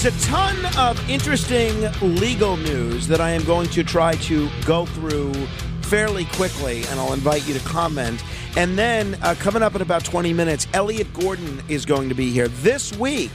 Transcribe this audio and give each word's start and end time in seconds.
There's 0.00 0.16
a 0.16 0.28
ton 0.28 0.56
of 0.78 1.10
interesting 1.10 1.78
legal 2.00 2.56
news 2.56 3.06
that 3.08 3.20
I 3.20 3.32
am 3.32 3.44
going 3.44 3.68
to 3.68 3.84
try 3.84 4.14
to 4.14 4.48
go 4.64 4.86
through 4.86 5.34
fairly 5.82 6.24
quickly, 6.24 6.84
and 6.86 6.98
I'll 6.98 7.12
invite 7.12 7.46
you 7.46 7.52
to 7.52 7.60
comment. 7.66 8.24
And 8.56 8.78
then, 8.78 9.18
uh, 9.20 9.34
coming 9.38 9.62
up 9.62 9.74
in 9.74 9.82
about 9.82 10.02
20 10.02 10.32
minutes, 10.32 10.66
Elliot 10.72 11.12
Gordon 11.12 11.62
is 11.68 11.84
going 11.84 12.08
to 12.08 12.14
be 12.14 12.30
here. 12.30 12.48
This 12.48 12.96
week 12.96 13.30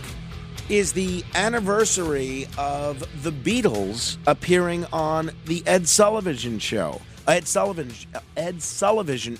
is 0.68 0.92
the 0.92 1.24
anniversary 1.36 2.48
of 2.58 2.98
the 3.22 3.32
Beatles 3.32 4.18
appearing 4.26 4.88
on 4.92 5.30
the 5.46 5.62
Ed 5.68 5.88
Sullivan 5.88 6.58
Show. 6.58 7.00
Ed 7.28 7.48
Sullivan, 7.48 7.94
Ed 8.36 8.64
Sullivan, 8.64 9.38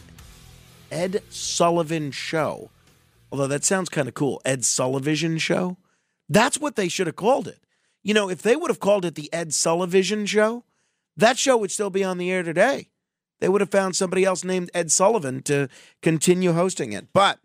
Ed 0.92 1.24
Sullivan 1.32 2.12
Show. 2.12 2.70
Although 3.32 3.48
that 3.48 3.64
sounds 3.64 3.90
kind 3.90 4.08
of 4.08 4.14
cool. 4.14 4.44
Ed 4.46 4.64
Sullivan 4.64 5.40
Show. 5.40 5.78
That's 6.30 6.60
what 6.60 6.76
they 6.76 6.88
should 6.88 7.08
have 7.08 7.16
called 7.16 7.48
it. 7.48 7.60
You 8.04 8.14
know, 8.14 8.30
if 8.30 8.42
they 8.42 8.56
would 8.56 8.70
have 8.70 8.80
called 8.80 9.06
it 9.06 9.16
the 9.16 9.32
Ed 9.34 9.54
Sullivan 9.54 10.26
Show, 10.26 10.64
that 11.18 11.38
show 11.38 11.58
would 11.58 11.72
still 11.72 11.90
be 11.90 12.04
on 12.04 12.18
the 12.18 12.32
air 12.32 12.44
today. 12.44 12.90
They 13.40 13.50
would 13.50 13.62
have 13.62 13.72
found 13.72 13.96
somebody 13.96 14.24
else 14.24 14.44
named 14.44 14.72
Ed 14.74 14.92
Sullivan 14.92 15.42
to 15.44 15.70
continue 16.02 16.54
hosting 16.54 16.94
it. 16.94 17.08
But 17.14 17.40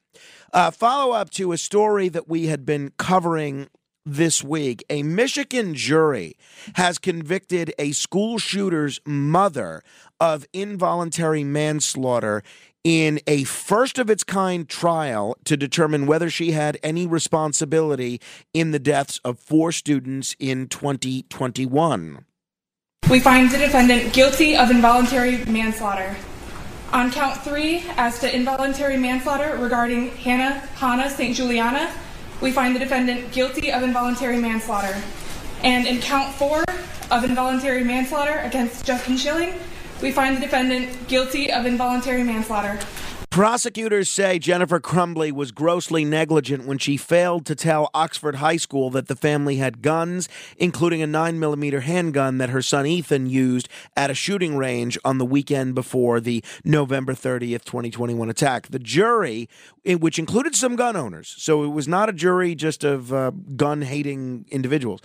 uh, 0.52 0.70
follow 0.70 1.12
up 1.12 1.30
to 1.30 1.52
a 1.52 1.58
story 1.58 2.08
that 2.08 2.28
we 2.28 2.46
had 2.46 2.64
been 2.64 2.92
covering 2.96 3.68
this 4.06 4.42
week 4.42 4.82
a 4.88 5.02
Michigan 5.02 5.74
jury 5.74 6.36
has 6.74 6.98
convicted 6.98 7.72
a 7.78 7.92
school 7.92 8.38
shooter's 8.38 9.00
mother 9.04 9.82
of 10.18 10.46
involuntary 10.52 11.44
manslaughter 11.44 12.42
in 12.84 13.20
a 13.26 13.44
first 13.44 13.98
of 13.98 14.08
its 14.08 14.24
kind 14.24 14.68
trial 14.68 15.36
to 15.44 15.56
determine 15.56 16.06
whether 16.06 16.30
she 16.30 16.52
had 16.52 16.78
any 16.82 17.06
responsibility 17.06 18.20
in 18.54 18.70
the 18.70 18.78
deaths 18.78 19.20
of 19.24 19.38
four 19.38 19.72
students 19.72 20.34
in 20.38 20.66
2021. 20.68 22.24
We 23.10 23.20
find 23.20 23.50
the 23.50 23.58
defendant 23.58 24.12
guilty 24.12 24.56
of 24.56 24.70
involuntary 24.70 25.44
manslaughter. 25.46 26.16
On 26.92 27.10
count 27.10 27.42
three, 27.42 27.84
as 27.96 28.18
to 28.20 28.34
involuntary 28.34 28.96
manslaughter 28.96 29.56
regarding 29.58 30.10
Hana 30.16 30.60
Hana 30.74 31.08
St. 31.10 31.36
Juliana, 31.36 31.92
we 32.40 32.50
find 32.50 32.74
the 32.74 32.80
defendant 32.80 33.32
guilty 33.32 33.70
of 33.70 33.82
involuntary 33.82 34.38
manslaughter. 34.38 35.00
And 35.62 35.86
in 35.86 36.00
count 36.00 36.34
four 36.34 36.64
of 37.10 37.24
involuntary 37.24 37.84
manslaughter 37.84 38.38
against 38.40 38.84
Justin 38.84 39.16
Schilling, 39.16 39.54
we 40.02 40.12
find 40.12 40.36
the 40.36 40.40
defendant 40.40 41.08
guilty 41.08 41.52
of 41.52 41.66
involuntary 41.66 42.22
manslaughter. 42.22 42.78
Prosecutors 43.30 44.10
say 44.10 44.40
Jennifer 44.40 44.80
Crumbley 44.80 45.30
was 45.30 45.52
grossly 45.52 46.04
negligent 46.04 46.66
when 46.66 46.78
she 46.78 46.96
failed 46.96 47.46
to 47.46 47.54
tell 47.54 47.88
Oxford 47.94 48.34
High 48.34 48.56
School 48.56 48.90
that 48.90 49.06
the 49.06 49.14
family 49.14 49.58
had 49.58 49.82
guns, 49.82 50.28
including 50.56 51.00
a 51.00 51.06
9mm 51.06 51.80
handgun 51.80 52.38
that 52.38 52.50
her 52.50 52.60
son 52.60 52.86
Ethan 52.86 53.26
used 53.26 53.68
at 53.96 54.10
a 54.10 54.14
shooting 54.14 54.56
range 54.56 54.98
on 55.04 55.18
the 55.18 55.24
weekend 55.24 55.76
before 55.76 56.18
the 56.18 56.42
November 56.64 57.12
30th, 57.12 57.62
2021 57.62 58.28
attack. 58.28 58.66
The 58.66 58.80
jury, 58.80 59.48
which 59.84 60.18
included 60.18 60.56
some 60.56 60.74
gun 60.74 60.96
owners, 60.96 61.32
so 61.38 61.62
it 61.62 61.68
was 61.68 61.86
not 61.86 62.08
a 62.08 62.12
jury 62.12 62.56
just 62.56 62.82
of 62.82 63.12
uh, 63.12 63.30
gun 63.54 63.82
hating 63.82 64.46
individuals, 64.50 65.02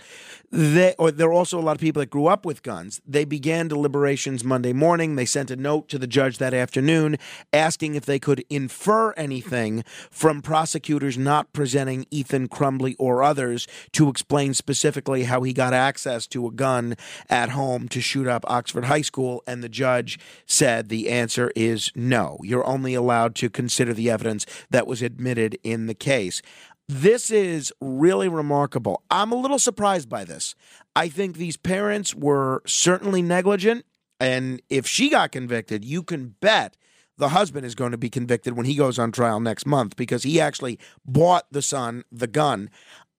they, 0.50 0.96
or 0.98 1.12
there 1.12 1.28
are 1.28 1.32
also 1.32 1.60
a 1.60 1.62
lot 1.62 1.76
of 1.76 1.80
people 1.80 2.00
that 2.00 2.10
grew 2.10 2.26
up 2.26 2.44
with 2.44 2.64
guns. 2.64 3.00
They 3.06 3.24
began 3.24 3.68
deliberations 3.68 4.42
Monday 4.42 4.72
morning. 4.72 5.14
They 5.14 5.26
sent 5.26 5.50
a 5.52 5.56
note 5.56 5.88
to 5.90 5.98
the 5.98 6.06
judge 6.08 6.38
that 6.38 6.54
afternoon 6.54 7.18
asking 7.52 7.94
if 7.94 8.04
they 8.04 8.15
could 8.18 8.44
infer 8.48 9.12
anything 9.12 9.84
from 10.10 10.42
prosecutors 10.42 11.18
not 11.18 11.52
presenting 11.52 12.06
Ethan 12.10 12.48
Crumbley 12.48 12.94
or 12.98 13.22
others 13.22 13.66
to 13.92 14.08
explain 14.08 14.54
specifically 14.54 15.24
how 15.24 15.42
he 15.42 15.52
got 15.52 15.72
access 15.72 16.26
to 16.28 16.46
a 16.46 16.52
gun 16.52 16.96
at 17.28 17.50
home 17.50 17.88
to 17.88 18.00
shoot 18.00 18.26
up 18.26 18.44
Oxford 18.48 18.86
High 18.86 19.02
School. 19.02 19.42
And 19.46 19.62
the 19.62 19.68
judge 19.68 20.18
said 20.46 20.88
the 20.88 21.08
answer 21.08 21.52
is 21.56 21.90
no. 21.94 22.38
You're 22.42 22.66
only 22.66 22.94
allowed 22.94 23.34
to 23.36 23.50
consider 23.50 23.92
the 23.92 24.10
evidence 24.10 24.46
that 24.70 24.86
was 24.86 25.02
admitted 25.02 25.58
in 25.62 25.86
the 25.86 25.94
case. 25.94 26.42
This 26.88 27.32
is 27.32 27.72
really 27.80 28.28
remarkable. 28.28 29.02
I'm 29.10 29.32
a 29.32 29.36
little 29.36 29.58
surprised 29.58 30.08
by 30.08 30.24
this. 30.24 30.54
I 30.94 31.08
think 31.08 31.36
these 31.36 31.56
parents 31.56 32.14
were 32.14 32.62
certainly 32.64 33.22
negligent. 33.22 33.84
And 34.20 34.62
if 34.70 34.86
she 34.86 35.10
got 35.10 35.32
convicted, 35.32 35.84
you 35.84 36.02
can 36.02 36.36
bet 36.40 36.76
the 37.18 37.30
husband 37.30 37.66
is 37.66 37.74
going 37.74 37.92
to 37.92 37.98
be 37.98 38.10
convicted 38.10 38.56
when 38.56 38.66
he 38.66 38.74
goes 38.74 38.98
on 38.98 39.12
trial 39.12 39.40
next 39.40 39.66
month 39.66 39.96
because 39.96 40.22
he 40.22 40.40
actually 40.40 40.78
bought 41.04 41.46
the 41.50 41.62
son 41.62 42.04
the 42.10 42.26
gun. 42.26 42.70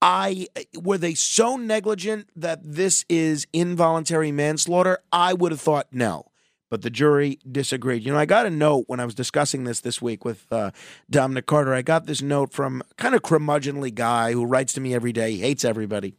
I 0.02 0.48
were 0.80 0.98
they 0.98 1.16
so 1.16 1.58
negligent 1.58 2.30
that 2.36 2.60
this 2.64 3.04
is 3.10 3.48
involuntary 3.54 4.32
manslaughter? 4.32 5.00
I 5.12 5.34
would 5.34 5.52
have 5.52 5.62
thought 5.62 5.88
no 5.92 6.32
but 6.70 6.82
the 6.82 6.90
jury 6.90 7.40
disagreed. 7.50 8.04
You 8.04 8.12
know, 8.12 8.20
I 8.20 8.26
got 8.26 8.46
a 8.46 8.50
note 8.50 8.86
when 8.88 9.00
I 9.00 9.06
was 9.06 9.16
discussing 9.16 9.64
this 9.64 9.80
this 9.80 10.02
week 10.02 10.26
with 10.26 10.52
uh, 10.52 10.72
Dominic 11.10 11.46
Carter. 11.46 11.74
I 11.74 11.82
got 11.82 12.06
this 12.06 12.22
note 12.22 12.54
from 12.54 12.84
kind 12.98 13.16
of 13.16 13.22
curmudgeonly 13.22 13.94
guy 13.94 14.34
who 14.34 14.46
writes 14.46 14.74
to 14.74 14.82
me 14.82 14.94
every 14.94 15.14
day, 15.14 15.32
he 15.32 15.40
hates 15.40 15.64
everybody, 15.64 16.14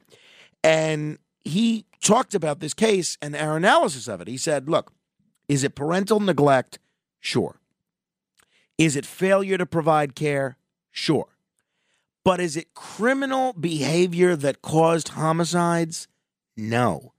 and 0.65 1.19
he 1.45 1.85
talked 2.03 2.35
about 2.35 2.61
this 2.61 2.75
case 2.75 3.19
and 3.21 3.35
our 3.37 3.57
analysis 3.57 4.09
of 4.09 4.21
it. 4.21 4.29
He 4.29 4.37
said, 4.37 4.69
"Look, 4.69 4.93
is 5.49 5.65
it 5.65 5.75
parental 5.75 6.21
neglect? 6.21 6.79
Sure. 7.21 7.58
Is 8.79 8.97
it 8.97 9.05
failure 9.05 9.59
to 9.59 9.67
provide 9.67 10.15
care? 10.15 10.57
Sure. 10.91 11.27
But 12.25 12.41
is 12.41 12.57
it 12.57 12.75
criminal 12.75 13.53
behavior 13.53 14.37
that 14.37 14.63
caused 14.63 15.09
homicides? 15.09 16.09
No." 16.57 17.13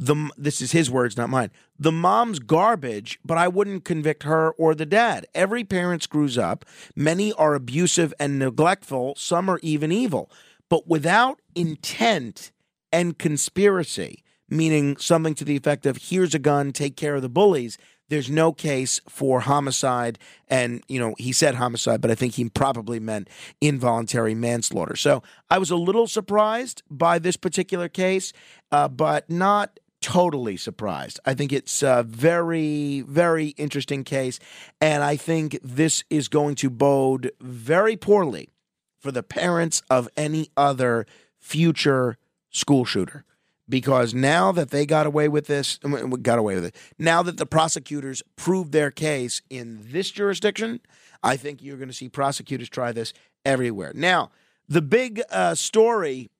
the 0.00 0.30
this 0.36 0.62
is 0.62 0.72
his 0.72 0.90
words, 0.90 1.16
not 1.16 1.28
mine. 1.28 1.50
The 1.78 1.92
mom's 1.92 2.38
garbage, 2.38 3.20
but 3.22 3.36
I 3.36 3.48
wouldn't 3.48 3.84
convict 3.84 4.22
her 4.22 4.52
or 4.52 4.74
the 4.74 4.86
dad. 4.86 5.26
Every 5.34 5.62
parent 5.62 6.02
screws 6.02 6.38
up. 6.38 6.64
Many 6.96 7.34
are 7.34 7.54
abusive 7.54 8.14
and 8.18 8.38
neglectful. 8.38 9.14
Some 9.16 9.50
are 9.50 9.60
even 9.62 9.92
evil. 9.92 10.30
But 10.70 10.88
without 10.88 11.40
intent 11.54 12.50
and 12.90 13.18
conspiracy, 13.18 14.24
meaning 14.48 14.96
something 14.96 15.34
to 15.34 15.44
the 15.44 15.56
effect 15.56 15.84
of 15.84 15.98
here's 15.98 16.34
a 16.34 16.38
gun, 16.38 16.72
take 16.72 16.96
care 16.96 17.16
of 17.16 17.22
the 17.22 17.28
bullies, 17.28 17.76
there's 18.10 18.28
no 18.28 18.52
case 18.52 19.00
for 19.08 19.40
homicide. 19.40 20.18
And, 20.48 20.82
you 20.88 21.00
know, 21.00 21.14
he 21.16 21.32
said 21.32 21.54
homicide, 21.54 22.00
but 22.00 22.10
I 22.10 22.14
think 22.14 22.34
he 22.34 22.48
probably 22.48 23.00
meant 23.00 23.28
involuntary 23.60 24.34
manslaughter. 24.34 24.96
So 24.96 25.22
I 25.48 25.58
was 25.58 25.70
a 25.70 25.76
little 25.76 26.06
surprised 26.06 26.82
by 26.90 27.18
this 27.18 27.36
particular 27.36 27.88
case, 27.88 28.32
uh, 28.70 28.88
but 28.88 29.30
not 29.30 29.80
totally 30.00 30.56
surprised. 30.56 31.20
I 31.24 31.34
think 31.34 31.52
it's 31.52 31.82
a 31.82 32.02
very, 32.02 33.02
very 33.02 33.48
interesting 33.50 34.02
case. 34.02 34.40
And 34.80 35.02
I 35.02 35.16
think 35.16 35.58
this 35.62 36.04
is 36.10 36.28
going 36.28 36.56
to 36.56 36.70
bode 36.70 37.32
very 37.40 37.96
poorly 37.96 38.50
for 38.98 39.12
the 39.12 39.22
parents 39.22 39.82
of 39.88 40.08
any 40.16 40.50
other 40.56 41.06
future 41.38 42.18
school 42.50 42.84
shooter. 42.84 43.24
Because 43.70 44.12
now 44.12 44.52
that 44.52 44.70
they 44.70 44.84
got 44.84 45.06
away 45.06 45.28
with 45.28 45.46
this, 45.46 45.78
got 45.78 46.38
away 46.38 46.56
with 46.56 46.64
it, 46.66 46.76
now 46.98 47.22
that 47.22 47.38
the 47.38 47.46
prosecutors 47.46 48.22
proved 48.36 48.72
their 48.72 48.90
case 48.90 49.40
in 49.48 49.80
this 49.92 50.10
jurisdiction, 50.10 50.80
I 51.22 51.36
think 51.36 51.62
you're 51.62 51.76
going 51.76 51.88
to 51.88 51.94
see 51.94 52.08
prosecutors 52.08 52.68
try 52.68 52.92
this 52.92 53.12
everywhere. 53.44 53.92
Now, 53.94 54.30
the 54.68 54.82
big 54.82 55.22
uh, 55.30 55.54
story 55.54 56.30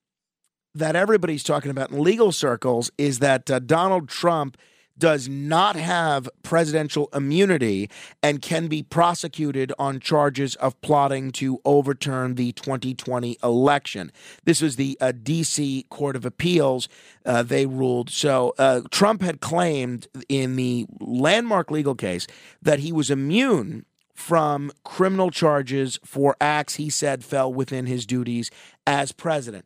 that 0.75 0.97
everybody's 0.97 1.43
talking 1.43 1.71
about 1.71 1.91
in 1.91 2.03
legal 2.03 2.32
circles 2.32 2.91
is 2.99 3.19
that 3.21 3.50
uh, 3.50 3.59
Donald 3.59 4.09
Trump 4.09 4.56
does 4.99 5.29
not 5.29 5.77
have 5.77 6.29
presidential 6.43 7.09
immunity 7.15 7.91
and 8.23 8.43
can 8.43 8.69
be 8.69 8.83
prosecuted 8.83 9.73
on 9.79 9.99
charges 9.99 10.55
of 10.57 10.81
plotting 10.83 11.31
to 11.33 11.61
overturn 11.65 12.35
the 12.35 12.53
2020 12.53 13.39
election. 13.43 14.13
This 14.45 14.61
was 14.61 14.77
the 14.77 14.97
uh, 15.01 15.13
D.C. 15.13 15.87
Court 15.91 16.17
of 16.17 16.25
Appeals. 16.25 16.89
Uh, 17.25 17.43
they 17.43 17.67
ruled. 17.67 18.11
So 18.11 18.55
uh, 18.59 18.83
Trump 18.91 19.23
had 19.23 19.41
claimed 19.41 20.07
in 20.29 20.57
the 20.57 20.87
landmark 21.01 21.71
legal 21.71 21.95
case 21.95 22.27
that 22.63 22.81
he 22.81 22.93
was 22.93 23.11
immune 23.11 23.87
from 24.15 24.71
criminal 24.85 25.31
charges 25.31 25.99
for 26.05 26.37
acts 26.41 26.75
he 26.75 26.91
said 26.91 27.25
fell 27.25 27.53
within 27.53 27.87
his 27.87 28.05
duties 28.05 28.51
as 28.87 29.13
president. 29.13 29.65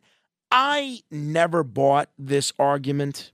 I 0.49 1.01
never 1.11 1.63
bought 1.63 2.09
this 2.17 2.53
argument. 2.57 3.33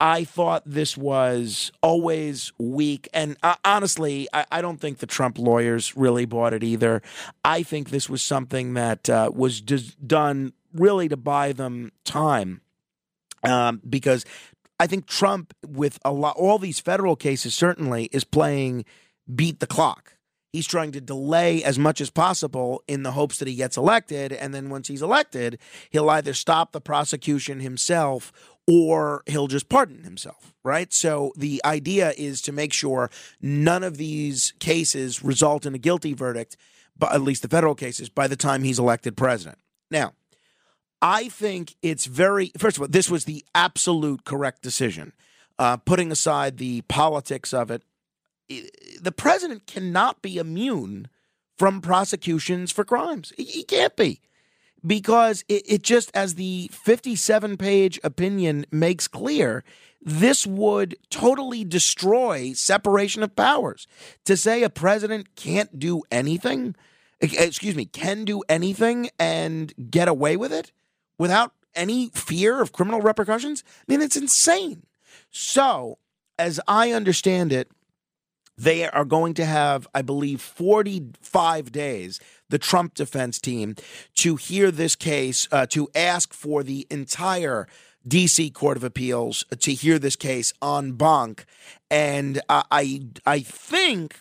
I 0.00 0.24
thought 0.24 0.62
this 0.64 0.96
was 0.96 1.72
always 1.82 2.52
weak. 2.58 3.08
And 3.12 3.36
uh, 3.42 3.56
honestly, 3.64 4.28
I, 4.32 4.46
I, 4.52 4.62
don't 4.62 4.80
think 4.80 4.98
the 4.98 5.06
Trump 5.06 5.38
lawyers 5.38 5.96
really 5.96 6.24
bought 6.24 6.52
it 6.52 6.62
either. 6.62 7.02
I 7.44 7.64
think 7.64 7.90
this 7.90 8.08
was 8.08 8.22
something 8.22 8.74
that 8.74 9.10
uh, 9.10 9.30
was 9.34 9.60
done 9.60 10.52
really 10.72 11.08
to 11.08 11.16
buy 11.16 11.52
them 11.52 11.90
time 12.04 12.60
um, 13.42 13.80
because 13.88 14.24
I 14.78 14.86
think 14.86 15.06
Trump, 15.06 15.54
with 15.66 15.98
a 16.04 16.12
lot, 16.12 16.36
all 16.36 16.58
these 16.58 16.78
federal 16.78 17.16
cases, 17.16 17.54
certainly 17.54 18.08
is 18.12 18.24
playing 18.24 18.84
beat 19.34 19.58
the 19.58 19.66
clock. 19.66 20.14
He's 20.52 20.66
trying 20.66 20.92
to 20.92 21.00
delay 21.00 21.62
as 21.62 21.78
much 21.78 22.00
as 22.00 22.08
possible 22.08 22.82
in 22.88 23.02
the 23.02 23.12
hopes 23.12 23.38
that 23.38 23.48
he 23.48 23.54
gets 23.54 23.76
elected. 23.76 24.32
And 24.32 24.54
then 24.54 24.70
once 24.70 24.88
he's 24.88 25.02
elected, 25.02 25.58
he'll 25.90 26.08
either 26.08 26.32
stop 26.32 26.72
the 26.72 26.80
prosecution 26.80 27.60
himself 27.60 28.32
or 28.70 29.22
he'll 29.26 29.46
just 29.46 29.70
pardon 29.70 30.04
himself, 30.04 30.52
right? 30.62 30.92
So 30.92 31.32
the 31.36 31.62
idea 31.64 32.12
is 32.18 32.42
to 32.42 32.52
make 32.52 32.74
sure 32.74 33.10
none 33.40 33.82
of 33.82 33.96
these 33.96 34.52
cases 34.60 35.24
result 35.24 35.64
in 35.64 35.74
a 35.74 35.78
guilty 35.78 36.12
verdict, 36.12 36.58
but 36.96 37.14
at 37.14 37.22
least 37.22 37.40
the 37.40 37.48
federal 37.48 37.74
cases, 37.74 38.10
by 38.10 38.28
the 38.28 38.36
time 38.36 38.62
he's 38.62 38.78
elected 38.78 39.16
president. 39.16 39.56
Now, 39.90 40.12
I 41.00 41.30
think 41.30 41.76
it's 41.80 42.04
very, 42.04 42.52
first 42.58 42.76
of 42.76 42.82
all, 42.82 42.88
this 42.88 43.08
was 43.08 43.24
the 43.24 43.42
absolute 43.54 44.24
correct 44.24 44.60
decision. 44.60 45.14
Uh, 45.58 45.78
putting 45.78 46.12
aside 46.12 46.58
the 46.58 46.82
politics 46.82 47.54
of 47.54 47.70
it, 47.70 47.82
the 49.00 49.12
president 49.12 49.66
cannot 49.66 50.20
be 50.20 50.36
immune 50.36 51.08
from 51.56 51.80
prosecutions 51.80 52.70
for 52.70 52.84
crimes. 52.84 53.32
He 53.38 53.62
can't 53.62 53.96
be 53.96 54.20
because 54.86 55.44
it, 55.48 55.64
it 55.66 55.82
just, 55.82 56.10
as 56.14 56.34
the 56.34 56.70
57 56.72 57.56
page 57.56 57.98
opinion 58.02 58.66
makes 58.70 59.08
clear, 59.08 59.64
this 60.00 60.46
would 60.46 60.96
totally 61.10 61.64
destroy 61.64 62.52
separation 62.52 63.22
of 63.22 63.34
powers. 63.34 63.86
To 64.24 64.36
say 64.36 64.62
a 64.62 64.70
president 64.70 65.34
can't 65.34 65.78
do 65.78 66.02
anything, 66.10 66.76
excuse 67.20 67.74
me, 67.74 67.84
can 67.84 68.24
do 68.24 68.42
anything 68.48 69.10
and 69.18 69.72
get 69.90 70.08
away 70.08 70.36
with 70.36 70.52
it 70.52 70.72
without 71.18 71.52
any 71.74 72.10
fear 72.14 72.60
of 72.60 72.72
criminal 72.72 73.00
repercussions, 73.00 73.64
I 73.66 73.92
mean, 73.92 74.02
it's 74.02 74.16
insane. 74.16 74.84
So, 75.30 75.98
as 76.38 76.60
I 76.66 76.92
understand 76.92 77.52
it, 77.52 77.70
they 78.56 78.88
are 78.88 79.04
going 79.04 79.34
to 79.34 79.44
have, 79.44 79.86
I 79.94 80.02
believe, 80.02 80.40
45 80.40 81.70
days, 81.70 82.20
the 82.48 82.58
Trump 82.58 82.94
defense 82.94 83.40
team, 83.40 83.76
to 84.16 84.36
hear 84.36 84.70
this 84.70 84.96
case, 84.96 85.48
uh, 85.52 85.66
to 85.66 85.88
ask 85.94 86.32
for 86.32 86.62
the 86.62 86.86
entire 86.90 87.66
DC 88.06 88.52
Court 88.54 88.76
of 88.76 88.84
Appeals 88.84 89.44
to 89.60 89.72
hear 89.72 89.98
this 89.98 90.16
case 90.16 90.52
en 90.62 90.92
banc. 90.92 91.44
And 91.90 92.40
uh, 92.48 92.62
I, 92.70 93.02
I 93.26 93.40
think 93.40 94.20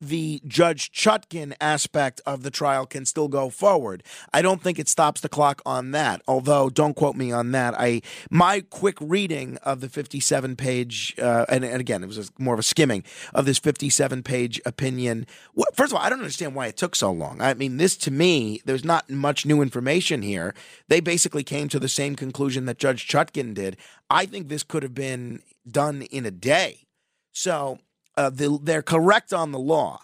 the 0.00 0.40
Judge 0.46 0.90
Chutkan 0.90 1.54
aspect 1.60 2.20
of 2.24 2.42
the 2.42 2.50
trial 2.50 2.86
can 2.86 3.04
still 3.04 3.28
go 3.28 3.50
forward. 3.50 4.02
I 4.32 4.42
don't 4.42 4.62
think 4.62 4.78
it 4.78 4.88
stops 4.88 5.20
the 5.20 5.28
clock 5.28 5.60
on 5.66 5.90
that. 5.90 6.22
Although, 6.26 6.70
don't 6.70 6.94
quote 6.94 7.16
me 7.16 7.32
on 7.32 7.52
that. 7.52 7.74
I 7.78 8.02
my 8.30 8.60
quick 8.60 8.96
reading 9.00 9.58
of 9.58 9.80
the 9.80 9.88
57 9.88 10.56
page, 10.56 11.14
uh, 11.18 11.46
and, 11.48 11.64
and, 11.64 11.80
again, 11.80 12.02
it 12.02 12.06
was 12.06 12.18
a, 12.18 12.24
more 12.38 12.54
of 12.54 12.60
a 12.60 12.64
skimming 12.64 13.04
of 13.34 13.44
this 13.44 13.58
57 13.58 14.22
page 14.22 14.60
opinion. 14.64 15.26
First 15.74 15.92
of 15.92 15.98
all, 15.98 16.04
I 16.04 16.08
don't 16.08 16.20
understand 16.20 16.54
why 16.54 16.66
it 16.66 16.76
took 16.76 16.96
so 16.96 17.12
long. 17.12 17.40
I 17.40 17.54
mean, 17.54 17.76
this 17.76 17.96
to 17.98 18.10
me, 18.10 18.62
there's 18.64 18.84
not 18.84 19.10
much 19.10 19.44
new 19.44 19.60
information 19.60 20.22
here. 20.22 20.54
They 20.88 21.00
basically 21.00 21.44
came 21.44 21.68
to 21.68 21.78
the 21.78 21.88
same 21.88 22.16
conclusion 22.16 22.64
that 22.66 22.78
Judge 22.78 23.06
Chutkan 23.06 23.54
did. 23.54 23.76
I 24.08 24.26
think 24.26 24.48
this 24.48 24.62
could 24.62 24.82
have 24.82 24.94
been 24.94 25.42
done 25.68 26.02
in 26.02 26.26
a 26.26 26.30
day. 26.30 26.86
So 27.32 27.78
uh, 28.20 28.28
the, 28.28 28.58
they're 28.62 28.82
correct 28.82 29.32
on 29.32 29.50
the 29.50 29.58
law, 29.58 30.02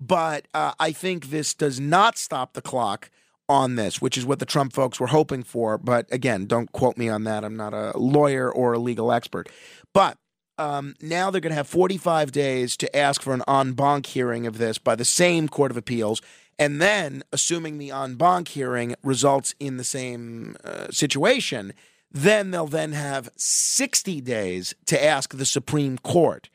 but 0.00 0.48
uh, 0.54 0.72
I 0.80 0.92
think 0.92 1.26
this 1.26 1.52
does 1.52 1.78
not 1.78 2.16
stop 2.16 2.54
the 2.54 2.62
clock 2.62 3.10
on 3.50 3.76
this, 3.76 4.00
which 4.00 4.16
is 4.16 4.24
what 4.24 4.38
the 4.38 4.46
Trump 4.46 4.72
folks 4.72 4.98
were 4.98 5.08
hoping 5.08 5.42
for. 5.42 5.76
But 5.76 6.10
again, 6.10 6.46
don't 6.46 6.72
quote 6.72 6.96
me 6.96 7.10
on 7.10 7.24
that. 7.24 7.44
I'm 7.44 7.56
not 7.56 7.74
a 7.74 7.92
lawyer 7.98 8.50
or 8.50 8.72
a 8.72 8.78
legal 8.78 9.12
expert. 9.12 9.50
But 9.92 10.16
um, 10.56 10.94
now 11.02 11.30
they're 11.30 11.42
going 11.42 11.50
to 11.50 11.56
have 11.56 11.68
45 11.68 12.32
days 12.32 12.78
to 12.78 12.96
ask 12.96 13.20
for 13.20 13.34
an 13.34 13.42
en 13.46 13.72
banc 13.72 14.06
hearing 14.06 14.46
of 14.46 14.56
this 14.56 14.78
by 14.78 14.94
the 14.94 15.04
same 15.04 15.46
Court 15.46 15.70
of 15.70 15.76
Appeals. 15.76 16.22
And 16.58 16.80
then, 16.80 17.24
assuming 17.30 17.76
the 17.76 17.90
en 17.90 18.14
banc 18.14 18.48
hearing 18.48 18.94
results 19.02 19.54
in 19.60 19.76
the 19.76 19.84
same 19.84 20.56
uh, 20.64 20.86
situation, 20.90 21.74
then 22.10 22.52
they'll 22.52 22.68
then 22.68 22.92
have 22.92 23.28
60 23.36 24.22
days 24.22 24.74
to 24.86 25.04
ask 25.04 25.36
the 25.36 25.44
Supreme 25.44 25.98
Court 25.98 26.48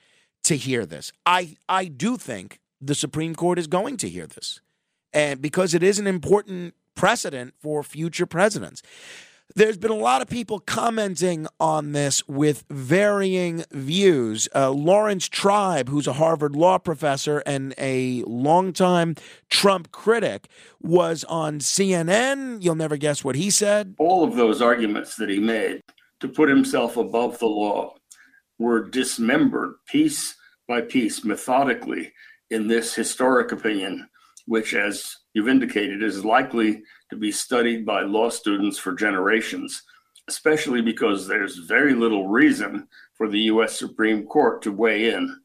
to 0.43 0.57
hear 0.57 0.85
this. 0.85 1.11
I 1.25 1.55
I 1.67 1.85
do 1.85 2.17
think 2.17 2.59
the 2.81 2.95
Supreme 2.95 3.35
Court 3.35 3.59
is 3.59 3.67
going 3.67 3.97
to 3.97 4.09
hear 4.09 4.27
this, 4.27 4.61
and 5.13 5.41
because 5.41 5.73
it 5.73 5.83
is 5.83 5.99
an 5.99 6.07
important 6.07 6.73
precedent 6.95 7.53
for 7.61 7.81
future 7.83 8.25
presidents. 8.25 8.81
There's 9.55 9.77
been 9.77 9.89
a 9.89 9.95
lot 9.95 10.21
of 10.21 10.29
people 10.29 10.59
commenting 10.59 11.47
on 11.59 11.93
this 11.93 12.27
with 12.27 12.65
varying 12.69 13.63
views. 13.71 14.47
Uh, 14.53 14.69
Laurence 14.69 15.27
Tribe, 15.27 15.89
who's 15.89 16.05
a 16.05 16.13
Harvard 16.13 16.55
law 16.55 16.77
professor 16.77 17.39
and 17.47 17.73
a 17.79 18.21
longtime 18.27 19.15
Trump 19.49 19.91
critic, 19.91 20.47
was 20.81 21.23
on 21.23 21.59
CNN. 21.59 22.63
You'll 22.63 22.75
never 22.75 22.95
guess 22.95 23.23
what 23.23 23.35
he 23.35 23.49
said. 23.49 23.95
All 23.97 24.23
of 24.23 24.35
those 24.35 24.61
arguments 24.61 25.15
that 25.15 25.29
he 25.29 25.39
made 25.39 25.81
to 26.19 26.27
put 26.27 26.47
himself 26.47 26.95
above 26.95 27.39
the 27.39 27.47
law 27.47 27.95
were 28.59 28.87
dismembered 28.87 29.73
piece 29.87 30.35
by 30.67 30.81
piece, 30.81 31.23
methodically, 31.23 32.13
in 32.51 32.67
this 32.67 32.93
historic 32.93 33.51
opinion, 33.51 34.07
which, 34.45 34.75
as 34.75 35.15
you've 35.33 35.49
indicated, 35.49 36.03
is 36.03 36.23
likely 36.23 36.83
to 37.09 37.15
be 37.15 37.31
studied 37.31 37.85
by 37.85 38.01
law 38.01 38.29
students 38.29 38.77
for 38.77 38.93
generations, 38.93 39.81
especially 40.27 40.81
because 40.81 41.27
there's 41.27 41.57
very 41.57 41.95
little 41.95 42.27
reason 42.27 42.87
for 43.15 43.27
the 43.27 43.39
U.S. 43.41 43.77
Supreme 43.77 44.25
Court 44.27 44.61
to 44.61 44.71
weigh 44.71 45.11
in. 45.11 45.41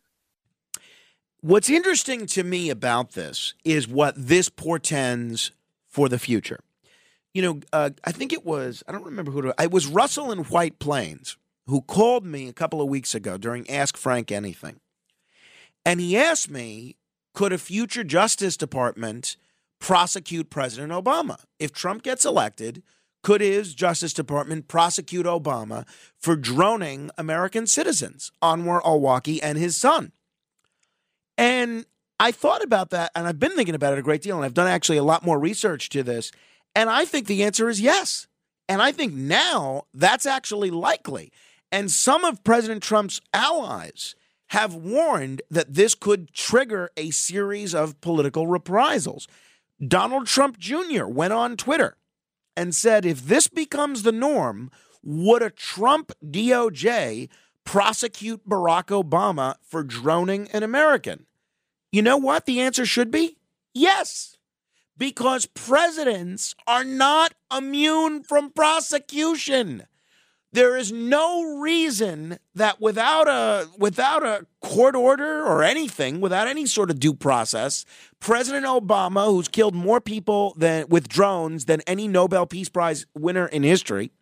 What's 1.41 1.71
interesting 1.71 2.27
to 2.29 2.43
me 2.43 2.71
about 2.71 3.13
this 3.13 3.55
is 3.65 3.87
what 3.87 4.15
this 4.17 4.49
portends 4.49 5.53
for 5.89 6.09
the 6.09 6.19
future. 6.19 6.61
You 7.35 7.43
know, 7.43 7.61
uh, 7.73 7.91
I 8.05 8.13
think 8.13 8.33
it 8.33 8.45
was, 8.45 8.83
I 8.89 8.93
don't 8.93 9.05
remember 9.05 9.31
who 9.31 9.53
it 9.59 9.71
was 9.71 9.87
Russell 9.87 10.33
in 10.33 10.41
White 10.45 10.79
Plains 10.79 11.37
who 11.67 11.81
called 11.81 12.25
me 12.25 12.49
a 12.49 12.53
couple 12.53 12.81
of 12.81 12.89
weeks 12.89 13.15
ago 13.15 13.37
during 13.37 13.69
Ask 13.71 13.97
Frank 13.97 14.31
Anything. 14.31 14.81
And 15.85 16.01
he 16.01 16.17
asked 16.17 16.51
me, 16.51 16.97
could 17.35 17.53
a 17.53 17.59
future 17.59 18.05
Justice 18.05 18.57
Department 18.57 19.37
prosecute 19.81 20.51
President 20.51 20.93
Obama? 20.93 21.41
If 21.59 21.73
Trump 21.73 22.03
gets 22.03 22.25
elected, 22.25 22.83
could 23.23 23.41
his 23.41 23.75
Justice 23.75 24.13
Department 24.13 24.69
prosecute 24.69 25.27
Obama 25.27 25.87
for 26.21 26.37
droning 26.37 27.11
American 27.17 27.67
citizens, 27.67 28.31
Anwar 28.43 28.81
al-Awlaki 28.85 29.41
and 29.43 29.59
his 29.59 29.77
son? 29.77 30.13
And 31.37 31.87
I 32.21 32.31
thought 32.31 32.63
about 32.63 32.91
that, 32.91 33.11
and 33.15 33.27
I've 33.27 33.41
been 33.41 33.57
thinking 33.57 33.75
about 33.75 33.93
it 33.93 33.99
a 33.99 34.03
great 34.03 34.23
deal, 34.23 34.37
and 34.37 34.45
I've 34.45 34.55
done 34.55 34.69
actually 34.69 34.99
a 34.99 35.03
lot 35.03 35.25
more 35.25 35.39
research 35.39 35.89
to 35.91 36.03
this. 36.03 36.31
And 36.77 36.89
I 36.89 37.05
think 37.05 37.27
the 37.27 37.43
answer 37.43 37.69
is 37.69 37.81
yes. 37.81 38.29
And 38.69 38.81
I 38.81 38.93
think 38.93 39.15
now 39.15 39.85
that's 39.93 40.27
actually 40.27 40.71
likely. 40.71 41.33
And 41.73 41.91
some 41.91 42.25
of 42.25 42.45
President 42.45 42.83
Trump's 42.83 43.21
allies 43.33 44.15
have 44.49 44.75
warned 44.75 45.43
that 45.51 45.75
this 45.75 45.95
could 45.95 46.33
trigger 46.33 46.91
a 46.97 47.11
series 47.11 47.75
of 47.75 48.01
political 48.01 48.47
reprisals. 48.47 49.27
Donald 49.87 50.27
Trump 50.27 50.59
Jr. 50.59 51.07
went 51.07 51.33
on 51.33 51.57
Twitter 51.57 51.97
and 52.57 52.75
said 52.75 53.05
if 53.05 53.27
this 53.27 53.49
becomes 53.49 54.03
the 54.03 54.13
norm, 54.13 54.71
would 55.03 55.43
a 55.43 55.51
Trump 55.51 56.13
DOJ 56.25 57.29
prosecute 57.65 58.49
Barack 58.49 58.87
Obama 58.87 59.57
for 59.63 59.83
droning 59.83 60.49
an 60.53 60.63
American? 60.63 61.27
You 61.91 62.03
know 62.03 62.17
what 62.17 62.47
the 62.47 62.61
answer 62.61 62.87
should 62.87 63.11
be? 63.11 63.39
Yes, 63.73 64.37
because 64.97 65.47
presidents 65.47 66.55
are 66.67 66.85
not 66.85 67.35
immune 67.57 68.23
from 68.23 68.51
prosecution. 68.51 69.87
There 70.55 70.77
is 70.77 70.93
no 70.93 71.59
reason 71.59 72.39
that 72.55 72.81
without 72.81 73.27
a 73.27 73.69
without 73.77 74.23
a 74.23 74.47
court 74.63 74.95
order 74.95 75.45
or 75.45 75.65
anything, 75.65 76.21
without 76.21 76.47
any 76.47 76.65
sort 76.65 76.93
of 76.93 77.01
due 77.01 77.13
process, 77.13 77.85
President 78.21 78.65
Obama, 78.65 79.27
who's 79.27 79.49
killed 79.49 79.75
more 79.75 80.01
people 80.01 80.55
than 80.57 80.89
with 80.89 81.09
drones 81.09 81.65
than 81.65 81.81
any 81.89 82.07
Nobel 82.07 82.47
Peace 82.47 82.69
Prize 82.69 83.05
winner 83.17 83.47
in 83.49 83.65
history, 83.65 84.13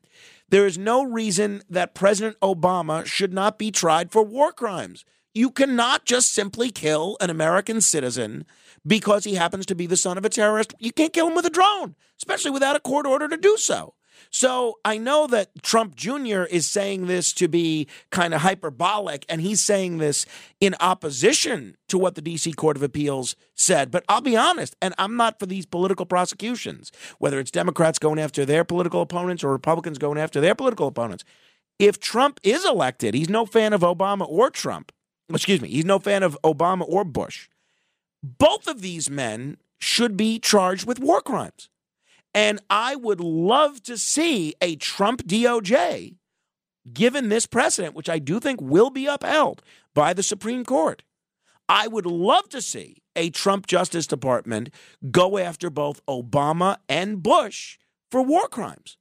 there 0.48 0.64
is 0.64 0.78
no 0.78 1.04
reason 1.04 1.64
that 1.68 1.94
President 1.94 2.40
Obama 2.40 3.04
should 3.04 3.34
not 3.34 3.58
be 3.58 3.70
tried 3.70 4.10
for 4.10 4.22
war 4.22 4.52
crimes. 4.52 5.04
You 5.34 5.50
cannot 5.50 6.06
just 6.06 6.32
simply 6.32 6.70
kill 6.70 7.18
an 7.20 7.28
American 7.28 7.82
citizen 7.82 8.46
because 8.86 9.24
he 9.24 9.34
happens 9.34 9.66
to 9.66 9.74
be 9.74 9.86
the 9.86 9.98
son 9.98 10.16
of 10.16 10.24
a 10.24 10.30
terrorist. 10.30 10.72
You 10.78 10.92
can't 10.92 11.12
kill 11.12 11.28
him 11.28 11.34
with 11.34 11.44
a 11.44 11.50
drone, 11.50 11.94
especially 12.16 12.52
without 12.52 12.74
a 12.74 12.80
court 12.80 13.04
order 13.04 13.28
to 13.28 13.36
do 13.36 13.58
so. 13.58 13.92
So 14.34 14.78
I 14.82 14.96
know 14.96 15.26
that 15.26 15.62
Trump 15.62 15.94
Jr. 15.94 16.44
is 16.44 16.66
saying 16.66 17.06
this 17.06 17.34
to 17.34 17.48
be 17.48 17.86
kind 18.10 18.32
of 18.32 18.40
hyperbolic, 18.40 19.26
and 19.28 19.42
he's 19.42 19.62
saying 19.62 19.98
this 19.98 20.24
in 20.58 20.74
opposition 20.80 21.76
to 21.88 21.98
what 21.98 22.14
the 22.14 22.22
D.C. 22.22 22.54
Court 22.54 22.78
of 22.78 22.82
Appeals 22.82 23.36
said. 23.54 23.90
But 23.90 24.04
I'll 24.08 24.22
be 24.22 24.36
honest, 24.36 24.74
and 24.80 24.94
I'm 24.96 25.16
not 25.16 25.38
for 25.38 25.44
these 25.44 25.66
political 25.66 26.06
prosecutions, 26.06 26.90
whether 27.18 27.38
it's 27.38 27.50
Democrats 27.50 27.98
going 27.98 28.18
after 28.18 28.46
their 28.46 28.64
political 28.64 29.02
opponents 29.02 29.44
or 29.44 29.52
Republicans 29.52 29.98
going 29.98 30.18
after 30.18 30.40
their 30.40 30.54
political 30.54 30.86
opponents. 30.86 31.24
If 31.78 32.00
Trump 32.00 32.40
is 32.42 32.64
elected, 32.64 33.12
he's 33.12 33.28
no 33.28 33.44
fan 33.44 33.74
of 33.74 33.82
Obama 33.82 34.26
or 34.26 34.48
Trump. 34.48 34.92
Excuse 35.28 35.60
me, 35.60 35.68
he's 35.68 35.84
no 35.84 35.98
fan 35.98 36.22
of 36.22 36.38
Obama 36.42 36.88
or 36.88 37.04
Bush. 37.04 37.50
Both 38.22 38.66
of 38.66 38.80
these 38.80 39.10
men 39.10 39.58
should 39.78 40.16
be 40.16 40.38
charged 40.38 40.86
with 40.86 41.00
war 41.00 41.20
crimes. 41.20 41.68
And 42.34 42.60
I 42.70 42.96
would 42.96 43.20
love 43.20 43.82
to 43.84 43.98
see 43.98 44.54
a 44.60 44.76
Trump 44.76 45.24
DOJ, 45.24 46.16
given 46.92 47.28
this 47.28 47.46
precedent, 47.46 47.94
which 47.94 48.08
I 48.08 48.18
do 48.18 48.40
think 48.40 48.60
will 48.60 48.90
be 48.90 49.06
upheld 49.06 49.62
by 49.94 50.12
the 50.12 50.22
Supreme 50.22 50.64
Court. 50.64 51.02
I 51.68 51.86
would 51.86 52.06
love 52.06 52.48
to 52.50 52.60
see 52.60 53.02
a 53.14 53.30
Trump 53.30 53.66
Justice 53.66 54.06
Department 54.06 54.70
go 55.10 55.38
after 55.38 55.70
both 55.70 56.04
Obama 56.06 56.78
and 56.88 57.22
Bush 57.22 57.78
for 58.10 58.22
war 58.22 58.48
crimes. 58.48 58.96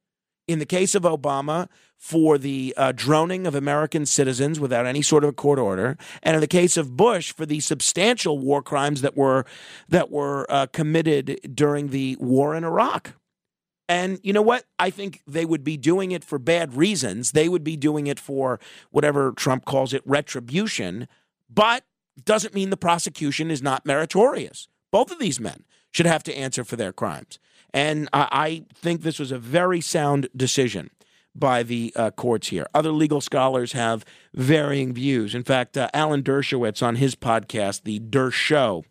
In 0.48 0.60
the 0.60 0.66
case 0.66 0.96
of 0.96 1.04
Obama, 1.04 1.70
for 2.02 2.40
the 2.40 2.74
uh, 2.78 2.92
droning 2.92 3.46
of 3.46 3.54
American 3.54 4.08
citizens 4.08 4.60
without 4.60 4.88
any 4.88 5.04
sort 5.04 5.24
of 5.24 5.30
a 5.30 5.34
court 5.34 5.60
order, 5.60 5.96
and 6.24 6.34
in 6.34 6.42
the 6.42 6.48
case 6.48 6.76
of 6.76 6.98
Bush, 6.98 7.32
for 7.32 7.46
the 7.46 7.60
substantial 7.60 8.40
war 8.40 8.64
crimes 8.64 9.02
that 9.02 9.16
were 9.16 9.46
that 9.88 10.10
were 10.10 10.48
uh, 10.50 10.66
committed 10.74 11.40
during 11.54 11.90
the 11.90 12.18
war 12.20 12.56
in 12.56 12.64
Iraq. 12.64 13.14
And 13.92 14.22
you 14.24 14.32
know 14.32 14.42
what? 14.42 14.64
I 14.80 14.90
think 14.90 15.22
they 15.28 15.44
would 15.44 15.66
be 15.66 15.76
doing 15.76 16.14
it 16.14 16.24
for 16.24 16.40
bad 16.40 16.78
reasons. 16.78 17.34
They 17.34 17.50
would 17.50 17.62
be 17.62 17.76
doing 17.76 18.08
it 18.08 18.22
for 18.22 18.58
whatever 18.90 19.34
Trump 19.34 19.66
calls 19.66 19.92
it 19.94 20.02
retribution, 20.06 21.10
but 21.50 21.84
doesn't 22.24 22.54
mean 22.54 22.70
the 22.70 22.78
prosecution 22.78 23.52
is 23.52 23.62
not 23.62 23.86
meritorious. 23.86 24.70
Both 24.92 25.12
of 25.12 25.20
these 25.20 25.42
men 25.42 25.66
should 25.92 26.06
have 26.06 26.24
to 26.24 26.34
answer 26.34 26.64
for 26.64 26.78
their 26.78 26.94
crimes. 26.94 27.38
And 27.74 28.08
I 28.14 28.64
think 28.74 29.02
this 29.02 29.20
was 29.20 29.34
a 29.34 29.38
very 29.38 29.82
sound 29.82 30.30
decision 30.34 30.92
by 31.36 31.62
the 31.62 31.92
uh, 31.98 32.12
courts 32.12 32.48
here. 32.48 32.68
Other 32.74 32.94
legal 32.94 33.20
scholars 33.20 33.74
have 33.74 34.06
varying 34.34 34.94
views. 34.94 35.36
In 35.36 35.44
fact, 35.44 35.78
uh, 35.78 35.90
Alan 35.94 36.24
Dershowitz 36.24 36.82
on 36.82 36.96
his 36.96 37.16
podcast, 37.16 37.84
The 37.84 38.00
Dershow, 38.00 38.86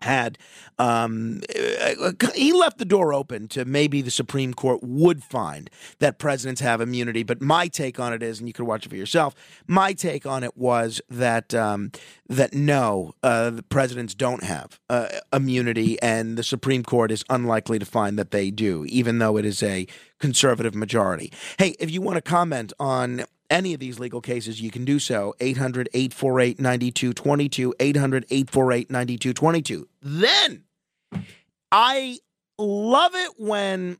had 0.00 0.38
um, 0.78 1.40
he 2.34 2.52
left 2.52 2.78
the 2.78 2.84
door 2.84 3.12
open 3.12 3.48
to 3.48 3.64
maybe 3.64 4.00
the 4.00 4.10
Supreme 4.10 4.54
Court 4.54 4.80
would 4.82 5.24
find 5.24 5.68
that 5.98 6.18
presidents 6.18 6.60
have 6.60 6.80
immunity. 6.80 7.24
But 7.24 7.42
my 7.42 7.66
take 7.66 7.98
on 7.98 8.12
it 8.12 8.22
is, 8.22 8.38
and 8.38 8.48
you 8.48 8.52
can 8.52 8.66
watch 8.66 8.86
it 8.86 8.90
for 8.90 8.96
yourself. 8.96 9.34
My 9.66 9.92
take 9.92 10.24
on 10.24 10.44
it 10.44 10.56
was 10.56 11.00
that 11.10 11.52
um, 11.52 11.90
that 12.28 12.54
no, 12.54 13.12
uh, 13.22 13.50
the 13.50 13.62
presidents 13.62 14.14
don't 14.14 14.44
have 14.44 14.78
uh, 14.88 15.08
immunity, 15.32 16.00
and 16.00 16.36
the 16.36 16.44
Supreme 16.44 16.84
Court 16.84 17.10
is 17.10 17.24
unlikely 17.28 17.78
to 17.80 17.86
find 17.86 18.18
that 18.18 18.30
they 18.30 18.50
do, 18.50 18.84
even 18.88 19.18
though 19.18 19.36
it 19.36 19.44
is 19.44 19.62
a 19.62 19.86
conservative 20.20 20.74
majority. 20.74 21.32
Hey, 21.58 21.74
if 21.80 21.90
you 21.90 22.00
want 22.00 22.16
to 22.16 22.22
comment 22.22 22.72
on 22.78 23.24
any 23.50 23.74
of 23.74 23.80
these 23.80 23.98
legal 23.98 24.20
cases, 24.20 24.60
you 24.60 24.70
can 24.70 24.84
do 24.84 24.98
so. 24.98 25.34
800 25.40 25.88
848 25.92 26.60
9222. 26.60 27.74
800 27.80 28.24
848 28.30 28.90
9222. 28.90 29.88
Then 30.02 30.64
I 31.72 32.18
love 32.58 33.14
it 33.14 33.32
when 33.38 33.98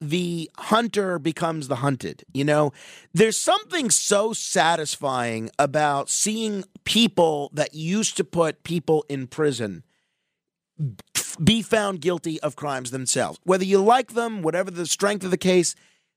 the 0.00 0.50
hunter 0.56 1.18
becomes 1.18 1.68
the 1.68 1.76
hunted. 1.76 2.24
You 2.32 2.44
know, 2.44 2.72
there's 3.12 3.38
something 3.38 3.90
so 3.90 4.32
satisfying 4.32 5.50
about 5.58 6.08
seeing 6.08 6.64
people 6.84 7.50
that 7.52 7.74
used 7.74 8.16
to 8.16 8.24
put 8.24 8.64
people 8.64 9.04
in 9.08 9.26
prison 9.26 9.84
be 11.42 11.62
found 11.62 12.00
guilty 12.00 12.40
of 12.40 12.56
crimes 12.56 12.90
themselves. 12.90 13.38
Whether 13.44 13.64
you 13.64 13.82
like 13.82 14.12
them, 14.12 14.42
whatever 14.42 14.70
the 14.70 14.86
strength 14.86 15.24
of 15.24 15.30
the 15.30 15.36
case, 15.36 15.74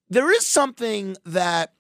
there 0.10 0.32
is 0.32 0.48
something 0.48 1.18
that 1.26 1.74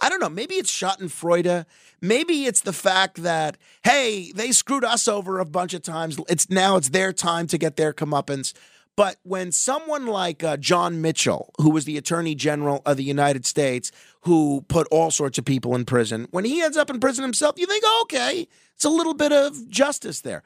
I 0.00 0.08
don't 0.08 0.20
know, 0.20 0.28
maybe 0.28 0.54
it's 0.54 0.70
Schadenfreude. 0.70 1.66
Maybe 2.00 2.44
it's 2.44 2.60
the 2.60 2.72
fact 2.72 3.22
that, 3.22 3.56
hey, 3.84 4.32
they 4.34 4.52
screwed 4.52 4.84
us 4.84 5.08
over 5.08 5.38
a 5.38 5.44
bunch 5.44 5.74
of 5.74 5.82
times. 5.82 6.18
It's 6.28 6.50
now 6.50 6.76
it's 6.76 6.90
their 6.90 7.12
time 7.12 7.46
to 7.48 7.58
get 7.58 7.76
their 7.76 7.92
comeuppance. 7.92 8.52
But 8.96 9.16
when 9.24 9.52
someone 9.52 10.06
like 10.06 10.42
uh, 10.42 10.56
John 10.56 11.02
Mitchell, 11.02 11.52
who 11.60 11.70
was 11.70 11.84
the 11.84 11.98
Attorney 11.98 12.34
General 12.34 12.80
of 12.86 12.96
the 12.96 13.04
United 13.04 13.44
States, 13.44 13.92
who 14.22 14.64
put 14.68 14.86
all 14.90 15.10
sorts 15.10 15.36
of 15.36 15.44
people 15.44 15.74
in 15.74 15.84
prison, 15.84 16.28
when 16.30 16.46
he 16.46 16.62
ends 16.62 16.78
up 16.78 16.88
in 16.88 16.98
prison 16.98 17.22
himself, 17.22 17.58
you 17.58 17.66
think, 17.66 17.84
oh, 17.86 18.00
okay, 18.04 18.48
it's 18.74 18.86
a 18.86 18.90
little 18.90 19.12
bit 19.12 19.32
of 19.32 19.68
justice 19.68 20.22
there. 20.22 20.42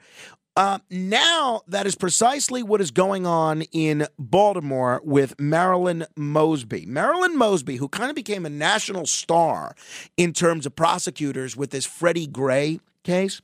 Uh, 0.57 0.79
now, 0.89 1.61
that 1.67 1.85
is 1.85 1.95
precisely 1.95 2.61
what 2.61 2.81
is 2.81 2.91
going 2.91 3.25
on 3.25 3.61
in 3.71 4.05
Baltimore 4.19 5.01
with 5.03 5.39
Marilyn 5.39 6.05
Mosby. 6.17 6.85
Marilyn 6.85 7.37
Mosby, 7.37 7.77
who 7.77 7.87
kind 7.87 8.09
of 8.09 8.15
became 8.15 8.45
a 8.45 8.49
national 8.49 9.05
star 9.05 9.75
in 10.17 10.33
terms 10.33 10.65
of 10.65 10.75
prosecutors 10.75 11.55
with 11.55 11.69
this 11.69 11.85
Freddie 11.85 12.27
Gray 12.27 12.81
case. 13.03 13.41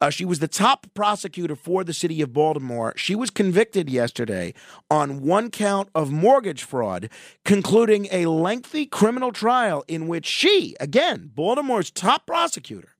Uh, 0.00 0.08
she 0.08 0.24
was 0.24 0.38
the 0.38 0.48
top 0.48 0.86
prosecutor 0.94 1.54
for 1.54 1.84
the 1.84 1.92
city 1.92 2.22
of 2.22 2.32
Baltimore. 2.32 2.94
She 2.96 3.14
was 3.14 3.28
convicted 3.28 3.90
yesterday 3.90 4.54
on 4.90 5.20
one 5.20 5.50
count 5.50 5.90
of 5.94 6.10
mortgage 6.10 6.62
fraud, 6.62 7.10
concluding 7.44 8.08
a 8.10 8.24
lengthy 8.24 8.86
criminal 8.86 9.30
trial 9.30 9.84
in 9.88 10.08
which 10.08 10.24
she, 10.24 10.74
again, 10.80 11.30
Baltimore's 11.34 11.90
top 11.90 12.26
prosecutor, 12.26 12.96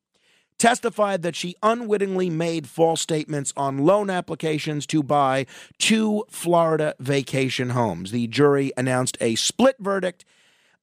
testified 0.60 1.22
that 1.22 1.34
she 1.34 1.56
unwittingly 1.62 2.30
made 2.30 2.68
false 2.68 3.00
statements 3.00 3.52
on 3.56 3.78
loan 3.78 4.10
applications 4.10 4.86
to 4.86 5.02
buy 5.02 5.46
two 5.78 6.24
Florida 6.30 6.94
vacation 7.00 7.70
homes. 7.70 8.12
The 8.12 8.28
jury 8.28 8.70
announced 8.76 9.16
a 9.20 9.34
split 9.34 9.76
verdict 9.80 10.24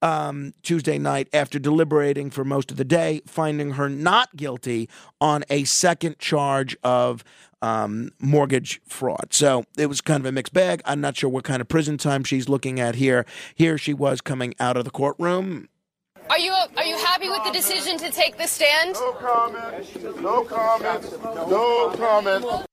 um, 0.02 0.54
Tuesday 0.64 0.98
night 0.98 1.28
after 1.32 1.60
deliberating 1.60 2.30
for 2.30 2.44
most 2.44 2.72
of 2.72 2.78
the 2.78 2.84
day, 2.84 3.22
finding 3.26 3.72
her 3.72 3.88
not 3.88 4.36
guilty 4.36 4.90
on 5.22 5.44
a 5.50 5.64
second 5.64 6.20
charge 6.20 6.76
of 6.84 7.24
um, 7.62 8.12
mortgage 8.20 8.82
fraud. 8.88 9.28
So 9.32 9.66
it 9.78 9.88
was 9.88 10.02
kind 10.02 10.22
of 10.22 10.26
a 10.26 10.32
mixed 10.32 10.54
bag. 10.54 10.82
I'm 10.86 11.02
not 11.02 11.18
sure 11.18 11.30
what 11.30 11.44
kind 11.44 11.62
of 11.62 11.68
prison 11.68 11.98
time 11.98 12.24
she's 12.24 12.50
looking 12.50 12.80
at 12.80 12.96
here. 12.96 13.26
Here 13.56 13.78
she 13.78 13.94
was 13.94 14.22
coming 14.22 14.54
out 14.60 14.78
of 14.78 14.86
the 14.86 14.92
courtroom 14.92 15.70
are 16.30 16.40
you 16.40 16.52
are 16.52 16.86
you 16.86 16.98
happy 17.18 17.30
with 17.30 17.44
the 17.46 17.52
decision 17.52 17.98
to 17.98 18.12
take 18.12 18.38
the 18.38 18.46
stand? 18.46 18.94
No 18.94 19.12
comment. 19.14 20.22
No 20.22 20.44
comment. 20.44 21.50
No 21.50 21.90
comment. 21.98 22.67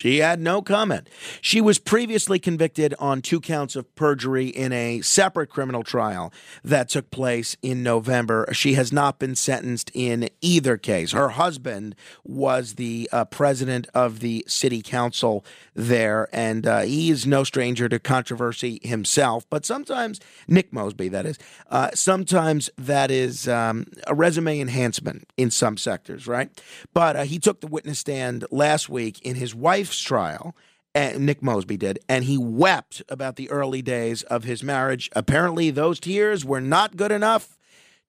She 0.00 0.18
had 0.18 0.40
no 0.40 0.62
comment. 0.62 1.08
She 1.40 1.60
was 1.60 1.80
previously 1.80 2.38
convicted 2.38 2.94
on 3.00 3.20
two 3.20 3.40
counts 3.40 3.74
of 3.74 3.92
perjury 3.96 4.46
in 4.46 4.72
a 4.72 5.00
separate 5.00 5.48
criminal 5.48 5.82
trial 5.82 6.32
that 6.62 6.88
took 6.88 7.10
place 7.10 7.56
in 7.62 7.82
November. 7.82 8.46
She 8.52 8.74
has 8.74 8.92
not 8.92 9.18
been 9.18 9.34
sentenced 9.34 9.90
in 9.94 10.28
either 10.40 10.76
case. 10.76 11.10
Her 11.10 11.30
husband 11.30 11.96
was 12.22 12.74
the 12.74 13.08
uh, 13.12 13.24
president 13.24 13.88
of 13.92 14.20
the 14.20 14.44
city 14.46 14.82
council 14.82 15.44
there, 15.74 16.28
and 16.32 16.64
uh, 16.64 16.80
he 16.82 17.10
is 17.10 17.26
no 17.26 17.42
stranger 17.42 17.88
to 17.88 17.98
controversy 17.98 18.78
himself. 18.84 19.46
But 19.50 19.66
sometimes, 19.66 20.20
Nick 20.46 20.72
Mosby, 20.72 21.08
that 21.08 21.26
is, 21.26 21.38
uh, 21.70 21.90
sometimes 21.94 22.70
that 22.78 23.10
is 23.10 23.48
um, 23.48 23.86
a 24.06 24.14
resume 24.14 24.60
enhancement 24.60 25.28
in 25.36 25.50
some 25.50 25.76
sectors, 25.76 26.28
right? 26.28 26.50
But 26.94 27.16
uh, 27.16 27.24
he 27.24 27.40
took 27.40 27.60
the 27.60 27.66
witness 27.66 27.98
stand 27.98 28.44
last 28.52 28.88
week 28.88 29.20
in 29.22 29.34
his 29.34 29.56
wife's 29.56 29.87
wife's 29.88 30.00
trial. 30.00 30.54
And 30.94 31.26
Nick 31.26 31.42
Mosby 31.42 31.76
did, 31.76 32.00
and 32.08 32.24
he 32.24 32.36
wept 32.38 33.02
about 33.08 33.36
the 33.36 33.48
early 33.50 33.82
days 33.82 34.22
of 34.24 34.44
his 34.44 34.62
marriage. 34.62 35.08
Apparently, 35.14 35.70
those 35.70 36.00
tears 36.00 36.44
were 36.44 36.60
not 36.60 36.96
good 36.96 37.12
enough 37.12 37.56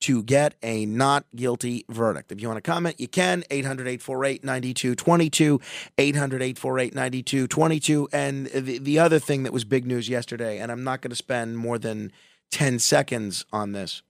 to 0.02 0.24
get 0.24 0.56
a 0.64 0.86
not 0.86 1.26
guilty 1.36 1.86
verdict. 1.90 2.32
If 2.32 2.42
you 2.42 2.48
want 2.48 2.58
to 2.58 2.72
comment, 2.72 3.00
you 3.00 3.08
can. 3.08 3.44
800 3.52 3.88
848 3.88 4.44
9222. 4.44 5.60
800 5.98 6.42
848 6.42 6.96
9222. 6.96 8.08
And 8.14 8.48
the, 8.48 8.78
the 8.80 8.98
other 8.98 9.20
thing 9.20 9.44
that 9.44 9.54
was 9.54 9.66
big 9.66 9.86
news 9.86 10.08
yesterday, 10.08 10.58
and 10.60 10.72
I'm 10.72 10.84
not 10.84 11.02
going 11.02 11.12
to 11.12 11.18
spend 11.18 11.58
more 11.58 11.78
than 11.78 12.12
10 12.52 12.80
seconds 12.80 13.46
on 13.52 13.74
this. 13.74 14.02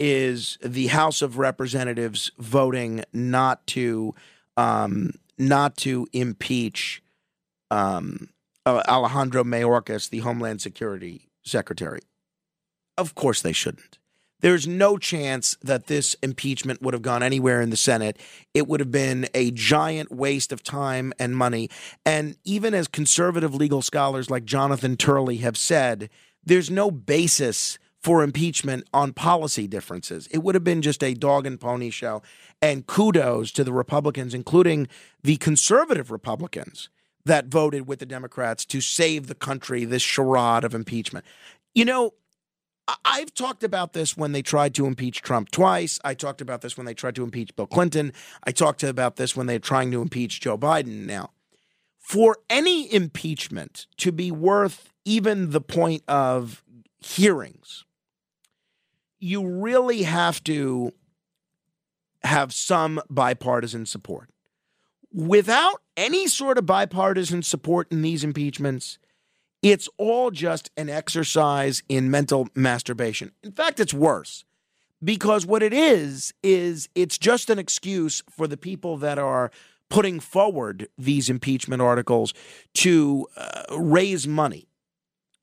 is 0.00 0.58
the 0.62 0.88
House 0.88 1.22
of 1.22 1.38
Representatives 1.38 2.32
voting 2.38 3.04
not 3.12 3.66
to 3.68 4.14
um, 4.56 5.12
not 5.38 5.76
to 5.78 6.06
impeach 6.12 7.02
um, 7.70 8.30
Alejandro 8.66 9.44
Mayorkas, 9.44 10.10
the 10.10 10.20
Homeland 10.20 10.60
Security 10.60 11.28
Secretary. 11.44 12.00
Of 12.98 13.14
course, 13.14 13.42
they 13.42 13.52
shouldn't. 13.52 13.98
There's 14.40 14.66
no 14.66 14.98
chance 14.98 15.56
that 15.62 15.86
this 15.86 16.14
impeachment 16.22 16.82
would 16.82 16.92
have 16.92 17.02
gone 17.02 17.22
anywhere 17.22 17.62
in 17.62 17.70
the 17.70 17.76
Senate. 17.76 18.18
It 18.52 18.68
would 18.68 18.80
have 18.80 18.90
been 18.90 19.28
a 19.34 19.50
giant 19.50 20.12
waste 20.12 20.52
of 20.52 20.62
time 20.62 21.12
and 21.18 21.36
money. 21.36 21.70
And 22.04 22.36
even 22.44 22.74
as 22.74 22.86
conservative 22.86 23.54
legal 23.54 23.80
scholars 23.80 24.30
like 24.30 24.44
Jonathan 24.44 24.96
Turley 24.96 25.38
have 25.38 25.56
said, 25.56 26.10
there's 26.44 26.70
no 26.70 26.90
basis 26.90 27.78
for 28.06 28.22
impeachment 28.22 28.86
on 28.94 29.12
policy 29.12 29.66
differences. 29.66 30.28
It 30.28 30.38
would 30.38 30.54
have 30.54 30.62
been 30.62 30.80
just 30.80 31.02
a 31.02 31.12
dog 31.12 31.44
and 31.44 31.60
pony 31.60 31.90
show. 31.90 32.22
And 32.62 32.86
kudos 32.86 33.50
to 33.50 33.64
the 33.64 33.72
Republicans, 33.72 34.32
including 34.32 34.86
the 35.24 35.38
conservative 35.38 36.12
Republicans 36.12 36.88
that 37.24 37.46
voted 37.46 37.88
with 37.88 37.98
the 37.98 38.06
Democrats 38.06 38.64
to 38.66 38.80
save 38.80 39.26
the 39.26 39.34
country 39.34 39.84
this 39.84 40.02
charade 40.02 40.62
of 40.62 40.72
impeachment. 40.72 41.24
You 41.74 41.84
know, 41.84 42.14
I've 43.04 43.34
talked 43.34 43.64
about 43.64 43.92
this 43.92 44.16
when 44.16 44.30
they 44.30 44.40
tried 44.40 44.76
to 44.76 44.86
impeach 44.86 45.20
Trump 45.20 45.50
twice. 45.50 45.98
I 46.04 46.14
talked 46.14 46.40
about 46.40 46.60
this 46.60 46.76
when 46.76 46.86
they 46.86 46.94
tried 46.94 47.16
to 47.16 47.24
impeach 47.24 47.56
Bill 47.56 47.66
Clinton. 47.66 48.12
I 48.44 48.52
talked 48.52 48.84
about 48.84 49.16
this 49.16 49.34
when 49.34 49.48
they're 49.48 49.58
trying 49.58 49.90
to 49.90 50.00
impeach 50.00 50.40
Joe 50.40 50.56
Biden 50.56 51.06
now. 51.06 51.30
For 51.98 52.38
any 52.48 52.94
impeachment 52.94 53.88
to 53.96 54.12
be 54.12 54.30
worth 54.30 54.92
even 55.04 55.50
the 55.50 55.60
point 55.60 56.04
of 56.06 56.62
hearings, 57.00 57.82
you 59.18 59.46
really 59.46 60.02
have 60.02 60.42
to 60.44 60.92
have 62.24 62.52
some 62.52 63.00
bipartisan 63.08 63.86
support. 63.86 64.30
Without 65.12 65.80
any 65.96 66.26
sort 66.26 66.58
of 66.58 66.66
bipartisan 66.66 67.42
support 67.42 67.90
in 67.90 68.02
these 68.02 68.24
impeachments, 68.24 68.98
it's 69.62 69.88
all 69.96 70.30
just 70.30 70.70
an 70.76 70.88
exercise 70.88 71.82
in 71.88 72.10
mental 72.10 72.48
masturbation. 72.54 73.32
In 73.42 73.52
fact, 73.52 73.80
it's 73.80 73.94
worse 73.94 74.44
because 75.02 75.46
what 75.46 75.62
it 75.62 75.72
is, 75.72 76.34
is 76.42 76.88
it's 76.94 77.18
just 77.18 77.50
an 77.50 77.58
excuse 77.58 78.22
for 78.30 78.46
the 78.46 78.56
people 78.56 78.96
that 78.98 79.18
are 79.18 79.50
putting 79.88 80.20
forward 80.20 80.88
these 80.98 81.30
impeachment 81.30 81.80
articles 81.80 82.34
to 82.74 83.26
uh, 83.36 83.62
raise 83.78 84.26
money. 84.26 84.66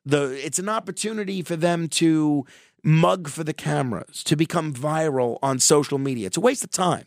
The, 0.05 0.31
it's 0.45 0.59
an 0.59 0.67
opportunity 0.67 1.41
for 1.41 1.55
them 1.55 1.87
to 1.89 2.45
mug 2.83 3.29
for 3.29 3.43
the 3.43 3.53
cameras, 3.53 4.23
to 4.25 4.35
become 4.35 4.73
viral 4.73 5.39
on 5.41 5.59
social 5.59 5.97
media. 5.97 6.27
It's 6.27 6.37
a 6.37 6.41
waste 6.41 6.63
of 6.63 6.71
time. 6.71 7.05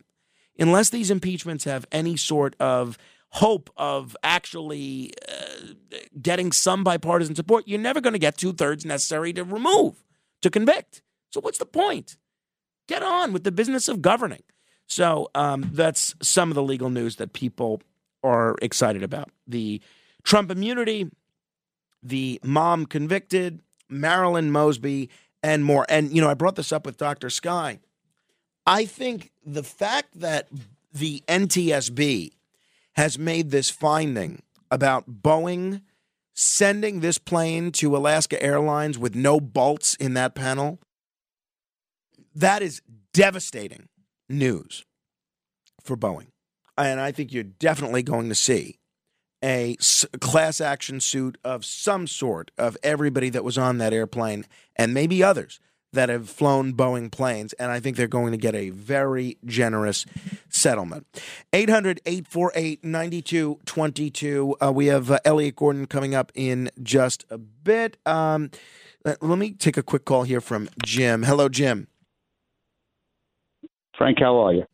Unless 0.59 0.90
these 0.90 1.11
impeachments 1.11 1.64
have 1.64 1.87
any 1.92 2.16
sort 2.16 2.56
of 2.59 2.97
hope 3.30 3.68
of 3.76 4.16
actually 4.23 5.12
uh, 5.28 5.75
getting 6.21 6.52
some 6.52 6.83
bipartisan 6.83 7.35
support, 7.35 7.68
you're 7.68 7.78
never 7.78 8.00
going 8.00 8.14
to 8.14 8.18
get 8.18 8.38
two 8.38 8.52
thirds 8.52 8.87
necessary 8.87 9.33
to 9.35 9.45
remove, 9.45 10.02
to 10.40 10.49
convict. 10.49 11.02
So, 11.30 11.40
what's 11.40 11.59
the 11.59 11.66
point? 11.66 12.16
Get 12.88 13.02
on 13.02 13.33
with 13.33 13.45
the 13.45 13.52
business 13.52 13.88
of 13.88 14.00
governing. 14.00 14.42
So, 14.87 15.28
um, 15.35 15.71
that's 15.73 16.14
some 16.23 16.50
of 16.50 16.54
the 16.54 16.62
legal 16.62 16.88
news 16.88 17.16
that 17.16 17.35
people 17.35 17.83
are 18.25 18.56
excited 18.62 19.02
about. 19.02 19.30
The 19.47 19.83
Trump 20.23 20.50
immunity, 20.50 21.11
the 22.02 22.40
mom 22.42 22.87
convicted, 22.87 23.61
Marilyn 23.88 24.50
Mosby, 24.50 25.11
and 25.47 25.65
more. 25.65 25.87
And, 25.88 26.11
you 26.15 26.21
know, 26.21 26.29
I 26.29 26.35
brought 26.35 26.57
this 26.57 26.73
up 26.73 26.85
with 26.85 26.97
Dr. 26.97 27.31
Sky. 27.31 27.79
I 28.67 28.85
think 28.85 29.31
the 29.45 29.62
fact 29.62 30.19
that 30.19 30.49
the 30.93 31.23
NTSB 31.29 32.33
has 32.97 33.17
made 33.17 33.50
this 33.53 33.71
finding 33.71 34.43
about 34.73 35.23
Boeing 35.23 35.83
sending 36.35 36.99
this 36.99 37.17
plane 37.17 37.71
to 37.73 37.97
Alaska 37.97 38.43
Airlines 38.43 38.99
with 38.99 39.15
no 39.15 39.38
bolts 39.38 39.95
in 39.95 40.15
that 40.15 40.35
panel. 40.35 40.81
That 42.35 42.61
is 42.61 42.83
devastating 43.15 43.88
news 44.29 44.85
for 45.80 45.97
Boeing. 45.97 46.26
And 46.76 47.00
I 47.00 47.13
think 47.13 47.32
you're 47.32 47.45
definitely 47.45 48.02
going 48.02 48.28
to 48.30 48.35
see 48.35 48.80
a 49.47 49.76
class 50.21 50.61
action 50.61 50.99
suit 50.99 51.39
of 51.45 51.65
some 51.65 52.09
sort 52.09 52.50
of 52.59 52.76
everybody 52.82 53.30
that 53.30 53.45
was 53.45 53.56
on 53.56 53.78
that 53.78 53.93
airplane 53.93 54.45
and 54.75 54.93
maybe 54.93 55.23
others 55.23 55.61
that 55.93 56.09
have 56.09 56.28
flown 56.28 56.75
Boeing 56.75 57.11
planes, 57.11 57.52
and 57.54 57.71
I 57.71 57.78
think 57.78 57.97
they're 57.97 58.09
going 58.09 58.32
to 58.32 58.37
get 58.37 58.56
a 58.56 58.71
very 58.71 59.39
generous 59.45 60.04
settlement. 60.49 61.06
800 61.52 62.00
848 62.04 62.85
9222. 62.85 64.56
Uh, 64.61 64.73
we 64.73 64.87
have 64.87 65.11
uh, 65.11 65.21
Elliot 65.25 65.56
Gordon 65.56 65.87
coming 65.87 66.15
up 66.15 66.32
in 66.35 66.71
just 66.82 67.25
a 67.30 67.39
bit. 67.39 67.97
Um, 68.04 68.50
let, 69.04 69.23
let 69.23 69.39
me 69.39 69.52
take 69.52 69.76
a 69.76 69.82
quick 69.82 70.04
call 70.04 70.25
here 70.25 70.41
from 70.41 70.69
Jim. 70.85 71.23
Hello, 71.23 71.49
Jim. 71.49 71.87
Frank, 73.97 74.19
how 74.19 74.37
are 74.39 74.52
you? 74.52 74.65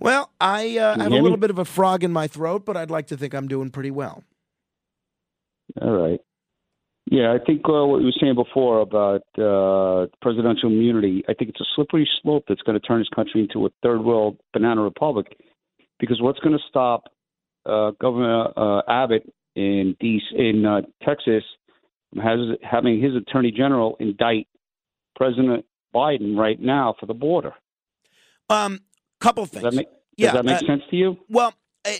Well, 0.00 0.30
I 0.40 0.78
uh, 0.78 0.98
have 0.98 1.12
a 1.12 1.16
little 1.16 1.36
bit 1.36 1.50
of 1.50 1.58
a 1.58 1.64
frog 1.64 2.04
in 2.04 2.12
my 2.12 2.26
throat, 2.26 2.64
but 2.64 2.76
I'd 2.76 2.90
like 2.90 3.08
to 3.08 3.16
think 3.16 3.34
I'm 3.34 3.48
doing 3.48 3.70
pretty 3.70 3.90
well. 3.90 4.24
All 5.80 5.92
right. 5.92 6.20
Yeah, 7.10 7.32
I 7.32 7.44
think 7.44 7.62
uh, 7.68 7.84
what 7.84 7.98
you 7.98 8.06
were 8.06 8.20
saying 8.20 8.36
before 8.36 8.80
about 8.80 9.22
uh, 9.36 10.06
presidential 10.22 10.70
immunity, 10.70 11.24
I 11.28 11.34
think 11.34 11.50
it's 11.50 11.60
a 11.60 11.66
slippery 11.74 12.08
slope 12.22 12.44
that's 12.48 12.62
going 12.62 12.78
to 12.78 12.86
turn 12.86 13.00
this 13.00 13.08
country 13.14 13.40
into 13.42 13.66
a 13.66 13.70
third 13.82 14.02
world 14.02 14.38
banana 14.52 14.82
republic. 14.82 15.36
Because 15.98 16.20
what's 16.20 16.38
going 16.40 16.56
to 16.56 16.62
stop 16.68 17.04
uh, 17.66 17.90
Governor 18.00 18.48
uh, 18.56 18.82
Abbott 18.88 19.32
in 19.56 19.96
DC, 20.02 20.20
in 20.34 20.64
uh, 20.64 20.82
Texas 21.04 21.44
has 22.16 22.38
having 22.62 23.00
his 23.02 23.14
attorney 23.14 23.50
general 23.50 23.96
indict 23.98 24.46
President 25.16 25.64
Biden 25.94 26.36
right 26.36 26.60
now 26.60 26.94
for 26.98 27.06
the 27.06 27.14
border? 27.14 27.52
Um, 28.48 28.80
couple 29.22 29.46
things. 29.46 29.62
Does 29.62 29.74
that 29.74 29.76
make, 29.76 29.86
does 29.86 29.96
yeah, 30.16 30.32
that 30.32 30.44
make 30.44 30.62
uh, 30.62 30.66
sense 30.66 30.82
to 30.90 30.96
you? 30.96 31.16
Well, 31.28 31.54
uh, 31.84 31.90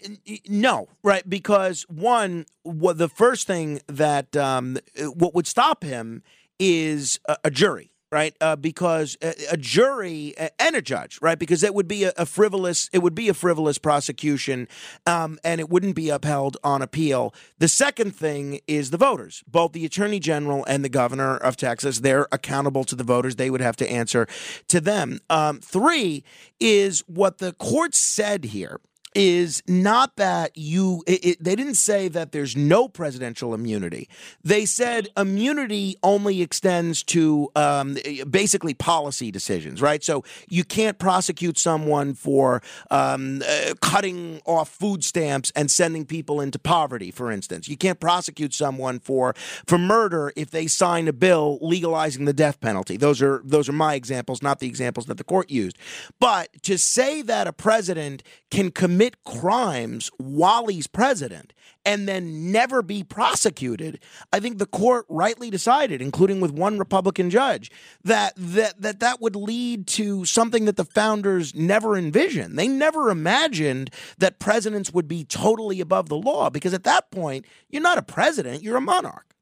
no, 0.49 0.89
right? 1.03 1.29
Because 1.29 1.87
one, 1.89 2.47
the 2.65 3.09
first 3.09 3.47
thing 3.47 3.81
that 3.87 4.37
um, 4.37 4.79
what 5.15 5.35
would 5.35 5.47
stop 5.47 5.85
him 5.85 6.23
is 6.59 7.21
a, 7.27 7.37
a 7.45 7.51
jury, 7.51 7.92
right? 8.13 8.37
Uh, 8.41 8.55
because 8.55 9.17
a, 9.23 9.35
a, 9.53 9.57
jury 9.57 10.35
and 10.59 10.77
a 10.77 10.83
judge, 10.83 11.19
right? 11.23 11.39
Because 11.39 11.63
it 11.63 11.75
would 11.75 11.89
be 11.89 12.05
a, 12.05 12.13
a 12.19 12.27
frivolous, 12.27 12.91
it 12.93 12.99
would 12.99 13.15
be 13.15 13.31
a 13.31 13.35
frivolous 13.35 13.79
prosecution, 13.79 14.69
um, 15.07 15.39
and 15.43 15.61
it 15.61 15.71
wouldn't 15.71 15.97
be 15.97 16.11
upheld 16.11 16.59
on 16.63 16.83
appeal. 16.83 17.35
The 17.59 17.69
second 17.69 18.15
thing 18.15 18.61
is 18.67 18.91
the 18.91 18.99
voters. 18.99 19.43
Both 19.49 19.73
the 19.73 19.87
attorney 19.87 20.21
general 20.21 20.65
and 20.67 20.85
the 20.85 20.91
governor 20.91 21.39
of 21.39 21.57
Texas, 21.57 22.01
they're 22.01 22.29
accountable 22.31 22.85
to 22.85 22.95
the 22.95 23.05
voters. 23.05 23.37
They 23.37 23.49
would 23.49 23.63
have 23.63 23.77
to 23.77 23.91
answer 23.91 24.27
to 24.69 24.81
them. 24.81 25.21
Um, 25.31 25.61
three 25.61 26.23
is 26.61 27.01
what 27.07 27.39
the 27.39 27.55
court 27.55 27.95
said 27.95 28.45
here 28.45 28.79
is 29.15 29.63
not 29.67 30.17
that 30.17 30.57
you 30.57 31.03
it, 31.07 31.25
it, 31.25 31.45
they 31.45 31.55
didn't 31.55 31.75
say 31.75 32.09
that 32.09 32.33
there's 32.33 32.57
no 32.57 32.89
presidential 32.89 33.55
immunity. 33.55 34.09
They 34.43 34.65
said 34.65 35.09
immunity 35.17 35.97
only 36.03 36.43
extends 36.43 37.03
to 37.05 37.51
um, 37.55 37.97
basically 38.31 38.75
policy 38.75 39.31
decisions 39.31 39.83
right? 39.83 40.03
So 40.03 40.25
you 40.49 40.65
can't 40.65 40.99
prosecute 40.99 41.59
someone 41.59 42.15
for 42.15 42.63
um, 42.91 43.43
uh, 43.47 43.75
cutting 43.81 44.41
off 44.47 44.69
food 44.69 45.05
stamps 45.05 45.53
and 45.55 45.71
sending 45.71 46.05
people 46.05 46.41
into 46.41 46.59
poverty 46.59 47.11
for 47.11 47.31
instance. 47.31 47.69
You 47.69 47.77
can't 47.77 48.01
prosecute 48.01 48.55
someone 48.55 48.99
for 48.99 49.35
for 49.67 49.79
murder 49.79 50.33
if 50.37 50.51
they 50.51 50.67
sign 50.67 51.09
a 51.09 51.13
bill 51.13 51.59
legalizing 51.61 52.25
the 52.25 52.33
death 52.33 52.61
penalty. 52.61 52.97
Those 52.97 53.21
are 53.21 53.43
those 53.45 53.69
are 53.69 53.73
my 53.73 53.95
examples 53.95 54.43
not 54.43 54.61
the 54.61 54.67
examples 54.67 55.07
that 55.07 55.19
the 55.19 55.25
court 55.25 55.51
used. 55.51 55.77
But 56.19 56.49
to 56.63 56.79
say 56.79 57.23
that 57.23 57.47
a 57.47 57.53
president 57.53 58.23
can 58.51 58.71
commit 58.71 59.02
crimes 59.25 60.11
while 60.19 60.67
he's 60.67 60.87
president 60.87 61.53
and 61.85 62.09
then 62.09 62.53
never 62.53 62.83
be 62.83 63.03
prosecuted, 63.03 63.99
I 64.33 64.41
think 64.41 64.59
the 64.59 64.67
court 64.67 65.05
rightly 65.09 65.51
decided, 65.51 66.01
including 66.01 66.41
with 66.41 66.53
one 66.53 66.79
Republican 66.79 67.31
judge, 67.31 67.71
that 68.05 68.35
that 68.37 68.81
that, 68.81 69.01
that 69.01 69.21
would 69.21 69.35
lead 69.35 69.87
to 69.89 70.25
something 70.25 70.65
that 70.67 70.77
the 70.77 70.85
founders 70.85 71.55
never 71.55 71.97
envisioned. 71.97 72.59
They 72.59 72.69
never 72.69 73.11
imagined 73.11 73.91
that 74.19 74.39
presidents 74.39 74.93
would 74.93 75.09
be 75.09 75.25
totally 75.25 75.81
above 75.81 76.09
the 76.09 76.17
law 76.17 76.51
because 76.51 76.75
at 76.75 76.85
that 76.85 77.11
point, 77.11 77.47
you're 77.69 77.83
not 77.83 77.99
a 77.99 78.03
president, 78.03 78.63
you're 78.63 78.77
a 78.77 78.81
monarch. 78.81 79.35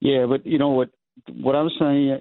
Yeah, 0.00 0.26
but 0.26 0.46
you 0.46 0.58
know 0.58 0.70
what 0.70 0.90
what 1.28 1.54
I 1.54 1.62
was 1.62 1.74
saying, 1.78 2.20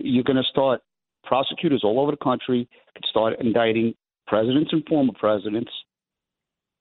you're 0.00 0.24
going 0.24 0.36
to 0.36 0.48
start 0.50 0.80
prosecutors 1.24 1.82
all 1.84 2.00
over 2.00 2.10
the 2.10 2.16
country 2.16 2.68
could 2.94 3.04
start 3.08 3.34
indicting 3.38 3.94
presidents 4.28 4.70
and 4.72 4.84
former 4.88 5.12
presidents 5.18 5.72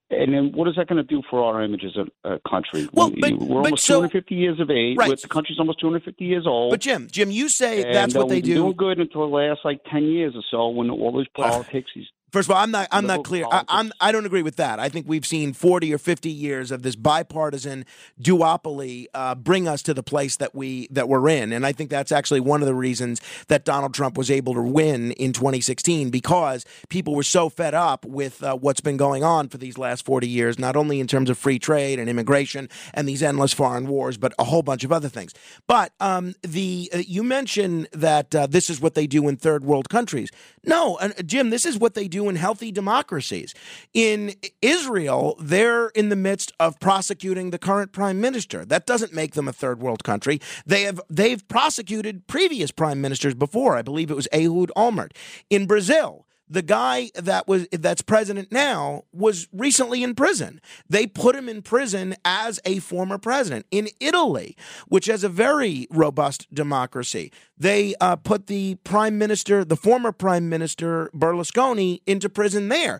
And 0.10 0.34
then 0.34 0.52
what 0.54 0.68
is 0.70 0.76
that 0.78 0.88
going 0.88 1.04
to 1.06 1.16
do 1.16 1.22
for 1.30 1.44
our 1.44 1.62
image 1.62 1.84
as 1.84 1.96
a, 1.98 2.30
a 2.36 2.40
country? 2.50 2.88
Well, 2.94 3.10
we, 3.12 3.20
but- 3.20 3.40
but 3.40 3.50
almost 3.50 3.84
so- 3.86 3.96
250 3.96 4.36
years 4.36 4.60
of 4.60 4.70
age. 4.70 4.98
Right. 4.98 5.20
The 5.20 5.28
country's 5.28 5.60
almost 5.60 5.80
250 5.82 6.24
years 6.24 6.46
old. 6.48 6.72
But 6.72 6.80
Jim, 6.80 7.08
Jim, 7.12 7.30
you 7.30 7.50
say 7.50 7.84
and, 7.84 7.96
that's 7.96 8.16
uh, 8.16 8.20
what 8.20 8.30
they 8.30 8.40
do. 8.42 8.56
Doing 8.56 8.76
good 8.78 9.00
until 9.00 9.22
the 9.30 9.36
last 9.36 9.60
like 9.66 9.82
10 9.92 10.04
years 10.06 10.34
or 10.36 10.44
so 10.50 10.70
when 10.70 10.90
all 10.90 11.12
this 11.18 11.28
politics 11.36 11.92
is 11.96 12.06
First 12.38 12.50
of 12.50 12.56
all, 12.56 12.62
I'm 12.62 12.70
not. 12.70 12.88
I'm 12.92 13.08
not 13.08 13.24
clear. 13.24 13.46
I. 13.50 13.64
I'm. 13.68 13.92
I 14.00 14.12
don't 14.12 14.28
agree 14.28 14.44
with 14.44 14.58
that. 14.58 14.80
I 14.80 14.90
think 14.90 15.08
we've 15.08 15.26
seen 15.26 15.54
40 15.54 15.92
or 15.92 15.98
50 15.98 16.30
years 16.30 16.70
of 16.70 16.84
this 16.84 16.96
bipartisan 16.96 17.84
duopoly 18.22 19.08
uh, 19.16 19.34
bring 19.34 19.68
us 19.68 19.82
to 19.82 19.94
the 19.96 20.04
place 20.04 20.36
that 20.36 20.54
we 20.54 20.88
that 20.92 21.10
we're 21.10 21.30
in, 21.30 21.52
and 21.52 21.66
I 21.66 21.72
think 21.72 21.90
that's 21.90 22.12
actually 22.12 22.42
one 22.42 22.62
of 22.62 22.68
the 22.68 22.76
reasons 22.76 23.22
that 23.48 23.66
Donald 23.66 23.96
Trump 23.96 24.20
was 24.20 24.30
able 24.30 24.54
to 24.54 24.62
win 24.62 25.14
in 25.14 25.34
2016 25.34 26.12
because 26.12 26.64
people 26.90 27.16
were 27.16 27.24
so 27.24 27.50
fed 27.50 27.74
up 27.74 28.06
with 28.06 28.44
uh, 28.44 28.56
what's 28.56 28.82
been 28.82 28.98
going 28.98 29.24
on 29.24 29.50
for 29.50 29.58
these 29.58 29.80
last 29.80 30.06
40 30.06 30.28
years, 30.28 30.60
not 30.60 30.76
only 30.76 31.00
in 31.00 31.08
terms 31.08 31.32
of 31.32 31.40
free 31.40 31.58
trade 31.58 31.98
and 31.98 32.08
immigration 32.08 32.70
and 32.94 33.10
these 33.10 33.24
endless 33.24 33.52
foreign 33.52 33.88
wars, 33.88 34.16
but 34.16 34.32
a 34.38 34.44
whole 34.44 34.62
bunch 34.62 34.84
of 34.84 34.92
other 34.92 35.10
things. 35.10 35.34
But 35.66 35.92
um, 36.00 36.36
the 36.44 36.92
uh, 36.94 36.98
you 37.00 37.24
mentioned 37.24 37.88
that 37.94 38.36
uh, 38.36 38.46
this 38.46 38.70
is 38.70 38.80
what 38.80 38.94
they 38.94 39.08
do 39.08 39.28
in 39.28 39.38
third 39.38 39.64
world 39.64 39.90
countries. 39.90 40.30
No, 40.64 40.98
uh, 40.98 41.10
Jim, 41.26 41.50
this 41.50 41.66
is 41.66 41.80
what 41.80 41.96
they 41.96 42.08
do 42.08 42.27
in 42.30 42.36
healthy 42.36 42.72
democracies. 42.72 43.54
In 43.94 44.36
Israel, 44.62 45.36
they're 45.40 45.90
in 45.90 46.10
the 46.10 46.16
midst 46.16 46.52
of 46.60 46.80
prosecuting 46.80 47.50
the 47.50 47.58
current 47.58 47.92
prime 47.92 48.22
minister. 48.22 48.66
That 48.66 48.86
doesn't 48.86 49.14
make 49.14 49.34
them 49.34 49.48
a 49.48 49.54
third 49.54 49.80
world 49.80 50.04
country. 50.04 50.40
They 50.66 50.84
have 50.84 51.02
they've 51.10 51.46
prosecuted 51.48 52.28
previous 52.28 52.72
prime 52.72 53.02
ministers 53.02 53.34
before. 53.34 53.76
I 53.78 53.82
believe 53.82 54.12
it 54.12 54.16
was 54.16 54.28
Ehud 54.32 54.72
Olmert. 54.76 55.12
In 55.50 55.66
Brazil, 55.66 56.27
the 56.50 56.62
guy 56.62 57.12
that 57.16 57.48
was 57.48 57.68
that's 57.72 58.02
president 58.02 58.52
now 58.52 59.04
was 59.12 59.48
recently 59.52 60.04
in 60.04 60.16
prison. 60.16 60.62
They 60.90 61.08
put 61.08 61.36
him 61.36 61.50
in 61.50 61.62
prison 61.62 62.16
as 62.24 62.60
a 62.66 62.80
former 62.80 63.18
president. 63.18 63.66
In 63.72 63.90
Italy, 64.00 64.56
which 64.88 65.08
has 65.08 65.24
a 65.24 65.30
very 65.30 65.88
robust 65.90 66.54
democracy, 66.54 67.32
they 67.58 67.96
uh, 68.00 68.16
put 68.16 68.48
the 68.48 68.76
prime 68.84 69.18
minister, 69.18 69.66
the 69.66 69.76
former 69.76 70.12
prime 70.12 70.48
minister 70.50 71.10
Berlusconi, 71.14 72.02
into 72.06 72.30
prison 72.30 72.70
there. 72.70 73.00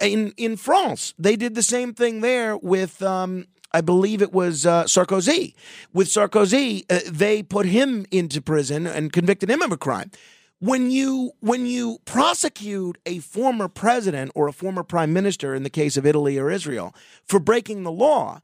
In 0.00 0.32
in 0.36 0.56
France, 0.56 1.14
they 1.18 1.36
did 1.36 1.54
the 1.54 1.62
same 1.62 1.94
thing 1.94 2.20
there 2.20 2.56
with. 2.56 3.02
Um, 3.02 3.46
I 3.70 3.82
believe 3.82 4.22
it 4.22 4.32
was 4.32 4.64
uh, 4.64 4.84
Sarkozy. 4.84 5.52
With 5.92 6.08
Sarkozy, 6.08 6.86
uh, 6.88 7.00
they 7.06 7.42
put 7.42 7.66
him 7.66 8.06
into 8.10 8.40
prison 8.40 8.86
and 8.86 9.12
convicted 9.12 9.50
him 9.50 9.60
of 9.60 9.70
a 9.70 9.76
crime 9.76 10.10
when 10.60 10.90
you 10.90 11.32
when 11.40 11.66
you 11.66 11.98
prosecute 12.04 12.98
a 13.06 13.18
former 13.20 13.68
president 13.68 14.32
or 14.34 14.48
a 14.48 14.52
former 14.52 14.82
prime 14.82 15.12
minister 15.12 15.54
in 15.54 15.62
the 15.62 15.70
case 15.70 15.96
of 15.96 16.06
Italy 16.06 16.38
or 16.38 16.50
Israel 16.50 16.94
for 17.24 17.38
breaking 17.38 17.82
the 17.82 17.92
law 17.92 18.40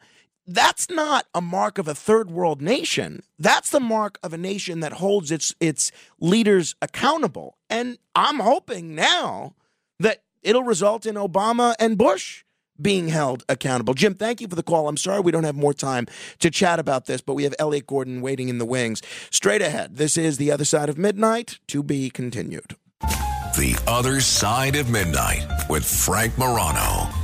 that's 0.46 0.90
not 0.90 1.27
a 1.35 1.40
mark 1.40 1.79
of 1.79 1.88
a 1.88 1.94
third 1.94 2.31
world 2.31 2.61
nation. 2.61 3.22
That's 3.38 3.70
the 3.70 3.81
mark 3.81 4.18
of 4.22 4.33
a 4.35 4.38
nation 4.38 4.81
that 4.81 4.94
holds 4.94 5.31
its 5.31 5.55
its 5.61 5.90
leaders 6.20 6.74
accountable. 6.83 7.57
And 7.70 7.98
i'm 8.14 8.40
hoping 8.40 8.94
now 8.94 9.55
that 9.98 10.22
it'll 10.42 10.62
result 10.62 11.07
in 11.07 11.14
Obama 11.14 11.74
and 11.79 11.96
Bush 11.96 12.43
being 12.80 13.08
held 13.08 13.44
accountable. 13.48 13.94
Jim, 13.94 14.14
thank 14.14 14.40
you 14.40 14.48
for 14.48 14.56
the 14.56 14.62
call. 14.62 14.88
I'm 14.88 14.96
sorry 14.96 15.20
we 15.20 15.32
don't 15.32 15.44
have 15.44 15.56
more 15.56 15.74
time 15.74 16.06
to 16.40 16.50
chat 16.50 16.78
about 16.78 17.06
this, 17.06 17.20
but 17.20 17.34
we 17.34 17.44
have 17.44 17.54
Elliot 17.58 17.87
Gordon 17.87 18.20
waiting 18.20 18.48
in 18.48 18.58
the 18.58 18.66
wings. 18.66 19.02
Straight 19.30 19.62
ahead, 19.62 19.96
this 19.96 20.16
is 20.16 20.37
The 20.37 20.50
Other 20.50 20.64
Side 20.64 20.88
of 20.88 20.98
Midnight, 20.98 21.58
to 21.68 21.82
be 21.82 22.10
continued. 22.10 22.76
The 23.56 23.80
Other 23.87 24.20
Side 24.20 24.76
of 24.76 24.90
Midnight 24.90 25.46
with 25.68 25.84
Frank 25.84 26.37
Morano. 26.37 27.23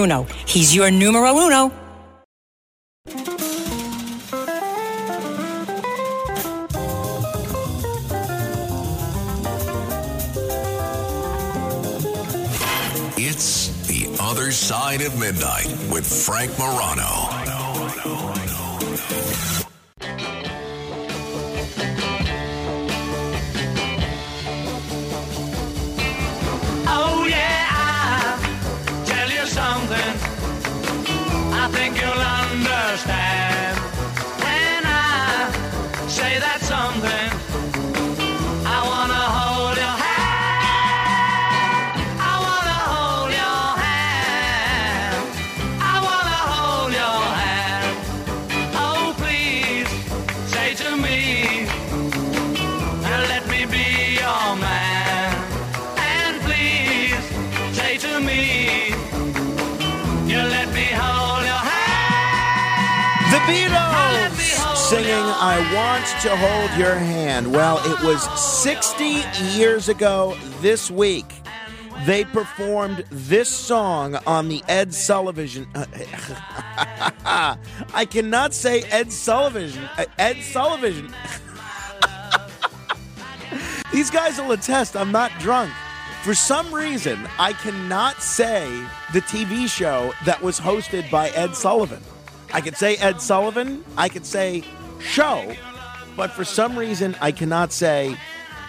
He's 0.47 0.75
your 0.75 0.89
numero 0.89 1.37
uno. 1.37 1.71
It's 13.17 13.69
The 13.87 14.17
Other 14.19 14.51
Side 14.51 15.01
of 15.01 15.19
Midnight 15.19 15.67
with 15.91 16.07
Frank 16.25 16.57
Morano. 16.57 17.30
I 66.01 66.03
Want 66.03 66.21
to 66.21 66.35
Hold 66.35 66.79
Your 66.79 66.95
Hand. 66.95 67.53
Well, 67.53 67.77
it 67.85 68.01
was 68.03 68.23
60 68.39 69.21
years 69.53 69.87
ago 69.87 70.35
this 70.59 70.89
week. 70.89 71.31
They 72.07 72.25
performed 72.25 73.05
this 73.11 73.49
song 73.49 74.15
on 74.25 74.47
the 74.47 74.63
Ed 74.67 74.95
Sullivan. 74.95 75.67
I 77.23 78.07
cannot 78.09 78.55
say 78.55 78.81
Ed 78.89 79.11
Sullivan. 79.11 79.77
uh, 79.95 80.05
Ed 80.17 80.41
Sullivan. 80.41 81.13
These 83.93 84.09
guys 84.09 84.39
will 84.39 84.53
attest 84.53 84.97
I'm 84.97 85.11
not 85.11 85.31
drunk. 85.37 85.71
For 86.23 86.33
some 86.33 86.73
reason, 86.73 87.27
I 87.37 87.53
cannot 87.53 88.23
say 88.23 88.67
the 89.13 89.21
TV 89.21 89.67
show 89.67 90.13
that 90.25 90.41
was 90.41 90.59
hosted 90.59 91.11
by 91.11 91.29
Ed 91.29 91.53
Sullivan. 91.55 92.01
I 92.51 92.61
could 92.61 92.75
say 92.75 92.95
Ed 92.95 93.21
Sullivan, 93.21 93.85
I 93.97 94.09
could 94.09 94.25
say 94.25 94.63
show, 94.99 95.55
but 96.15 96.31
for 96.31 96.43
some 96.43 96.77
reason, 96.77 97.15
I 97.21 97.31
cannot 97.31 97.71
say 97.71 98.15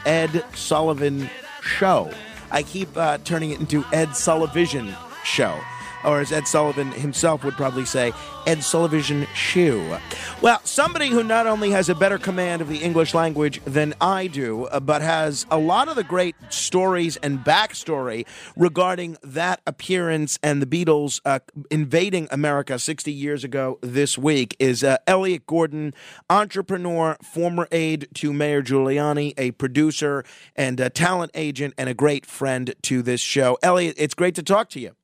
Ed 0.05 0.45
Sullivan 0.55 1.29
show. 1.63 2.11
I 2.51 2.63
keep 2.63 2.95
uh, 2.97 3.19
turning 3.25 3.51
it 3.51 3.61
into 3.61 3.85
Ed 3.93 4.15
Sullivan 4.15 4.95
show. 5.25 5.59
Or 6.05 6.21
as 6.21 6.33
Ed 6.33 6.47
Sullivan 6.47 6.93
himself 6.93 7.45
would 7.45 7.55
probably 7.55 7.85
say, 7.85 8.13
Ed 8.47 8.65
Sullivan 8.65 9.27
shoe. 9.35 9.97
Well, 10.41 10.61
somebody 10.65 11.09
who 11.09 11.23
not 11.23 11.47
only 11.47 11.71
has 11.71 11.89
a 11.89 11.95
better 11.95 12.19
command 12.19 12.61
of 12.61 12.69
the 12.69 12.79
English 12.79 13.15
language 13.15 13.61
than 13.65 13.95
I 14.01 14.27
do, 14.27 14.65
uh, 14.65 14.81
but 14.81 15.01
has 15.03 15.47
a 15.51 15.59
lot 15.59 15.89
of 15.89 15.97
the 15.97 16.03
great 16.03 16.35
stories 16.51 17.17
and 17.19 17.39
backstory 17.39 18.27
regarding 18.57 19.17
that 19.23 19.61
appearance 19.67 20.39
and 20.43 20.61
the 20.61 20.67
Beatles 20.67 21.21
uh, 21.25 21.39
invading 21.71 22.27
America 22.31 22.79
60 22.79 23.13
years 23.13 23.45
ago 23.45 23.79
this 23.81 24.19
week 24.19 24.57
is 24.59 24.83
uh, 24.83 24.97
Elliot 25.07 25.47
Gordon, 25.47 25.95
entrepreneur, 26.29 27.17
former 27.23 27.69
aide 27.71 28.09
to 28.15 28.33
Mayor 28.33 28.63
Giuliani, 28.63 29.35
a 29.39 29.53
producer 29.53 30.25
and 30.57 30.81
a 30.81 30.91
talent 30.91 31.31
agent, 31.35 31.75
and 31.79 31.89
a 31.89 31.95
great 31.95 32.27
friend 32.27 32.75
to 32.83 33.03
this 33.03 33.21
show. 33.21 33.59
Elliot, 33.63 33.95
it's 33.99 34.15
great 34.15 34.35
to 34.35 34.43
talk 34.43 34.69
to 34.71 34.81
you. 34.81 34.97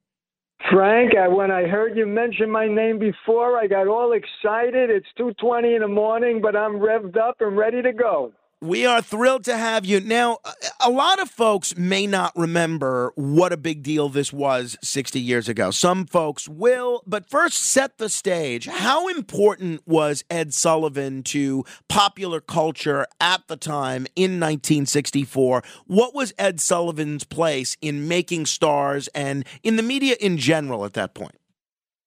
Frank, 0.71 1.17
I, 1.17 1.29
when 1.29 1.51
I 1.51 1.67
heard 1.67 1.97
you 1.97 2.07
mention 2.07 2.51
my 2.51 2.67
name 2.67 2.99
before, 2.99 3.59
I 3.59 3.67
got 3.67 3.87
all 3.87 4.13
excited. 4.13 4.91
It's 4.91 5.07
2:20 5.19 5.77
in 5.77 5.83
the 5.83 5.89
morning, 5.89 6.41
but 6.41 6.57
I'm 6.57 6.75
revved 6.75 7.17
up 7.17 7.37
and 7.41 7.57
ready 7.57 7.81
to 7.81 7.93
go. 7.93 8.33
We 8.61 8.85
are 8.87 9.01
thrilled 9.01 9.45
to 9.45 9.57
have 9.57 9.87
you. 9.87 10.01
Now, 10.01 10.39
a- 10.81 10.91
lot 10.91 11.21
of 11.21 11.31
folks 11.31 11.77
may 11.77 12.09
not 12.09 12.33
remember 12.35 13.13
what 13.15 13.53
a 13.53 13.57
big 13.57 13.85
deal 13.85 14.09
this 14.09 14.33
was 14.33 14.77
60 14.83 15.21
years 15.21 15.49
ago. 15.49 15.71
Some 15.71 16.07
folks 16.07 16.49
will, 16.49 17.03
but 17.07 17.31
first 17.31 17.59
set 17.63 17.99
the 17.99 18.09
stage. 18.09 18.67
How 18.67 19.07
important 19.07 19.87
was 19.87 20.25
Ed 20.29 20.53
Sullivan 20.55 21.23
to 21.25 21.65
popular 21.89 22.41
culture 22.41 23.07
at 23.21 23.47
the 23.47 23.57
time 23.57 24.07
in 24.17 24.41
1964? 24.41 25.63
What 25.87 26.13
was 26.13 26.33
Ed 26.37 26.61
Sullivan's 26.61 27.23
place 27.23 27.77
in 27.81 28.09
making 28.09 28.47
stars 28.47 29.09
and 29.15 29.47
in 29.63 29.77
the 29.77 29.85
media 29.85 30.17
in 30.21 30.37
general 30.37 30.85
at 30.85 30.95
that 30.95 31.15
point? 31.15 31.37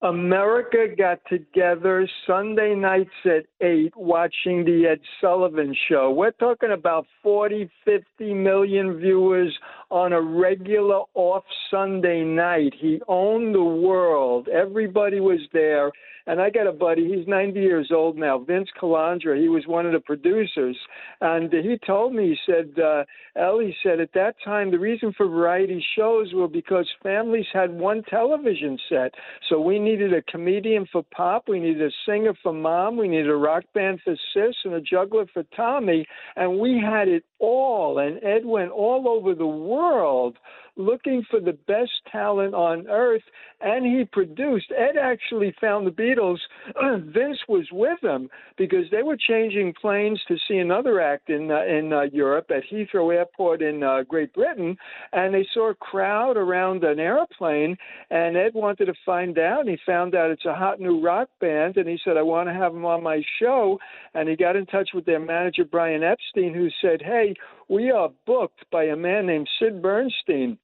America 0.03 0.87
got 0.97 1.19
together 1.29 2.09
Sunday 2.25 2.73
nights 2.73 3.11
at 3.25 3.45
8 3.61 3.95
watching 3.95 4.65
the 4.65 4.87
Ed 4.87 4.99
Sullivan 5.19 5.75
show. 5.87 6.09
We're 6.11 6.31
talking 6.31 6.71
about 6.71 7.05
40, 7.21 7.69
50 7.85 8.33
million 8.33 8.97
viewers 8.97 9.55
on 9.91 10.13
a 10.13 10.21
regular 10.21 11.01
off 11.13 11.43
Sunday 11.69 12.23
night. 12.23 12.73
He 12.79 13.01
owned 13.07 13.53
the 13.53 13.63
world. 13.63 14.47
Everybody 14.47 15.19
was 15.19 15.41
there. 15.53 15.91
And 16.27 16.39
I 16.39 16.49
got 16.49 16.67
a 16.67 16.71
buddy, 16.71 17.07
he's 17.07 17.27
90 17.27 17.59
years 17.59 17.89
old 17.91 18.15
now, 18.17 18.37
Vince 18.37 18.69
Calandra. 18.79 19.39
He 19.41 19.49
was 19.49 19.63
one 19.65 19.85
of 19.87 19.91
the 19.91 19.99
producers. 19.99 20.77
And 21.19 21.51
he 21.51 21.79
told 21.85 22.13
me, 22.13 22.29
he 22.29 22.37
said, 22.45 22.79
uh, 22.79 23.03
Ellie 23.35 23.75
said, 23.81 23.99
at 23.99 24.13
that 24.13 24.35
time, 24.45 24.71
the 24.71 24.79
reason 24.79 25.13
for 25.17 25.27
variety 25.27 25.83
shows 25.97 26.31
were 26.33 26.47
because 26.47 26.87
families 27.01 27.47
had 27.51 27.71
one 27.71 28.03
television 28.03 28.77
set. 28.87 29.13
So 29.49 29.59
we 29.59 29.79
needed 29.79 30.13
a 30.13 30.21
comedian 30.23 30.87
for 30.91 31.03
Pop, 31.15 31.49
we 31.49 31.59
needed 31.59 31.81
a 31.81 31.91
singer 32.05 32.33
for 32.43 32.53
Mom, 32.53 32.97
we 32.97 33.07
needed 33.07 33.29
a 33.29 33.35
rock 33.35 33.63
band 33.73 33.99
for 34.03 34.15
Sis, 34.33 34.55
and 34.63 34.75
a 34.75 34.81
juggler 34.81 35.25
for 35.33 35.43
Tommy. 35.55 36.05
And 36.35 36.59
we 36.59 36.79
had 36.79 37.07
it 37.07 37.23
all. 37.39 37.97
And 37.97 38.23
Ed 38.23 38.45
went 38.45 38.71
all 38.71 39.09
over 39.09 39.33
the 39.33 39.47
world 39.47 39.80
world 39.81 40.37
looking 40.77 41.23
for 41.29 41.39
the 41.39 41.57
best 41.67 41.91
talent 42.11 42.53
on 42.53 42.87
earth, 42.87 43.23
and 43.59 43.85
he 43.85 44.05
produced. 44.05 44.71
Ed 44.71 44.97
actually 44.99 45.53
found 45.59 45.85
the 45.85 45.91
Beatles. 45.91 46.39
Vince 47.13 47.39
was 47.47 47.67
with 47.71 47.99
them 48.01 48.29
because 48.57 48.85
they 48.91 49.03
were 49.03 49.17
changing 49.17 49.73
planes 49.79 50.19
to 50.27 50.37
see 50.47 50.57
another 50.57 50.99
act 51.01 51.29
in 51.29 51.51
uh, 51.51 51.63
in 51.63 51.93
uh, 51.93 52.03
Europe 52.13 52.51
at 52.51 52.63
Heathrow 52.71 53.13
Airport 53.13 53.61
in 53.61 53.83
uh, 53.83 54.03
Great 54.03 54.33
Britain, 54.33 54.77
and 55.13 55.33
they 55.33 55.45
saw 55.53 55.71
a 55.71 55.75
crowd 55.75 56.37
around 56.37 56.83
an 56.83 56.99
airplane. 56.99 57.77
And 58.09 58.37
Ed 58.37 58.53
wanted 58.53 58.85
to 58.85 58.93
find 59.05 59.37
out. 59.37 59.67
He 59.67 59.77
found 59.85 60.15
out 60.15 60.31
it's 60.31 60.45
a 60.45 60.53
hot 60.53 60.79
new 60.79 61.01
rock 61.01 61.29
band, 61.39 61.77
and 61.77 61.87
he 61.87 61.99
said, 62.03 62.17
"I 62.17 62.21
want 62.21 62.49
to 62.49 62.53
have 62.53 62.73
them 62.73 62.85
on 62.85 63.03
my 63.03 63.21
show." 63.39 63.79
And 64.13 64.27
he 64.27 64.35
got 64.35 64.55
in 64.55 64.65
touch 64.65 64.89
with 64.93 65.05
their 65.05 65.19
manager 65.19 65.65
Brian 65.65 66.03
Epstein, 66.03 66.53
who 66.53 66.69
said, 66.81 67.01
"Hey." 67.01 67.35
We 67.69 67.89
are 67.89 68.09
booked 68.25 68.69
by 68.69 68.83
a 68.83 68.97
man 68.97 69.27
named 69.27 69.47
Sid 69.57 69.81
Bernstein 69.81 70.57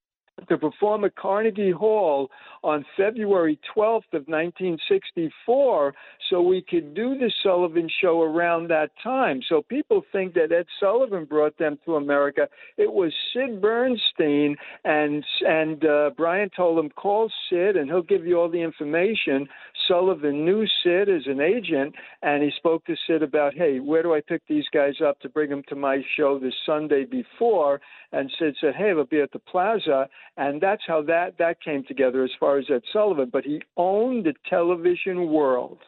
to 0.50 0.58
perform 0.58 1.04
at 1.04 1.15
Carnegie 1.15 1.71
Hall 1.71 2.30
on 2.63 2.86
February 2.95 3.60
12th 3.76 4.13
of 4.13 4.28
1964 4.28 5.93
so 6.30 6.41
we 6.41 6.62
could 6.62 6.93
do 6.93 7.17
the 7.17 7.32
Sullivan 7.43 7.89
show 8.02 8.21
around 8.21 8.69
that 8.69 8.91
time. 9.02 9.41
So 9.47 9.62
people 9.62 10.04
think 10.12 10.34
that 10.36 10.52
Ed 10.52 10.65
Sullivan 10.80 11.26
brought 11.26 11.58
them 11.58 11.78
to 11.86 11.95
America. 11.95 12.47
It 12.78 12.91
was 12.91 13.13
Sid 13.34 13.62
Bernstein 13.62 14.56
and 14.84 15.23
and 15.41 15.86
uh, 15.86 16.12
Brian 16.15 16.50
told 16.56 16.84
him 16.84 16.89
call 16.89 17.32
Sid 17.50 17.76
and 17.76 17.89
he'll 17.89 18.02
give 18.02 18.26
you 18.26 18.39
all 18.39 18.50
the 18.50 18.62
information. 18.62 19.47
Sullivan 19.88 20.45
knew 20.45 20.65
Sid 20.84 21.10
as 21.10 21.23
an 21.26 21.39
agent 21.39 21.95
and 22.21 22.43
he 22.43 22.52
spoke 22.58 22.86
to 22.86 22.95
Sid 23.08 23.23
about, 23.23 23.54
"Hey, 23.54 23.80
where 23.80 24.04
do 24.04 24.13
I 24.13 24.21
pick 24.21 24.41
these 24.47 24.65
guys 24.73 24.95
up 25.06 25.19
to 25.21 25.30
bring 25.30 25.50
them 25.50 25.63
to 25.69 25.76
my 25.76 26.04
show 26.15 26.38
this 26.38 26.56
Sunday 26.65 27.06
before?" 27.06 27.82
And 28.12 28.32
Sid 28.38 28.56
said, 28.60 28.76
"Hey, 28.76 28.93
they'll 28.93 29.06
be 29.06 29.21
at 29.21 29.32
the 29.32 29.39
Plaza." 29.39 30.10
And 30.38 30.62
that's 30.62 30.84
how 30.88 31.02
that 31.04 31.38
that 31.39 31.62
came 31.62 31.84
together 31.84 32.23
as 32.23 32.32
far 32.39 32.58
as 32.58 32.65
Ed 32.69 32.84
Sullivan. 32.93 33.30
But 33.32 33.43
he 33.43 33.62
owned 33.76 34.26
the 34.26 34.34
television 34.50 35.30
world. 35.30 35.80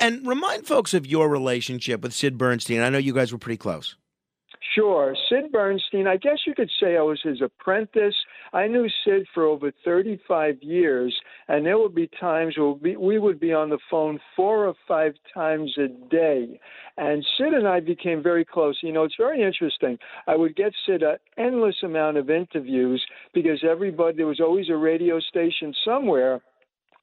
And 0.00 0.26
remind 0.26 0.66
folks 0.66 0.94
of 0.94 1.06
your 1.06 1.28
relationship 1.28 2.02
with 2.02 2.14
Sid 2.14 2.38
Bernstein. 2.38 2.80
I 2.80 2.88
know 2.88 2.98
you 2.98 3.12
guys 3.12 3.32
were 3.32 3.38
pretty 3.38 3.58
close. 3.58 3.96
Sure. 4.72 5.14
Sid 5.28 5.52
Bernstein, 5.52 6.06
I 6.06 6.16
guess 6.16 6.38
you 6.46 6.54
could 6.54 6.70
say 6.80 6.96
I 6.96 7.02
was 7.02 7.20
his 7.22 7.42
apprentice. 7.42 8.14
I 8.52 8.66
knew 8.66 8.88
Sid 9.04 9.26
for 9.34 9.44
over 9.44 9.70
35 9.84 10.62
years, 10.62 11.14
and 11.48 11.66
there 11.66 11.78
would 11.78 11.94
be 11.94 12.08
times 12.18 12.56
where 12.56 12.70
we, 12.70 12.96
we 12.96 13.18
would 13.18 13.38
be 13.38 13.52
on 13.52 13.68
the 13.68 13.78
phone 13.90 14.18
four 14.34 14.66
or 14.66 14.74
five 14.88 15.14
times 15.32 15.76
a 15.78 15.88
day. 16.08 16.58
And 16.96 17.24
Sid 17.36 17.52
and 17.52 17.68
I 17.68 17.80
became 17.80 18.22
very 18.22 18.44
close. 18.44 18.78
You 18.82 18.92
know, 18.92 19.04
it's 19.04 19.16
very 19.18 19.42
interesting. 19.42 19.98
I 20.26 20.34
would 20.34 20.56
get 20.56 20.72
Sid 20.86 21.02
an 21.02 21.16
endless 21.36 21.76
amount 21.82 22.16
of 22.16 22.30
interviews 22.30 23.04
because 23.34 23.62
everybody, 23.68 24.16
there 24.16 24.26
was 24.26 24.40
always 24.40 24.70
a 24.70 24.76
radio 24.76 25.20
station 25.20 25.74
somewhere 25.84 26.40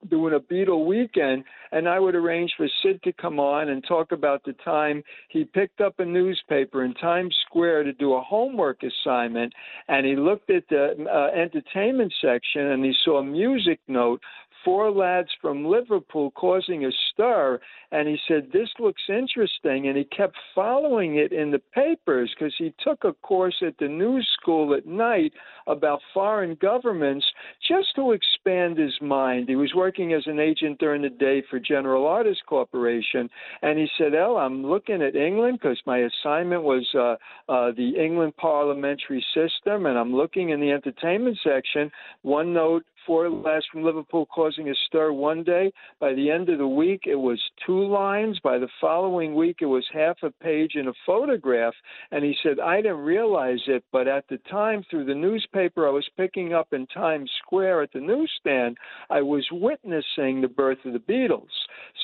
doing 0.10 0.34
a 0.34 0.40
Beatle 0.40 0.86
weekend, 0.86 1.44
and 1.72 1.88
I 1.88 2.00
would 2.00 2.16
arrange 2.16 2.54
for 2.58 2.68
Sid 2.82 3.02
to 3.04 3.14
come 3.14 3.40
on 3.40 3.70
and 3.70 3.84
talk 3.88 4.12
about 4.12 4.44
the 4.44 4.54
time 4.64 5.04
he 5.30 5.46
picked 5.46 5.82
up 5.82 6.00
a 6.00 6.06
newspaper 6.06 6.84
in 6.84 6.94
Times 6.96 7.36
Square 7.46 7.84
to 7.84 7.94
do 7.94 8.14
a 8.14 8.22
homework 8.22 8.82
assignment, 8.84 9.54
and 9.88 10.06
he 10.06 10.16
looked 10.16 10.50
at 10.50 10.68
the 10.70 10.96
uh, 11.12 11.38
entertainment 11.38 12.14
section 12.22 12.68
and 12.68 12.84
he 12.84 12.94
saw 13.04 13.20
a 13.20 13.24
music 13.24 13.80
note 13.88 14.22
four 14.64 14.92
lads 14.92 15.30
from 15.42 15.66
Liverpool 15.66 16.32
causing 16.32 16.86
a 16.86 16.92
stir. 17.12 17.60
And 17.92 18.08
he 18.08 18.18
said, 18.28 18.50
This 18.52 18.70
looks 18.80 19.02
interesting. 19.10 19.88
And 19.88 19.98
he 19.98 20.06
kept 20.06 20.36
following 20.56 21.18
it 21.18 21.32
in 21.32 21.52
the 21.52 21.62
papers 21.74 22.34
because 22.34 22.54
he 22.58 22.74
took 22.80 23.04
a 23.04 23.14
course 23.14 23.56
at 23.66 23.78
the 23.80 23.88
New 23.88 24.22
School 24.40 24.74
at 24.74 24.86
night 24.86 25.34
about 25.68 26.00
foreign 26.14 26.56
governments 26.62 27.26
just 27.68 27.90
to 27.96 28.12
expand 28.12 28.78
his 28.78 28.94
mind. 29.02 29.50
He 29.50 29.56
was 29.56 29.74
working 29.76 30.14
as 30.14 30.24
an 30.26 30.40
agent 30.40 30.80
during 30.80 31.02
the 31.02 31.10
day 31.10 31.44
for 31.50 31.60
General 31.60 32.08
Artists 32.08 32.44
Corporation. 32.48 33.30
And 33.62 33.78
he 33.78 33.88
said, 33.98 34.16
El, 34.16 34.38
I'm 34.38 34.66
looking 34.66 35.02
at 35.02 35.16
England 35.16 35.60
because 35.62 35.80
my 35.86 36.00
assignment 36.00 36.64
was 36.64 36.88
uh, 36.96 37.16
uh, 37.52 37.72
the 37.76 37.94
England 37.98 38.36
parliamentary 38.38 39.24
system. 39.34 39.86
And 39.86 39.98
I'm 39.98 40.14
looking 40.14 40.50
in 40.50 40.60
the 40.60 40.72
entertainment 40.72 41.38
section. 41.44 41.92
One 42.22 42.54
note 42.54 42.86
four 43.06 43.30
lads 43.30 43.66
from 43.72 43.84
Liverpool 43.84 44.26
causing 44.28 44.70
a 44.70 44.74
stir 44.88 45.12
one 45.12 45.44
day. 45.44 45.72
By 46.00 46.14
the 46.14 46.30
end 46.30 46.50
of 46.50 46.58
the 46.58 46.68
week, 46.68 47.04
it 47.06 47.16
was 47.16 47.40
two 47.66 47.86
lines. 47.86 48.40
By 48.44 48.58
the 48.58 48.70
following 48.80 49.36
week, 49.36 49.58
it 49.62 49.66
was 49.66 49.86
half 49.94 50.18
a 50.24 50.32
page 50.32 50.76
in 50.76 50.88
a 50.88 50.94
photograph. 51.06 51.74
And 52.12 52.24
he 52.24 52.36
said, 52.42 52.60
I 52.60 52.78
didn't 52.78 53.00
realize 53.00 53.62
it, 53.68 53.84
but 53.92 54.08
at 54.08 54.26
the 54.30 54.38
time, 54.50 54.84
through 54.90 55.06
the 55.06 55.16
newspaper 55.16 55.88
I 55.88 55.92
was 55.92 56.08
picking 56.18 56.54
up 56.54 56.74
in 56.74 56.88
Times 56.88 57.30
Square 57.44 57.84
at 57.84 57.94
the 57.94 58.00
newsstand, 58.00 58.78
I 59.10 59.22
was 59.22 59.48
witnessing 59.52 60.42
the 60.42 60.48
birth 60.48 60.80
of 60.86 60.94
the 60.94 61.00
Beatles. 61.00 61.48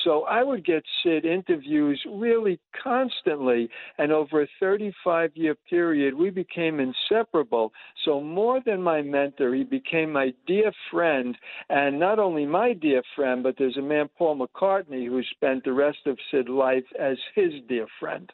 So 0.04 0.24
I 0.24 0.42
would 0.42 0.64
get 0.64 0.84
Sid 1.02 1.24
interviews 1.24 2.00
really 2.08 2.60
constantly. 2.82 3.68
And 3.98 4.12
over 4.12 4.42
a 4.42 4.48
35 4.60 5.32
year 5.34 5.54
period, 5.68 6.14
we 6.14 6.30
became 6.30 6.80
inseparable. 6.80 7.72
So, 8.04 8.20
more 8.20 8.60
than 8.64 8.82
my 8.82 9.02
mentor, 9.02 9.54
he 9.54 9.64
became 9.64 10.12
my 10.12 10.32
dear 10.46 10.72
friend. 10.90 11.36
And 11.68 11.98
not 11.98 12.18
only 12.18 12.46
my 12.46 12.72
dear 12.72 13.02
friend, 13.14 13.42
but 13.42 13.56
there's 13.58 13.76
a 13.76 13.82
man, 13.82 14.08
Paul 14.16 14.38
McCartney, 14.38 15.06
who 15.06 15.22
spent 15.30 15.64
the 15.64 15.72
rest 15.72 15.98
of 16.06 16.18
Sid's 16.30 16.48
life 16.48 16.84
as 16.98 17.16
his 17.34 17.52
dear 17.68 17.86
friend. 18.00 18.30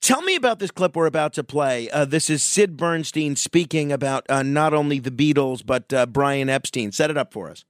Tell 0.00 0.22
me 0.22 0.34
about 0.34 0.58
this 0.58 0.72
clip 0.72 0.96
we're 0.96 1.06
about 1.06 1.32
to 1.34 1.44
play. 1.44 1.88
Uh, 1.90 2.04
this 2.04 2.28
is 2.28 2.42
Sid 2.42 2.76
Bernstein 2.76 3.36
speaking 3.36 3.92
about 3.92 4.28
uh, 4.28 4.42
not 4.42 4.74
only 4.74 4.98
the 4.98 5.12
Beatles, 5.12 5.64
but 5.64 5.92
uh, 5.92 6.06
Brian 6.06 6.48
Epstein. 6.48 6.90
Set 6.90 7.08
it 7.08 7.16
up 7.16 7.32
for 7.32 7.48
us. 7.48 7.64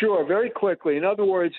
Sure, 0.00 0.26
very 0.26 0.50
quickly. 0.50 0.96
In 0.96 1.04
other 1.04 1.24
words, 1.24 1.54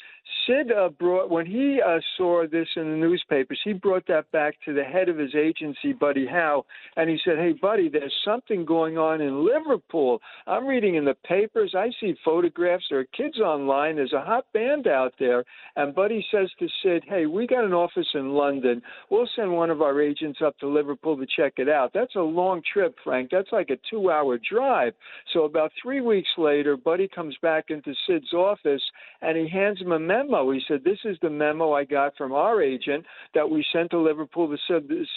Sid 0.47 0.71
uh, 0.71 0.89
brought 0.89 1.29
when 1.29 1.45
he 1.45 1.79
uh, 1.85 1.99
saw 2.17 2.45
this 2.47 2.67
in 2.75 2.89
the 2.89 2.97
newspapers, 2.97 3.59
he 3.63 3.73
brought 3.73 4.07
that 4.07 4.31
back 4.31 4.55
to 4.65 4.73
the 4.73 4.83
head 4.83 5.09
of 5.09 5.17
his 5.17 5.35
agency, 5.35 5.93
Buddy 5.93 6.25
Howe, 6.25 6.65
and 6.95 7.09
he 7.09 7.19
said, 7.23 7.37
"Hey, 7.37 7.53
Buddy, 7.53 7.89
there's 7.89 8.13
something 8.25 8.65
going 8.65 8.97
on 8.97 9.21
in 9.21 9.45
Liverpool. 9.45 10.19
I'm 10.47 10.65
reading 10.65 10.95
in 10.95 11.05
the 11.05 11.15
papers. 11.25 11.75
I 11.77 11.91
see 11.99 12.15
photographs. 12.25 12.85
There 12.89 12.99
are 12.99 13.05
kids 13.05 13.39
online. 13.39 13.97
There's 13.97 14.13
a 14.13 14.21
hot 14.21 14.45
band 14.53 14.87
out 14.87 15.13
there." 15.19 15.43
And 15.75 15.93
Buddy 15.93 16.25
says 16.31 16.49
to 16.59 16.67
Sid, 16.81 17.03
"Hey, 17.07 17.25
we 17.25 17.45
got 17.45 17.65
an 17.65 17.73
office 17.73 18.07
in 18.13 18.31
London. 18.31 18.81
We'll 19.09 19.29
send 19.35 19.51
one 19.51 19.69
of 19.69 19.81
our 19.81 20.01
agents 20.01 20.39
up 20.41 20.57
to 20.59 20.67
Liverpool 20.67 21.17
to 21.17 21.27
check 21.37 21.53
it 21.57 21.69
out. 21.69 21.91
That's 21.93 22.15
a 22.15 22.21
long 22.21 22.61
trip, 22.71 22.95
Frank. 23.03 23.29
That's 23.31 23.51
like 23.51 23.69
a 23.69 23.77
two-hour 23.89 24.39
drive." 24.49 24.93
So 25.33 25.43
about 25.43 25.71
three 25.81 26.01
weeks 26.01 26.29
later, 26.37 26.77
Buddy 26.77 27.07
comes 27.07 27.35
back 27.41 27.65
into 27.69 27.93
Sid's 28.07 28.33
office 28.33 28.81
and 29.21 29.37
he 29.37 29.47
hands 29.47 29.79
him 29.79 29.91
a 29.91 29.99
memo 29.99 30.30
memo. 30.31 30.51
He 30.51 30.61
said, 30.67 30.83
This 30.83 30.99
is 31.05 31.17
the 31.21 31.29
memo 31.29 31.73
I 31.73 31.83
got 31.83 32.15
from 32.17 32.31
our 32.31 32.61
agent 32.61 33.05
that 33.33 33.49
we 33.49 33.65
sent 33.73 33.91
to 33.91 33.99
Liverpool 33.99 34.47
to 34.47 34.57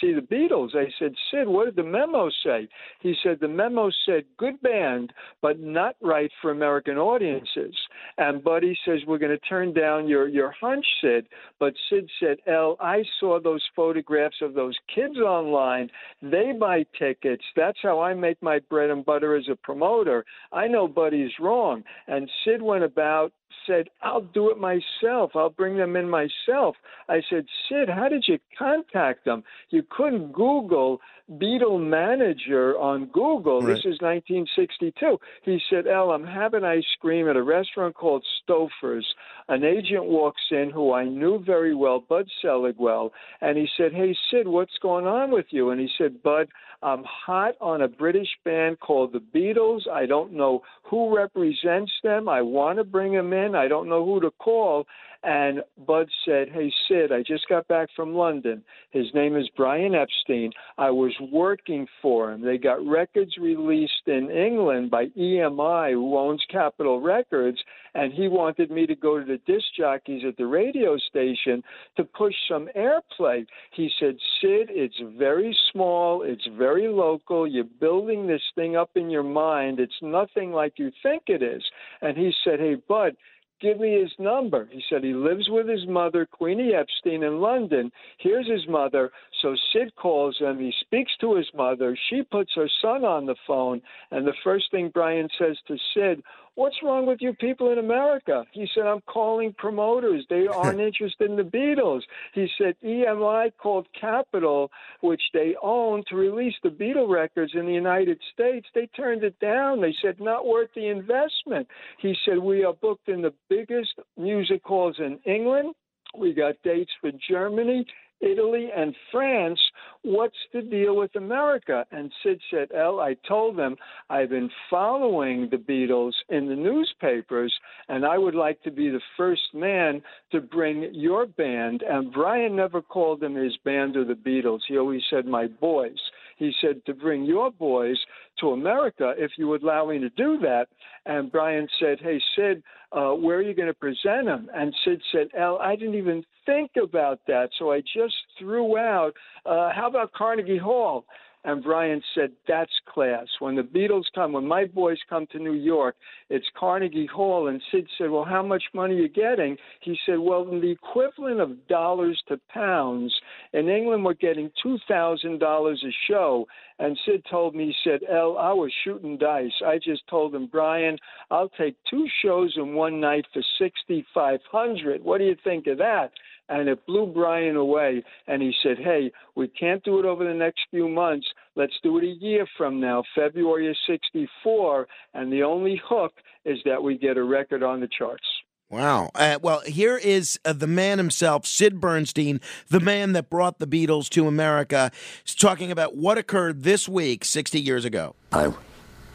see 0.01 0.13
the 0.13 0.21
Beatles. 0.21 0.75
I 0.75 0.91
said, 0.99 1.13
Sid, 1.31 1.47
what 1.47 1.65
did 1.65 1.75
the 1.75 1.83
memo 1.83 2.29
say? 2.43 2.67
He 2.99 3.15
said, 3.23 3.37
The 3.39 3.47
memo 3.47 3.89
said, 4.05 4.23
Good 4.37 4.61
band, 4.61 5.13
but 5.41 5.59
not 5.59 5.95
right 6.01 6.31
for 6.41 6.51
American 6.51 6.97
audiences. 6.97 7.75
And 8.17 8.43
Buddy 8.43 8.77
says, 8.85 8.99
We're 9.07 9.17
going 9.17 9.37
to 9.37 9.49
turn 9.49 9.73
down 9.73 10.07
your, 10.07 10.27
your 10.27 10.53
hunch, 10.59 10.85
Sid. 11.01 11.27
But 11.59 11.73
Sid 11.89 12.09
said, 12.19 12.37
El, 12.47 12.77
I 12.79 13.03
saw 13.19 13.39
those 13.39 13.63
photographs 13.75 14.37
of 14.41 14.53
those 14.53 14.75
kids 14.93 15.17
online. 15.17 15.89
They 16.21 16.53
buy 16.59 16.85
tickets. 16.97 17.43
That's 17.55 17.77
how 17.81 18.01
I 18.01 18.13
make 18.13 18.41
my 18.41 18.59
bread 18.69 18.89
and 18.89 19.05
butter 19.05 19.35
as 19.35 19.45
a 19.49 19.55
promoter. 19.55 20.25
I 20.51 20.67
know 20.67 20.87
Buddy's 20.87 21.31
wrong. 21.39 21.83
And 22.07 22.29
Sid 22.43 22.61
went 22.61 22.83
about 22.83 23.31
said, 23.65 23.89
I'll 24.01 24.21
do 24.21 24.51
it 24.51 24.57
myself. 24.57 25.31
I'll 25.35 25.49
bring 25.49 25.77
them 25.77 25.95
in 25.95 26.09
myself. 26.09 26.75
I 27.09 27.21
said, 27.29 27.45
Sid, 27.67 27.89
how 27.89 28.09
did 28.09 28.25
you 28.27 28.39
contact 28.57 29.25
them? 29.25 29.43
You 29.69 29.83
couldn't 29.89 30.31
Google 30.31 30.99
Beatle 31.31 31.81
manager 31.81 32.77
on 32.77 33.05
Google. 33.07 33.61
Right. 33.61 33.75
This 33.75 33.79
is 33.79 33.99
1962. 34.01 35.17
He 35.43 35.59
said, 35.69 35.87
El, 35.87 36.11
I'm 36.11 36.25
having 36.25 36.63
ice 36.63 36.83
cream 37.01 37.27
at 37.27 37.35
a 37.35 37.43
restaurant 37.43 37.95
called 37.95 38.23
Stouffer's. 38.47 39.05
An 39.47 39.63
agent 39.63 40.05
walks 40.05 40.41
in 40.51 40.71
who 40.73 40.93
I 40.93 41.05
knew 41.05 41.43
very 41.43 41.75
well, 41.75 41.99
Bud 41.99 42.27
Seligwell, 42.41 43.11
and 43.41 43.57
he 43.57 43.67
said, 43.77 43.93
Hey, 43.93 44.15
Sid, 44.31 44.47
what's 44.47 44.77
going 44.81 45.05
on 45.05 45.31
with 45.31 45.45
you? 45.49 45.69
And 45.69 45.79
he 45.79 45.89
said, 45.97 46.23
Bud, 46.23 46.47
I'm 46.81 47.03
hot 47.03 47.55
on 47.61 47.81
a 47.81 47.87
British 47.87 48.29
band 48.43 48.79
called 48.79 49.13
the 49.13 49.19
Beatles. 49.19 49.87
I 49.91 50.05
don't 50.05 50.33
know 50.33 50.61
who 50.83 51.15
represents 51.15 51.91
them. 52.03 52.29
I 52.29 52.41
want 52.41 52.77
to 52.77 52.83
bring 52.83 53.13
them 53.13 53.33
in. 53.33 53.55
I 53.55 53.67
don't 53.67 53.89
know 53.89 54.05
who 54.05 54.19
to 54.21 54.31
call. 54.31 54.85
And 55.23 55.63
Bud 55.87 56.07
said, 56.25 56.49
Hey, 56.49 56.71
Sid, 56.87 57.11
I 57.11 57.23
just 57.23 57.47
got 57.49 57.67
back 57.67 57.89
from 57.95 58.13
London. 58.13 58.63
His 58.91 59.07
name 59.15 59.35
is 59.35 59.49
Brian 59.57 59.95
Epstein. 59.95 60.51
I 60.77 60.91
was 60.91 61.13
working 61.31 61.87
for 62.01 62.31
him. 62.31 62.41
They 62.41 62.59
got 62.59 62.85
records 62.85 63.35
released 63.37 64.07
in 64.07 64.29
England 64.29 64.91
by 64.91 65.07
EMI, 65.17 65.93
who 65.93 66.17
owns 66.17 66.43
Capitol 66.51 67.01
Records, 67.01 67.57
and 67.95 68.13
he 68.13 68.27
wanted 68.27 68.69
me 68.69 68.85
to 68.85 68.95
go 68.95 69.17
to 69.17 69.25
the 69.25 69.39
disc 69.47 69.65
jockeys 69.77 70.23
at 70.27 70.35
the 70.37 70.45
radio 70.45 70.97
station 70.97 71.63
to 71.95 72.03
push 72.03 72.35
some 72.47 72.67
airplay. 72.75 73.45
He 73.73 73.89
said, 73.99 74.17
Sid, 74.41 74.67
it's 74.69 75.01
very 75.17 75.57
small, 75.71 76.21
it's 76.21 76.47
very 76.57 76.89
local. 76.89 77.47
You're 77.47 77.63
building 77.63 78.27
this 78.27 78.43
thing 78.53 78.75
up 78.75 78.91
in 78.95 79.09
your 79.09 79.23
mind. 79.23 79.79
It's 79.79 79.93
nothing 80.01 80.51
like 80.51 80.73
you 80.77 80.91
think 81.01 81.23
it 81.27 81.41
is. 81.41 81.63
And 82.01 82.17
he 82.17 82.33
said, 82.43 82.59
Hey, 82.59 82.75
Bud, 82.87 83.15
give 83.61 83.79
me 83.79 83.99
his 84.01 84.11
number. 84.19 84.67
He 84.71 84.83
said 84.89 85.03
he 85.03 85.13
lives 85.13 85.47
with 85.49 85.67
his 85.69 85.87
mother, 85.87 86.25
Queenie 86.25 86.73
Epstein, 86.73 87.23
in 87.23 87.39
London. 87.39 87.91
Here's 88.19 88.47
his 88.47 88.67
mother. 88.67 89.11
So 89.41 89.55
Sid 89.71 89.95
calls 89.95 90.37
him. 90.37 90.59
He 90.59 90.73
speaks 90.81 91.11
to 91.21 91.35
his 91.35 91.47
mother. 91.55 91.97
She 92.09 92.23
puts 92.23 92.51
her 92.55 92.69
son 92.81 93.05
on 93.05 93.25
the 93.25 93.35
phone. 93.47 93.81
And 94.11 94.27
the 94.27 94.35
first 94.43 94.65
thing 94.71 94.91
Brian 94.93 95.29
says 95.39 95.57
to 95.67 95.77
Sid, 95.93 96.21
What's 96.55 96.77
wrong 96.81 97.05
with 97.05 97.19
you 97.21 97.33
people 97.33 97.71
in 97.71 97.79
America? 97.79 98.45
He 98.53 98.65
said, 98.73 98.85
I'm 98.85 99.01
calling 99.01 99.53
promoters. 99.57 100.25
They 100.29 100.47
aren't 100.53 100.79
interested 100.79 101.29
in 101.29 101.35
the 101.35 101.43
Beatles. 101.43 102.01
He 102.33 102.47
said, 102.57 102.75
EMI 102.83 103.51
called 103.57 103.87
Capitol, 103.99 104.71
which 105.01 105.21
they 105.33 105.55
own, 105.61 106.03
to 106.07 106.15
release 106.15 106.55
the 106.63 106.69
Beatle 106.69 107.09
records 107.09 107.51
in 107.55 107.65
the 107.65 107.73
United 107.73 108.19
States. 108.33 108.67
They 108.73 108.87
turned 108.87 109.23
it 109.23 109.37
down. 109.39 109.81
They 109.81 109.93
said, 110.01 110.21
not 110.21 110.47
worth 110.47 110.69
the 110.75 110.87
investment. 110.87 111.67
He 111.99 112.15
said, 112.25 112.39
we 112.39 112.63
are 112.63 112.73
booked 112.73 113.09
in 113.09 113.21
the 113.21 113.33
biggest 113.49 113.93
music 114.17 114.61
halls 114.63 114.95
in 114.99 115.19
England. 115.25 115.75
We 116.17 116.33
got 116.33 116.55
dates 116.63 116.91
for 117.01 117.11
Germany, 117.29 117.85
Italy, 118.21 118.69
and 118.75 118.95
France. 119.11 119.59
What's 120.03 120.37
the 120.53 120.61
deal 120.61 120.95
with 120.95 121.15
America? 121.15 121.85
And 121.91 122.11
Sid 122.23 122.41
said, 122.51 122.69
El, 122.75 122.99
I 122.99 123.15
told 123.27 123.57
them 123.57 123.75
I've 124.09 124.29
been 124.29 124.49
following 124.69 125.49
the 125.49 125.57
Beatles 125.57 126.13
in 126.29 126.47
the 126.47 126.55
newspapers, 126.55 127.53
and 127.89 128.05
I 128.05 128.17
would 128.17 128.35
like 128.35 128.61
to 128.63 128.71
be 128.71 128.89
the 128.89 129.01
first 129.17 129.53
man 129.53 130.01
to 130.31 130.41
bring 130.41 130.89
your 130.93 131.25
band. 131.25 131.83
And 131.87 132.11
Brian 132.11 132.55
never 132.55 132.81
called 132.81 133.19
them 133.19 133.35
his 133.35 133.57
band 133.63 133.95
or 133.95 134.05
the 134.05 134.13
Beatles. 134.13 134.61
He 134.67 134.77
always 134.77 135.03
said, 135.09 135.25
my 135.25 135.47
boys. 135.47 135.99
He 136.35 136.53
said, 136.61 136.85
to 136.85 136.93
bring 136.93 137.23
your 137.23 137.51
boys 137.51 137.97
to 138.39 138.51
America 138.51 139.13
if 139.17 139.31
you 139.37 139.47
would 139.47 139.63
allow 139.63 139.87
me 139.87 139.99
to 139.99 140.09
do 140.09 140.37
that. 140.39 140.67
And 141.05 141.31
Brian 141.31 141.67
said, 141.79 141.99
Hey, 142.01 142.21
Sid, 142.35 142.61
uh, 142.91 143.11
where 143.11 143.37
are 143.37 143.41
you 143.41 143.53
going 143.53 143.67
to 143.67 143.73
present 143.73 144.25
them? 144.25 144.49
And 144.53 144.73
Sid 144.83 145.01
said, 145.11 145.27
El, 145.37 145.57
I 145.59 145.75
didn't 145.75 145.95
even 145.95 146.23
think 146.45 146.71
about 146.81 147.19
that. 147.27 147.49
So 147.57 147.71
I 147.71 147.81
just 147.81 148.15
threw 148.37 148.77
out, 148.77 149.13
uh, 149.45 149.71
how 149.73 149.87
about 149.87 150.11
Carnegie 150.13 150.57
Hall? 150.57 151.05
And 151.45 151.63
Brian 151.63 152.01
said, 152.15 152.31
That's 152.47 152.71
class. 152.91 153.27
When 153.39 153.55
the 153.55 153.61
Beatles 153.61 154.05
come, 154.15 154.33
when 154.33 154.47
my 154.47 154.65
boys 154.65 154.97
come 155.07 155.27
to 155.31 155.37
New 155.37 155.53
York, 155.53 155.95
it's 156.29 156.45
Carnegie 156.57 157.05
Hall. 157.05 157.47
And 157.47 157.61
Sid 157.71 157.87
said, 157.97 158.09
Well, 158.09 158.25
how 158.25 158.41
much 158.41 158.63
money 158.73 158.95
are 158.95 159.01
you 159.01 159.09
getting? 159.09 159.55
He 159.81 159.95
said, 160.07 160.17
Well, 160.17 160.43
the 160.45 160.71
equivalent 160.71 161.39
of 161.39 161.67
dollars 161.67 162.21
to 162.29 162.39
pounds, 162.49 163.13
in 163.53 163.69
England, 163.69 164.03
we're 164.03 164.15
getting 164.15 164.49
$2,000 164.65 165.73
a 165.73 165.91
show. 166.07 166.47
And 166.79 166.97
Sid 167.05 167.23
told 167.29 167.55
me, 167.55 167.67
he 167.67 167.89
said, 167.89 168.01
El, 168.09 168.37
I 168.37 168.51
was 168.51 168.73
shooting 168.83 169.17
dice. 169.17 169.51
I 169.65 169.77
just 169.77 170.05
told 170.09 170.33
him, 170.33 170.47
Brian, 170.47 170.97
I'll 171.29 171.49
take 171.49 171.77
two 171.89 172.07
shows 172.23 172.53
in 172.57 172.73
one 172.73 172.99
night 172.99 173.25
for 173.31 173.43
6500 173.59 175.03
What 175.03 175.19
do 175.19 175.25
you 175.25 175.35
think 175.43 175.67
of 175.67 175.77
that? 175.77 176.09
And 176.49 176.69
it 176.69 176.85
blew 176.85 177.07
Brian 177.07 177.55
away. 177.55 178.03
And 178.27 178.41
he 178.41 178.53
said, 178.63 178.77
Hey, 178.77 179.11
we 179.35 179.47
can't 179.47 179.83
do 179.83 179.99
it 179.99 180.05
over 180.05 180.23
the 180.23 180.33
next 180.33 180.61
few 180.71 180.87
months. 180.87 181.27
Let's 181.55 181.73
do 181.83 181.97
it 181.97 182.03
a 182.03 182.15
year 182.23 182.45
from 182.57 182.79
now, 182.79 183.03
February 183.15 183.69
of 183.69 183.75
64. 183.87 184.87
And 185.13 185.31
the 185.31 185.43
only 185.43 185.81
hook 185.87 186.13
is 186.43 186.59
that 186.65 186.83
we 186.83 186.97
get 186.97 187.17
a 187.17 187.23
record 187.23 187.63
on 187.63 187.79
the 187.79 187.89
charts. 187.97 188.25
Wow. 188.69 189.11
Uh, 189.13 189.37
well, 189.41 189.61
here 189.61 189.97
is 189.97 190.39
uh, 190.43 190.51
the 190.53 190.67
man 190.67 190.97
himself, 190.97 191.45
Sid 191.45 191.79
Bernstein, 191.79 192.41
the 192.69 192.79
man 192.79 193.13
that 193.13 193.29
brought 193.29 193.59
the 193.59 193.67
Beatles 193.67 194.09
to 194.09 194.27
America, 194.27 194.91
He's 195.23 195.35
talking 195.35 195.71
about 195.71 195.95
what 195.95 196.17
occurred 196.17 196.63
this 196.63 196.89
week 196.89 197.23
60 197.23 197.59
years 197.59 197.85
ago. 197.85 198.15
I 198.31 198.51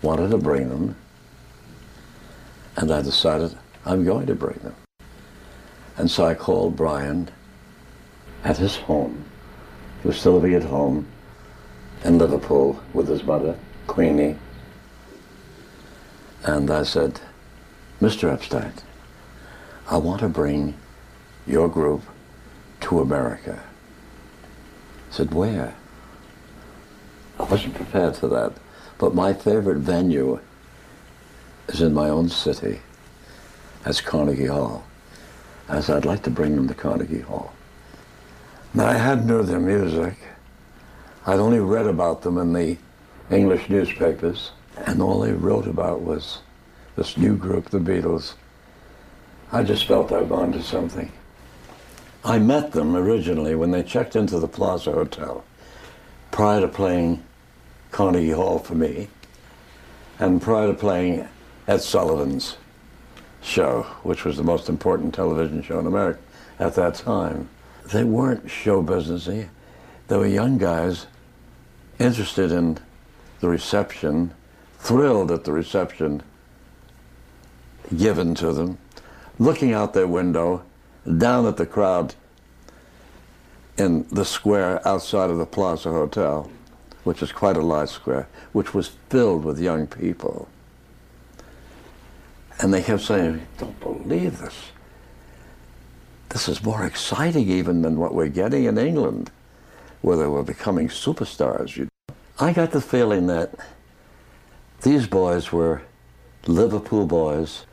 wanted 0.03 0.31
to 0.31 0.39
bring 0.39 0.69
them, 0.69 0.97
and 2.77 2.93
I 2.93 3.03
decided 3.03 3.57
I'm 3.85 4.05
going 4.05 4.27
to 4.27 4.35
bring 4.37 4.59
them. 4.61 4.75
And 6.01 6.11
so 6.11 6.25
I 6.25 6.33
called 6.33 6.77
Brian 6.77 7.29
at 8.43 8.57
his 8.57 8.75
home. 8.75 9.23
He 10.01 10.09
was 10.09 10.19
still 10.19 10.33
living 10.33 10.55
at 10.55 10.63
home 10.63 11.07
in 12.03 12.17
Liverpool 12.17 12.83
with 12.95 13.07
his 13.07 13.23
mother, 13.23 13.55
Queenie. 13.87 14.39
And 16.43 16.71
I 16.71 16.85
said, 16.85 17.21
Mr. 18.01 18.33
Epstein, 18.33 18.73
I 19.91 19.99
want 19.99 20.21
to 20.23 20.29
bring 20.31 20.75
your 21.47 21.69
group 21.69 22.01
to 22.81 23.01
America. 23.01 23.63
I 23.63 25.15
said, 25.15 25.35
where? 25.35 25.75
I 27.39 27.43
wasn't 27.43 27.75
prepared 27.75 28.17
for 28.17 28.29
that. 28.29 28.55
But 28.97 29.15
my 29.15 29.35
favorite 29.35 29.81
venue 29.81 30.41
is 31.69 31.83
in 31.83 31.93
my 31.93 32.09
own 32.09 32.31
city. 32.31 32.81
That's 33.85 34.01
Carnegie 34.01 34.47
Hall. 34.47 34.87
I 35.71 35.81
said, 35.81 35.99
I'd 35.99 36.05
like 36.05 36.23
to 36.25 36.31
bring 36.31 36.57
them 36.57 36.67
to 36.67 36.75
Carnegie 36.75 37.21
Hall. 37.21 37.53
Now, 38.75 38.87
I 38.87 38.95
hadn't 38.95 39.29
heard 39.29 39.47
their 39.47 39.61
music. 39.61 40.17
I'd 41.27 41.39
only 41.39 41.61
read 41.61 41.87
about 41.87 42.23
them 42.23 42.39
in 42.39 42.53
the 42.53 42.77
English 43.31 43.71
newspapers, 43.71 44.51
and 44.77 45.01
all 45.01 45.21
they 45.21 45.33
wrote 45.33 45.69
about 45.69 46.03
was 46.03 46.41
this 46.97 47.17
new 47.17 47.37
group, 47.37 47.71
the 47.71 47.79
Beatles. 47.79 48.35
I 49.53 49.63
just 49.63 49.87
felt 49.87 50.11
I'd 50.11 50.29
gone 50.29 50.53
to 50.53 50.63
something. 50.63 51.13
I 52.25 52.41
met 52.41 52.73
them 52.73 52.97
originally 52.97 53.55
when 53.55 53.71
they 53.71 53.85
checked 53.85 54.17
into 54.17 54.41
the 54.41 54.49
Plaza 54.49 54.93
Hotel 54.93 55.45
prior 56.33 56.61
to 56.61 56.69
playing 56.69 57.23
Carnegie 57.93 58.31
Hall 58.31 58.59
for 58.59 58.75
me 58.75 59.09
and 60.19 60.43
prior 60.43 60.67
to 60.67 60.75
playing 60.75 61.29
at 61.67 61.81
Sullivan's 61.81 62.57
show, 63.43 63.83
which 64.03 64.25
was 64.25 64.37
the 64.37 64.43
most 64.43 64.69
important 64.69 65.15
television 65.15 65.63
show 65.63 65.79
in 65.79 65.87
America 65.87 66.21
at 66.59 66.75
that 66.75 66.95
time. 66.95 67.49
They 67.87 68.05
weren't 68.05 68.51
show 68.51 68.83
businessy. 68.83 69.49
They 70.09 70.17
were 70.17 70.27
young 70.27 70.59
guys 70.59 71.07
interested 71.99 72.53
in 72.53 72.79
the 73.41 73.49
reception, 73.49 74.33
thrilled 74.79 75.31
at 75.31 75.45
the 75.45 75.53
reception 75.53 76.23
given 77.97 78.35
to 78.37 78.53
them, 78.53 78.79
looking 79.39 79.73
out 79.73 79.95
their 79.95 80.07
window, 80.07 80.63
down 81.19 81.47
at 81.47 81.57
the 81.57 81.67
crowd 81.67 82.15
in 83.77 84.07
the 84.11 84.25
square 84.25 84.87
outside 84.87 85.31
of 85.31 85.39
the 85.39 85.47
Plaza 85.47 85.91
Hotel, 85.91 86.51
which 87.05 87.23
is 87.23 87.33
quite 87.33 87.57
a 87.57 87.63
large 87.63 87.89
square, 87.89 88.29
which 88.53 88.75
was 88.75 88.89
filled 89.09 89.45
with 89.45 89.59
young 89.59 89.87
people. 89.87 90.49
And 92.61 92.75
they 92.75 92.83
kept 92.83 93.03
saying, 93.03 93.47
don't 93.59 93.81
believe 93.81 94.39
this. 94.39 94.55
this 96.29 96.49
is 96.49 96.63
more 96.63 96.85
exciting 96.85 97.49
even 97.49 97.83
than 97.83 97.99
what 97.99 98.15
we're 98.15 98.29
getting 98.29 98.65
in 98.65 98.79
England, 98.79 99.31
where 100.03 100.17
they 100.17 100.27
were 100.27 100.43
becoming 100.43 100.89
superstars. 100.89 101.89
I 102.39 102.53
got 102.53 102.71
the 102.71 102.81
feeling 102.81 103.27
that 103.27 103.55
these 104.83 105.07
boys 105.07 105.53
were 105.53 105.83
Liverpool 106.47 107.07
boys, 107.07 107.67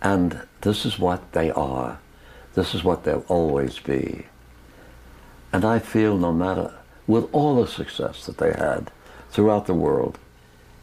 and 0.00 0.40
this 0.60 0.86
is 0.86 0.98
what 0.98 1.32
they 1.32 1.50
are. 1.50 1.98
This 2.54 2.74
is 2.74 2.84
what 2.84 3.04
they'll 3.04 3.24
always 3.28 3.78
be. 3.78 4.26
And 5.52 5.64
I 5.64 5.78
feel 5.78 6.16
no 6.16 6.32
matter, 6.32 6.72
with 7.06 7.28
all 7.32 7.62
the 7.62 7.68
success 7.68 8.26
that 8.26 8.38
they 8.38 8.52
had 8.52 8.90
throughout 9.30 9.66
the 9.66 9.74
world, 9.74 10.18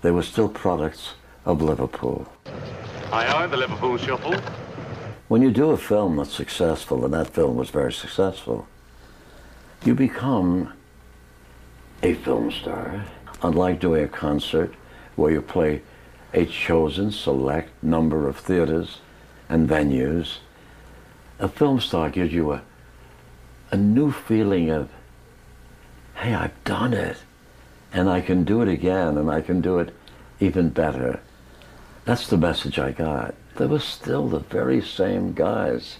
they 0.01 0.11
were 0.11 0.23
still 0.23 0.49
products 0.49 1.13
of 1.45 1.61
Liverpool. 1.61 2.27
Aye, 3.13 3.43
aye, 3.43 3.45
the 3.45 3.57
Liverpool 3.57 3.95
shuffle. 3.97 4.33
When 5.27 5.43
you 5.43 5.51
do 5.51 5.69
a 5.69 5.77
film 5.77 6.15
that's 6.15 6.33
successful, 6.33 7.05
and 7.05 7.13
that 7.13 7.27
film 7.27 7.57
was 7.57 7.69
very 7.69 7.93
successful, 7.93 8.67
you 9.85 9.93
become 9.93 10.73
a 12.01 12.15
film 12.15 12.49
star. 12.49 13.05
Unlike 13.43 13.81
doing 13.81 14.03
a 14.03 14.07
concert 14.07 14.73
where 15.15 15.31
you 15.31 15.43
play 15.43 15.83
a 16.33 16.47
chosen 16.47 17.11
select 17.11 17.69
number 17.83 18.27
of 18.27 18.35
theaters 18.35 18.97
and 19.47 19.69
venues, 19.69 20.37
a 21.37 21.47
film 21.47 21.79
star 21.79 22.09
gives 22.09 22.33
you 22.33 22.51
a, 22.51 22.63
a 23.69 23.77
new 23.77 24.11
feeling 24.11 24.71
of, 24.71 24.89
hey, 26.15 26.33
I've 26.33 26.63
done 26.63 26.95
it, 26.95 27.17
and 27.93 28.09
I 28.09 28.21
can 28.21 28.43
do 28.43 28.63
it 28.63 28.69
again, 28.69 29.19
and 29.19 29.29
I 29.29 29.41
can 29.41 29.61
do 29.61 29.77
it 29.77 29.93
even 30.39 30.69
better. 30.69 31.19
That's 32.05 32.27
the 32.27 32.37
message 32.37 32.79
I 32.79 32.91
got. 32.91 33.33
They 33.55 33.65
were 33.65 33.79
still 33.79 34.27
the 34.27 34.39
very 34.39 34.81
same 34.81 35.33
guys. 35.33 35.97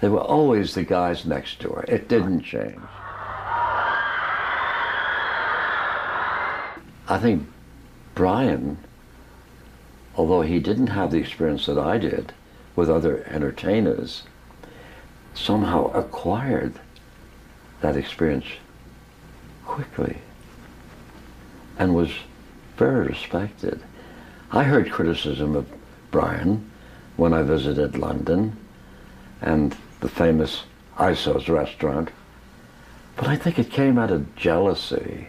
They 0.00 0.08
were 0.08 0.20
always 0.20 0.74
the 0.74 0.84
guys 0.84 1.26
next 1.26 1.58
door. 1.58 1.84
It 1.88 2.08
didn't 2.08 2.42
change. 2.42 2.78
I 7.08 7.18
think 7.20 7.48
Brian, 8.14 8.78
although 10.16 10.42
he 10.42 10.60
didn't 10.60 10.86
have 10.88 11.10
the 11.10 11.18
experience 11.18 11.66
that 11.66 11.78
I 11.78 11.98
did 11.98 12.32
with 12.76 12.88
other 12.88 13.24
entertainers, 13.24 14.22
somehow 15.34 15.86
acquired 15.86 16.74
that 17.80 17.96
experience 17.96 18.46
quickly 19.64 20.18
and 21.78 21.94
was 21.94 22.10
very 22.76 23.08
respected. 23.08 23.82
I 24.52 24.64
heard 24.64 24.90
criticism 24.90 25.54
of 25.54 25.66
Brian 26.10 26.68
when 27.16 27.32
I 27.32 27.42
visited 27.42 27.96
London 27.96 28.56
and 29.40 29.76
the 30.00 30.08
famous 30.08 30.64
Isow's 30.98 31.48
restaurant, 31.48 32.10
but 33.16 33.28
I 33.28 33.36
think 33.36 33.60
it 33.60 33.70
came 33.70 33.96
out 33.96 34.10
of 34.10 34.34
jealousy. 34.34 35.28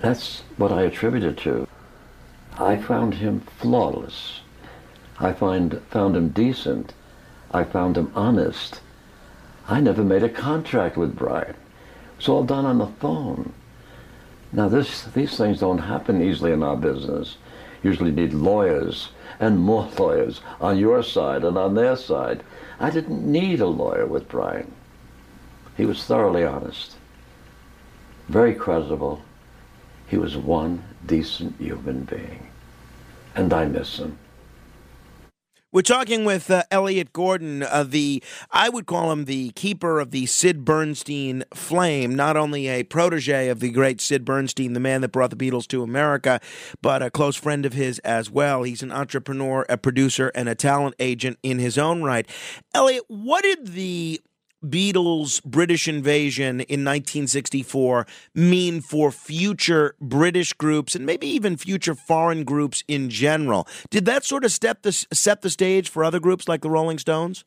That's 0.00 0.42
what 0.56 0.72
I 0.72 0.82
attribute 0.82 1.22
it 1.22 1.38
to. 1.38 1.68
I 2.58 2.76
found 2.76 3.14
him 3.14 3.40
flawless. 3.58 4.40
I 5.20 5.32
find, 5.32 5.80
found 5.90 6.16
him 6.16 6.30
decent. 6.30 6.94
I 7.52 7.62
found 7.62 7.96
him 7.96 8.10
honest. 8.14 8.80
I 9.68 9.80
never 9.80 10.02
made 10.02 10.24
a 10.24 10.28
contract 10.28 10.96
with 10.96 11.14
Brian. 11.14 11.54
It's 12.18 12.28
all 12.28 12.42
done 12.42 12.66
on 12.66 12.78
the 12.78 12.86
phone. 12.86 13.52
Now, 14.52 14.68
this, 14.68 15.04
these 15.04 15.36
things 15.36 15.60
don't 15.60 15.78
happen 15.78 16.20
easily 16.22 16.50
in 16.52 16.64
our 16.64 16.76
business. 16.76 17.36
Usually 17.82 18.10
need 18.10 18.32
lawyers 18.32 19.10
and 19.40 19.58
more 19.58 19.88
lawyers 19.98 20.40
on 20.60 20.78
your 20.78 21.02
side 21.02 21.44
and 21.44 21.56
on 21.56 21.74
their 21.74 21.96
side. 21.96 22.42
I 22.80 22.90
didn't 22.90 23.30
need 23.30 23.60
a 23.60 23.66
lawyer 23.66 24.06
with 24.06 24.28
Brian. 24.28 24.72
He 25.76 25.86
was 25.86 26.04
thoroughly 26.04 26.44
honest, 26.44 26.96
very 28.28 28.54
credible. 28.54 29.22
He 30.08 30.18
was 30.18 30.36
one 30.36 30.82
decent 31.06 31.60
human 31.60 32.04
being. 32.04 32.48
And 33.34 33.52
I 33.52 33.66
miss 33.66 33.98
him. 33.98 34.18
We're 35.70 35.82
talking 35.82 36.24
with 36.24 36.50
uh, 36.50 36.62
Elliot 36.70 37.12
Gordon, 37.12 37.62
uh, 37.62 37.84
the 37.86 38.22
I 38.50 38.70
would 38.70 38.86
call 38.86 39.12
him 39.12 39.26
the 39.26 39.50
keeper 39.50 40.00
of 40.00 40.12
the 40.12 40.24
Sid 40.24 40.64
Bernstein 40.64 41.44
flame. 41.52 42.14
Not 42.16 42.38
only 42.38 42.68
a 42.68 42.84
protege 42.84 43.48
of 43.48 43.60
the 43.60 43.68
great 43.68 44.00
Sid 44.00 44.24
Bernstein, 44.24 44.72
the 44.72 44.80
man 44.80 45.02
that 45.02 45.12
brought 45.12 45.28
the 45.28 45.36
Beatles 45.36 45.66
to 45.68 45.82
America, 45.82 46.40
but 46.80 47.02
a 47.02 47.10
close 47.10 47.36
friend 47.36 47.66
of 47.66 47.74
his 47.74 47.98
as 47.98 48.30
well. 48.30 48.62
He's 48.62 48.82
an 48.82 48.90
entrepreneur, 48.90 49.66
a 49.68 49.76
producer, 49.76 50.32
and 50.34 50.48
a 50.48 50.54
talent 50.54 50.94
agent 50.98 51.38
in 51.42 51.58
his 51.58 51.76
own 51.76 52.02
right. 52.02 52.26
Elliot, 52.72 53.04
what 53.08 53.42
did 53.42 53.66
the 53.66 54.22
Beatles' 54.64 55.42
British 55.44 55.86
invasion 55.86 56.60
in 56.60 56.84
1964 56.84 58.06
mean 58.34 58.80
for 58.80 59.12
future 59.12 59.94
British 60.00 60.52
groups 60.52 60.94
and 60.94 61.06
maybe 61.06 61.26
even 61.26 61.56
future 61.56 61.94
foreign 61.94 62.44
groups 62.44 62.82
in 62.88 63.10
general? 63.10 63.66
Did 63.90 64.04
that 64.06 64.24
sort 64.24 64.44
of 64.44 64.52
step 64.52 64.82
the, 64.82 64.92
set 64.92 65.42
the 65.42 65.50
stage 65.50 65.88
for 65.88 66.04
other 66.04 66.20
groups 66.20 66.48
like 66.48 66.62
the 66.62 66.70
Rolling 66.70 66.98
Stones? 66.98 67.44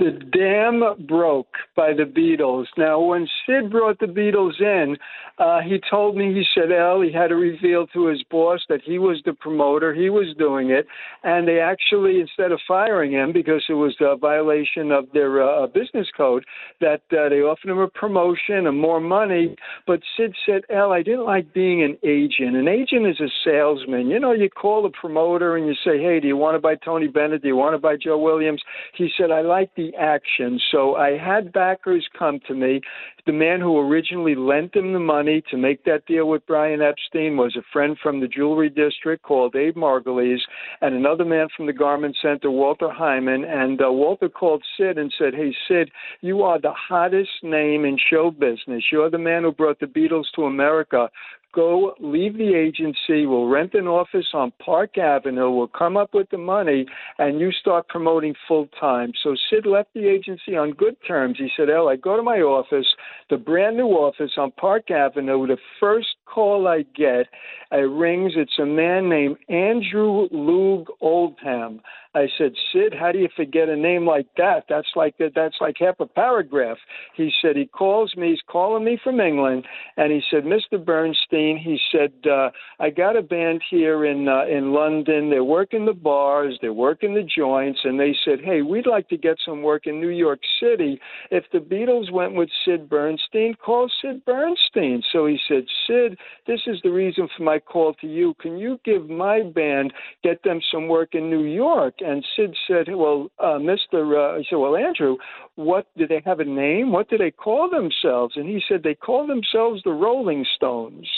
The 0.00 0.12
dam 0.32 1.06
broke 1.06 1.52
by 1.76 1.92
the 1.92 2.04
Beatles. 2.04 2.64
Now, 2.78 3.00
when 3.00 3.28
Sid 3.44 3.70
brought 3.70 3.98
the 3.98 4.06
Beatles 4.06 4.58
in, 4.58 4.96
uh, 5.38 5.60
he 5.60 5.78
told 5.90 6.16
me, 6.16 6.32
he 6.32 6.42
said, 6.54 6.72
Al, 6.72 7.02
he 7.02 7.12
had 7.12 7.28
to 7.28 7.36
reveal 7.36 7.86
to 7.88 8.06
his 8.06 8.22
boss 8.30 8.60
that 8.70 8.80
he 8.82 8.98
was 8.98 9.20
the 9.26 9.34
promoter, 9.34 9.92
he 9.92 10.08
was 10.08 10.34
doing 10.38 10.70
it. 10.70 10.86
And 11.22 11.46
they 11.46 11.60
actually, 11.60 12.18
instead 12.18 12.50
of 12.50 12.60
firing 12.66 13.12
him 13.12 13.30
because 13.32 13.62
it 13.68 13.74
was 13.74 13.94
a 14.00 14.16
violation 14.16 14.90
of 14.90 15.04
their 15.12 15.42
uh, 15.42 15.66
business 15.66 16.08
code, 16.16 16.46
that 16.80 17.02
uh, 17.12 17.28
they 17.28 17.42
offered 17.42 17.70
him 17.70 17.78
a 17.78 17.88
promotion 17.88 18.66
and 18.66 18.78
more 18.78 19.00
money. 19.00 19.54
But 19.86 20.00
Sid 20.16 20.34
said, 20.46 20.62
Al, 20.74 20.92
I 20.92 21.02
didn't 21.02 21.26
like 21.26 21.52
being 21.52 21.82
an 21.82 21.98
agent. 22.02 22.56
An 22.56 22.68
agent 22.68 23.06
is 23.06 23.20
a 23.20 23.28
salesman. 23.44 24.08
You 24.08 24.18
know, 24.18 24.32
you 24.32 24.48
call 24.48 24.82
the 24.82 24.92
promoter 24.98 25.58
and 25.58 25.66
you 25.66 25.74
say, 25.84 25.98
hey, 26.02 26.20
do 26.20 26.26
you 26.28 26.38
want 26.38 26.54
to 26.54 26.58
buy 26.58 26.76
Tony 26.76 27.08
Bennett? 27.08 27.42
Do 27.42 27.48
you 27.48 27.56
want 27.56 27.74
to 27.74 27.78
buy 27.78 27.96
Joe 28.02 28.18
Williams? 28.18 28.62
He 28.96 29.10
said, 29.18 29.30
I 29.30 29.42
like 29.42 29.74
the 29.74 29.89
action. 29.98 30.60
So 30.70 30.96
I 30.96 31.16
had 31.16 31.52
backers 31.52 32.06
come 32.18 32.40
to 32.46 32.54
me. 32.54 32.80
The 33.26 33.32
man 33.32 33.60
who 33.60 33.78
originally 33.78 34.34
lent 34.34 34.72
them 34.72 34.92
the 34.92 34.98
money 34.98 35.42
to 35.50 35.56
make 35.56 35.84
that 35.84 36.06
deal 36.06 36.26
with 36.26 36.46
Brian 36.46 36.80
Epstein 36.80 37.36
was 37.36 37.54
a 37.56 37.62
friend 37.72 37.96
from 38.02 38.20
the 38.20 38.28
jewelry 38.28 38.70
district 38.70 39.22
called 39.22 39.54
Abe 39.54 39.76
Margulies, 39.76 40.40
and 40.80 40.94
another 40.94 41.24
man 41.24 41.48
from 41.56 41.66
the 41.66 41.72
garment 41.72 42.16
center, 42.20 42.50
Walter 42.50 42.90
Hyman. 42.90 43.44
And 43.44 43.80
uh, 43.80 43.92
Walter 43.92 44.28
called 44.28 44.64
Sid 44.76 44.98
and 44.98 45.12
said, 45.18 45.34
Hey, 45.34 45.54
Sid, 45.68 45.90
you 46.20 46.42
are 46.42 46.60
the 46.60 46.72
hottest 46.72 47.30
name 47.42 47.84
in 47.84 47.98
show 48.10 48.30
business. 48.30 48.84
You're 48.90 49.10
the 49.10 49.18
man 49.18 49.42
who 49.42 49.52
brought 49.52 49.80
the 49.80 49.86
Beatles 49.86 50.26
to 50.36 50.44
America 50.44 51.08
go 51.54 51.94
leave 52.00 52.36
the 52.36 52.54
agency, 52.54 53.26
we'll 53.26 53.46
rent 53.46 53.74
an 53.74 53.86
office 53.86 54.28
on 54.34 54.52
Park 54.64 54.98
Avenue, 54.98 55.50
we'll 55.50 55.68
come 55.68 55.96
up 55.96 56.14
with 56.14 56.28
the 56.30 56.38
money, 56.38 56.86
and 57.18 57.40
you 57.40 57.50
start 57.52 57.88
promoting 57.88 58.34
full 58.46 58.68
time. 58.78 59.12
So 59.22 59.34
Sid 59.48 59.66
left 59.66 59.90
the 59.94 60.08
agency 60.08 60.56
on 60.56 60.72
good 60.72 60.96
terms. 61.06 61.38
He 61.38 61.50
said, 61.56 61.70
"El, 61.70 61.88
I 61.88 61.96
go 61.96 62.16
to 62.16 62.22
my 62.22 62.40
office, 62.40 62.86
the 63.28 63.36
brand 63.36 63.76
new 63.76 63.88
office 63.88 64.32
on 64.36 64.52
Park 64.52 64.90
Avenue. 64.90 65.46
The 65.46 65.58
first 65.78 66.08
call 66.32 66.68
I 66.68 66.84
get, 66.94 67.26
it 67.72 67.76
rings. 67.76 68.32
It's 68.36 68.58
a 68.58 68.66
man 68.66 69.08
named 69.08 69.36
Andrew 69.48 70.28
Loog 70.30 70.86
Oldham. 71.00 71.80
I 72.12 72.26
said, 72.38 72.52
Sid, 72.72 72.92
how 72.98 73.12
do 73.12 73.18
you 73.20 73.28
forget 73.36 73.68
a 73.68 73.76
name 73.76 74.04
like 74.04 74.26
that? 74.36 74.64
That's 74.68 74.88
like 74.96 75.14
that's 75.18 75.54
like 75.60 75.76
half 75.78 76.00
a 76.00 76.06
paragraph. 76.06 76.78
He 77.14 77.30
said 77.40 77.54
he 77.54 77.66
calls 77.66 78.16
me. 78.16 78.30
He's 78.30 78.40
calling 78.48 78.84
me 78.84 78.98
from 79.02 79.20
England, 79.20 79.64
and 79.96 80.10
he 80.10 80.20
said, 80.28 80.42
Mr. 80.42 80.84
Bernstein. 80.84 81.56
He 81.56 81.78
said, 81.92 82.12
uh, 82.28 82.50
I 82.80 82.90
got 82.90 83.16
a 83.16 83.22
band 83.22 83.62
here 83.70 84.04
in 84.04 84.26
uh, 84.26 84.44
in 84.46 84.72
London. 84.72 85.30
They're 85.30 85.44
working 85.44 85.86
the 85.86 85.92
bars, 85.92 86.58
they're 86.60 86.72
working 86.72 87.14
the 87.14 87.22
joints, 87.22 87.80
and 87.84 88.00
they 88.00 88.16
said, 88.24 88.40
Hey, 88.44 88.62
we'd 88.62 88.88
like 88.88 89.08
to 89.10 89.16
get 89.16 89.36
some 89.46 89.62
work 89.62 89.86
in 89.86 90.00
New 90.00 90.08
York 90.08 90.40
City. 90.60 91.00
If 91.30 91.44
the 91.52 91.58
Beatles 91.58 92.10
went 92.10 92.34
with 92.34 92.48
Sid 92.64 92.88
Bernstein, 92.88 93.54
call 93.54 93.88
Sid 94.02 94.24
Bernstein. 94.24 95.02
So 95.12 95.26
he 95.26 95.38
said, 95.46 95.64
Sid, 95.86 96.18
this 96.46 96.60
is 96.66 96.78
the 96.82 96.90
reason 96.90 97.28
for 97.36 97.42
my 97.42 97.58
call 97.58 97.94
to 97.94 98.06
you. 98.06 98.34
Can 98.40 98.58
you 98.58 98.78
give 98.84 99.08
my 99.08 99.42
band 99.42 99.92
get 100.22 100.42
them 100.42 100.60
some 100.72 100.88
work 100.88 101.14
in 101.14 101.30
New 101.30 101.44
York? 101.44 101.94
And 102.00 102.24
Sid 102.36 102.56
said, 102.66 102.94
"Well, 102.94 103.30
uh, 103.38 103.58
Mister," 103.58 104.00
uh, 104.18 104.38
he 104.38 104.46
said, 104.48 104.56
"Well, 104.56 104.76
Andrew, 104.76 105.16
what 105.56 105.86
do 105.96 106.06
they 106.06 106.22
have 106.24 106.40
a 106.40 106.44
name? 106.44 106.92
What 106.92 107.08
do 107.08 107.18
they 107.18 107.30
call 107.30 107.68
themselves?" 107.68 108.36
And 108.36 108.48
he 108.48 108.62
said, 108.68 108.82
"They 108.82 108.94
call 108.94 109.26
themselves 109.26 109.82
the 109.82 109.92
Rolling 109.92 110.44
Stones." 110.56 111.08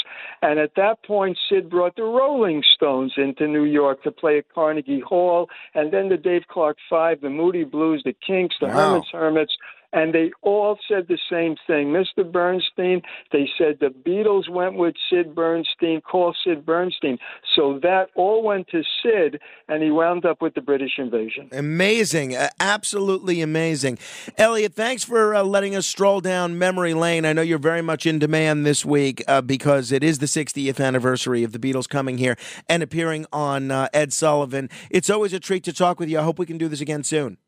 And 0.42 0.58
at 0.58 0.74
that 0.76 1.02
point, 1.04 1.38
Sid 1.48 1.70
brought 1.70 1.96
the 1.96 2.02
Rolling 2.02 2.62
Stones 2.74 3.14
into 3.16 3.46
New 3.46 3.64
York 3.64 4.02
to 4.02 4.10
play 4.10 4.38
at 4.38 4.52
Carnegie 4.54 5.00
Hall, 5.00 5.48
and 5.74 5.92
then 5.92 6.08
the 6.08 6.16
Dave 6.16 6.42
Clark 6.48 6.76
Five, 6.90 7.20
the 7.20 7.30
Moody 7.30 7.64
Blues, 7.64 8.02
the 8.04 8.14
Kinks, 8.26 8.56
the 8.60 8.66
Wow. 8.66 8.72
Herman's 8.72 9.08
Hermits 9.12 9.56
and 9.92 10.14
they 10.14 10.30
all 10.42 10.78
said 10.88 11.06
the 11.08 11.18
same 11.30 11.56
thing. 11.66 11.88
Mr. 11.88 12.30
Bernstein, 12.30 13.02
they 13.30 13.48
said 13.58 13.78
the 13.80 13.88
Beatles 13.88 14.48
went 14.48 14.74
with 14.74 14.94
Sid 15.10 15.34
Bernstein, 15.34 16.00
call 16.00 16.34
Sid 16.44 16.64
Bernstein. 16.64 17.18
So 17.54 17.78
that 17.82 18.08
all 18.14 18.42
went 18.42 18.68
to 18.68 18.82
Sid, 19.02 19.40
and 19.68 19.82
he 19.82 19.90
wound 19.90 20.24
up 20.24 20.40
with 20.40 20.54
the 20.54 20.60
British 20.60 20.92
invasion. 20.98 21.48
Amazing, 21.52 22.36
absolutely 22.60 23.40
amazing. 23.40 23.98
Elliot, 24.38 24.74
thanks 24.74 25.04
for 25.04 25.34
uh, 25.34 25.42
letting 25.42 25.76
us 25.76 25.86
stroll 25.86 26.20
down 26.20 26.58
memory 26.58 26.94
lane. 26.94 27.24
I 27.24 27.32
know 27.32 27.42
you're 27.42 27.58
very 27.58 27.82
much 27.82 28.06
in 28.06 28.18
demand 28.18 28.64
this 28.64 28.84
week 28.84 29.22
uh, 29.28 29.42
because 29.42 29.92
it 29.92 30.02
is 30.02 30.18
the 30.18 30.26
60th 30.26 30.84
anniversary 30.84 31.44
of 31.44 31.52
the 31.52 31.58
Beatles 31.58 31.88
coming 31.88 32.18
here 32.18 32.36
and 32.68 32.82
appearing 32.82 33.26
on 33.32 33.70
uh, 33.70 33.88
Ed 33.92 34.12
Sullivan. 34.12 34.70
It's 34.90 35.10
always 35.10 35.32
a 35.32 35.40
treat 35.40 35.64
to 35.64 35.72
talk 35.72 36.00
with 36.00 36.08
you. 36.08 36.18
I 36.18 36.22
hope 36.22 36.38
we 36.38 36.46
can 36.46 36.58
do 36.58 36.68
this 36.68 36.80
again 36.80 37.04
soon. 37.04 37.38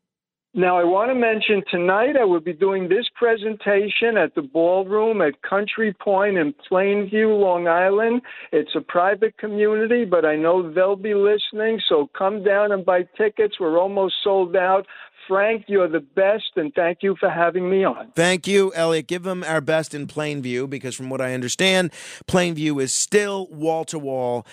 Now, 0.57 0.79
I 0.79 0.85
want 0.85 1.11
to 1.11 1.15
mention 1.15 1.63
tonight 1.69 2.15
I 2.15 2.23
will 2.23 2.39
be 2.39 2.53
doing 2.53 2.87
this 2.87 3.07
presentation 3.13 4.15
at 4.15 4.35
the 4.35 4.41
ballroom 4.41 5.21
at 5.21 5.41
Country 5.41 5.93
Point 5.93 6.37
in 6.37 6.53
Plainview, 6.71 7.37
Long 7.37 7.67
Island. 7.67 8.21
It's 8.53 8.71
a 8.73 8.79
private 8.79 9.37
community, 9.37 10.05
but 10.05 10.23
I 10.23 10.37
know 10.37 10.71
they'll 10.71 10.95
be 10.95 11.13
listening, 11.13 11.81
so 11.89 12.09
come 12.17 12.41
down 12.41 12.71
and 12.71 12.85
buy 12.85 13.01
tickets. 13.17 13.59
We're 13.59 13.77
almost 13.77 14.15
sold 14.23 14.55
out. 14.55 14.87
Frank, 15.27 15.65
you're 15.67 15.89
the 15.89 15.99
best, 15.99 16.51
and 16.55 16.71
thank 16.73 16.99
you 17.01 17.17
for 17.19 17.29
having 17.29 17.69
me 17.69 17.83
on. 17.83 18.11
Thank 18.15 18.47
you, 18.47 18.71
Elliot. 18.75 19.07
Give 19.07 19.23
them 19.23 19.43
our 19.43 19.59
best 19.59 19.93
in 19.93 20.07
Plainview 20.07 20.69
because, 20.69 20.95
from 20.95 21.09
what 21.09 21.19
I 21.19 21.33
understand, 21.33 21.91
Plainview 22.27 22.81
is 22.81 22.93
still 22.93 23.47
wall 23.47 23.83
to 23.85 23.99
wall 23.99 24.45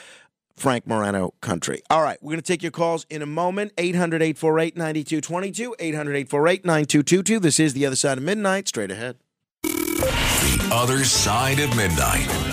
Frank 0.62 0.86
Morano 0.86 1.34
country. 1.40 1.82
All 1.90 2.02
right, 2.02 2.18
we're 2.22 2.30
going 2.30 2.40
to 2.40 2.46
take 2.46 2.62
your 2.62 2.70
calls 2.70 3.04
in 3.10 3.20
a 3.20 3.26
moment. 3.26 3.72
800 3.78 4.22
848 4.22 4.76
9222, 4.76 5.74
800 5.76 6.10
848 6.12 6.64
9222. 6.64 7.40
This 7.40 7.58
is 7.58 7.74
The 7.74 7.84
Other 7.84 7.96
Side 7.96 8.18
of 8.18 8.22
Midnight. 8.22 8.68
Straight 8.68 8.92
ahead. 8.92 9.16
The 9.64 10.68
Other 10.72 11.02
Side 11.04 11.58
of 11.58 11.76
Midnight. 11.76 12.51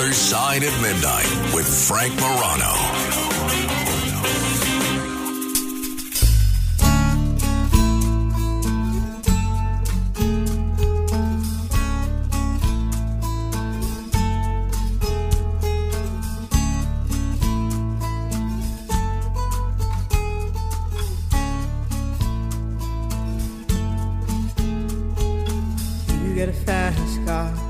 Other 0.00 0.14
Side 0.14 0.62
of 0.62 0.80
Midnight 0.80 1.54
with 1.54 1.68
Frank 1.68 2.14
Morano. 2.14 2.72
You 26.24 26.34
get 26.34 26.48
a 26.48 26.54
fast 26.54 27.26
car. 27.26 27.69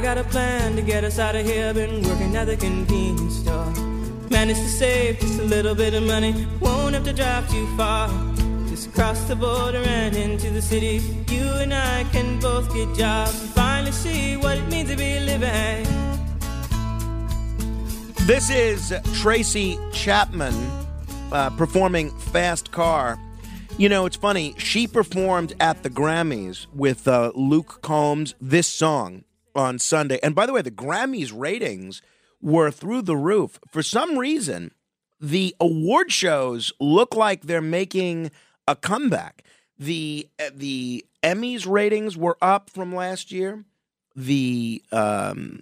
I 0.00 0.02
got 0.02 0.16
a 0.16 0.24
plan 0.24 0.76
to 0.76 0.82
get 0.82 1.04
us 1.04 1.18
out 1.18 1.36
of 1.36 1.44
here. 1.44 1.74
Been 1.74 2.02
working 2.02 2.34
at 2.34 2.46
the 2.46 2.56
convenience 2.56 3.36
store. 3.36 3.70
Managed 4.30 4.60
to 4.60 4.68
save 4.68 5.20
just 5.20 5.38
a 5.38 5.42
little 5.42 5.74
bit 5.74 5.92
of 5.92 6.02
money. 6.04 6.46
Won't 6.58 6.94
have 6.94 7.04
to 7.04 7.12
drive 7.12 7.50
too 7.50 7.66
far. 7.76 8.08
Just 8.66 8.94
cross 8.94 9.22
the 9.24 9.36
border 9.36 9.82
and 9.84 10.16
into 10.16 10.48
the 10.48 10.62
city. 10.62 11.02
You 11.28 11.42
and 11.42 11.74
I 11.74 12.04
can 12.12 12.40
both 12.40 12.72
get 12.72 12.96
jobs 12.96 13.38
and 13.42 13.50
finally 13.50 13.92
see 13.92 14.38
what 14.38 14.56
it 14.56 14.66
means 14.70 14.88
to 14.88 14.96
be 14.96 15.20
living. 15.20 15.84
This 18.26 18.48
is 18.48 18.94
Tracy 19.20 19.78
Chapman 19.92 20.54
uh, 21.30 21.50
performing 21.58 22.08
Fast 22.32 22.72
Car. 22.72 23.18
You 23.76 23.90
know, 23.90 24.06
it's 24.06 24.16
funny. 24.16 24.54
She 24.56 24.86
performed 24.86 25.52
at 25.60 25.82
the 25.82 25.90
Grammys 25.90 26.68
with 26.72 27.06
uh, 27.06 27.32
Luke 27.34 27.80
Combs 27.82 28.34
this 28.40 28.66
song 28.66 29.24
on 29.54 29.78
Sunday. 29.78 30.18
And 30.22 30.34
by 30.34 30.46
the 30.46 30.52
way, 30.52 30.62
the 30.62 30.70
Grammys 30.70 31.32
ratings 31.34 32.02
were 32.40 32.70
through 32.70 33.02
the 33.02 33.16
roof. 33.16 33.58
For 33.68 33.82
some 33.82 34.18
reason, 34.18 34.72
the 35.20 35.54
award 35.60 36.10
shows 36.10 36.72
look 36.80 37.14
like 37.14 37.42
they're 37.42 37.60
making 37.60 38.30
a 38.66 38.74
comeback. 38.74 39.44
The 39.78 40.28
uh, 40.38 40.50
the 40.54 41.04
Emmys 41.22 41.66
ratings 41.66 42.16
were 42.16 42.36
up 42.40 42.70
from 42.70 42.94
last 42.94 43.30
year. 43.30 43.64
The 44.16 44.82
um, 44.92 45.60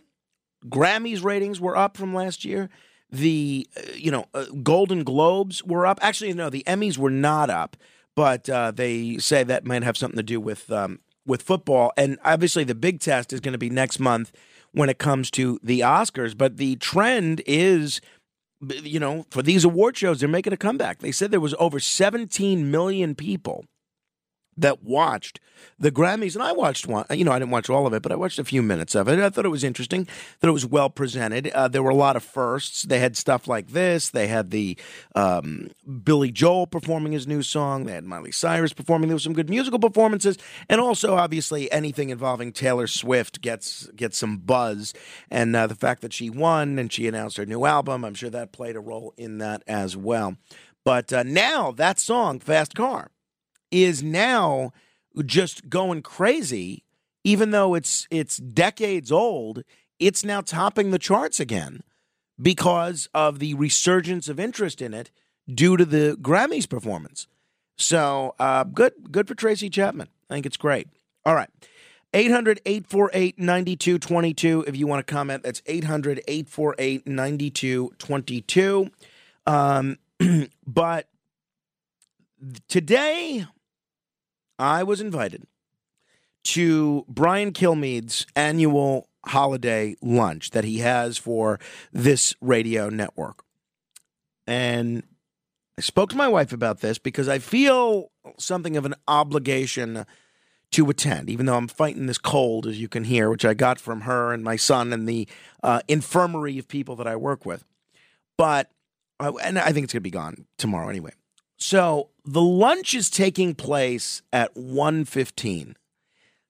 Grammys 0.67 1.23
ratings 1.23 1.61
were 1.61 1.77
up 1.77 1.97
from 1.97 2.15
last 2.15 2.45
year. 2.45 2.69
The 3.11 3.67
uh, 3.77 3.93
you 3.95 4.11
know 4.11 4.27
uh, 4.35 4.47
Golden 4.63 5.05
Globes 5.05 5.65
were 5.65 5.87
up. 5.87 5.99
Actually, 6.03 6.33
no, 6.35 6.51
the 6.51 6.65
Emmys 6.67 6.99
were 6.99 7.11
not 7.11 7.51
up, 7.51 7.77
but 8.15 8.49
uh, 8.49 8.71
they 8.71 9.19
say 9.19 9.43
that 9.45 9.65
might 9.65 9.83
have 9.83 9.97
something 9.97 10.17
to 10.17 10.23
do 10.23 10.41
with 10.41 10.71
um, 10.71 11.01
with 11.29 11.43
football. 11.43 11.93
And 11.97 12.19
obviously, 12.25 12.65
the 12.65 12.75
big 12.75 13.01
test 13.01 13.33
is 13.33 13.41
going 13.41 13.53
to 13.53 13.59
be 13.59 13.71
next 13.71 14.01
month 14.01 14.33
when 14.73 14.89
it 14.89 14.99
comes 14.99 15.31
to 15.33 15.61
the 15.63 15.81
Oscars. 15.81 16.37
But 16.37 16.57
the 16.57 16.77
trend 16.77 17.43
is, 17.47 18.01
you 18.83 18.99
know, 18.99 19.27
for 19.31 19.43
these 19.43 19.65
award 19.65 19.97
shows, 19.97 20.21
they're 20.21 20.29
making 20.29 20.53
a 20.53 20.57
comeback. 20.57 20.99
They 20.99 21.13
said 21.13 21.31
there 21.31 21.39
was 21.39 21.55
over 21.59 21.79
17 21.79 22.71
million 22.71 23.15
people 23.15 23.65
that 24.59 24.83
watched 24.83 25.41
the 25.79 25.91
Grammys, 25.91 26.35
and 26.35 26.43
I 26.43 26.53
watched 26.53 26.87
one. 26.87 27.05
You 27.11 27.25
know, 27.25 27.33
I 27.33 27.39
didn't 27.39 27.51
watch 27.51 27.71
all 27.71 27.87
of 27.87 27.93
it, 27.93 28.03
but 28.03 28.13
I 28.13 28.17
watched 28.17 28.39
a 28.39 28.45
few 28.45 28.63
minutes 28.63 28.95
of 28.95 29.09
it. 29.09 29.19
I 29.19 29.31
thought 29.31 29.45
it 29.45 29.51
was 29.51 29.65
interesting. 29.65 30.07
That 30.41 30.49
it 30.49 30.53
was 30.53 30.67
well 30.67 30.91
presented. 30.91 31.49
Uh, 31.49 31.69
there 31.69 31.83
were 31.83 31.91
a 31.91 31.97
lot 31.97 32.17
of 32.17 32.23
firsts. 32.23 32.83
They 32.83 32.99
had 32.99 33.17
stuff 33.17 33.49
like 33.49 33.69
this. 33.69 34.11
They 34.11 34.29
had 34.29 34.51
the 34.51 34.77
um, 35.15 35.71
Billy 36.03 36.31
Joel 36.31 36.67
performing 36.67 37.13
his 37.13 37.27
new 37.27 37.43
song. 37.43 37.85
They 37.85 37.93
had 37.93 38.05
Miley 38.05 38.33
Cyrus 38.33 38.73
performing. 38.73 39.09
There 39.09 39.17
was 39.17 39.23
some 39.23 39.33
good 39.33 39.51
musical 39.51 39.79
performances, 39.79 40.37
and 40.69 40.81
also 40.81 41.15
obviously 41.17 41.71
anything 41.73 42.11
involving 42.11 42.53
Taylor 42.53 42.87
Swift 42.87 43.41
gets 43.41 43.87
gets 43.89 44.19
some 44.19 44.39
buzz. 44.39 44.95
And 45.31 45.55
uh, 45.55 45.67
the 45.67 45.75
fact 45.75 46.03
that 46.03 46.13
she 46.13 46.31
won 46.31 46.79
and 46.79 46.93
she 46.93 47.07
announced 47.07 47.37
her 47.37 47.47
new 47.47 47.65
album, 47.65 48.05
I'm 48.05 48.15
sure 48.15 48.31
that 48.31 48.53
played 48.53 48.77
a 48.77 48.81
role 48.81 49.15
in 49.17 49.39
that 49.39 49.63
as 49.67 49.97
well. 49.97 50.37
But 50.85 51.13
uh, 51.13 51.23
now 51.23 51.73
that 51.73 51.99
song, 51.99 52.41
Fast 52.41 52.75
Car 52.75 53.11
is 53.71 54.03
now 54.03 54.73
just 55.25 55.69
going 55.69 56.03
crazy 56.03 56.85
even 57.25 57.51
though 57.51 57.75
it's 57.75 58.07
it's 58.11 58.37
decades 58.37 59.11
old 59.11 59.63
it's 59.99 60.25
now 60.25 60.41
topping 60.41 60.91
the 60.91 60.99
charts 60.99 61.41
again 61.41 61.83
because 62.41 63.09
of 63.13 63.39
the 63.39 63.55
resurgence 63.55 64.29
of 64.29 64.39
interest 64.39 64.81
in 64.81 64.95
it 64.95 65.11
due 65.53 65.77
to 65.77 65.85
the 65.85 66.17
Grammys 66.21 66.69
performance. 66.69 67.27
So 67.77 68.35
uh, 68.39 68.65
good 68.65 68.93
good 69.11 69.29
for 69.29 69.35
Tracy 69.35 69.71
Chapman. 69.71 70.09
I 70.31 70.35
think 70.35 70.47
it's 70.47 70.57
great. 70.57 70.89
All 71.25 71.35
right. 71.35 71.51
800 72.15 72.61
848 72.65 73.39
9222 73.39 74.65
if 74.67 74.75
you 74.75 74.87
want 74.87 75.07
to 75.07 75.13
comment 75.13 75.43
that's 75.43 75.61
800 75.67 76.23
848 76.27 77.07
9222 77.07 78.91
um, 79.47 79.99
but 80.67 81.07
today 82.67 83.47
I 84.59 84.83
was 84.83 85.01
invited 85.01 85.47
to 86.45 87.05
Brian 87.09 87.53
Kilmeade's 87.53 88.27
annual 88.35 89.09
holiday 89.27 89.97
lunch 90.01 90.51
that 90.51 90.65
he 90.65 90.79
has 90.79 91.19
for 91.19 91.59
this 91.93 92.35
radio 92.41 92.89
network. 92.89 93.45
And 94.47 95.03
I 95.77 95.83
spoke 95.83 96.11
to 96.11 96.17
my 96.17 96.29
wife 96.29 96.53
about 96.53 96.81
this 96.81 96.99
because 96.99 97.29
I 97.29 97.39
feel 97.39 98.11
something 98.39 98.77
of 98.77 98.87
an 98.87 98.95
obligation 99.07 100.07
to 100.73 100.91
attend, 100.91 101.31
even 101.31 101.47
though 101.47 101.57
I'm 101.57 101.69
fighting 101.69 102.07
this 102.07 102.19
cold, 102.19 102.67
as 102.67 102.81
you 102.81 102.89
can 102.89 103.05
hear, 103.05 103.31
which 103.31 103.45
I 103.45 103.55
got 103.55 103.79
from 103.79 104.03
her 104.03 104.33
and 104.33 104.43
my 104.43 104.57
son 104.57 104.93
and 104.93 105.09
the 105.09 105.29
uh, 105.63 105.81
infirmary 105.89 106.59
of 106.59 106.69
people 106.69 106.97
that 106.97 107.07
I 107.07 107.17
work 107.17 107.47
with. 107.47 107.65
But, 108.37 108.71
uh, 109.21 109.33
and 109.43 109.59
I 109.59 109.73
think 109.73 109.85
it's 109.85 109.93
going 109.93 110.01
to 110.01 110.01
be 110.01 110.11
gone 110.11 110.47
tomorrow 110.59 110.89
anyway. 110.89 111.13
So 111.59 112.11
the 112.25 112.41
lunch 112.41 112.95
is 112.95 113.11
taking 113.11 113.55
place 113.55 114.23
at 114.33 114.55
1.15. 114.55 115.75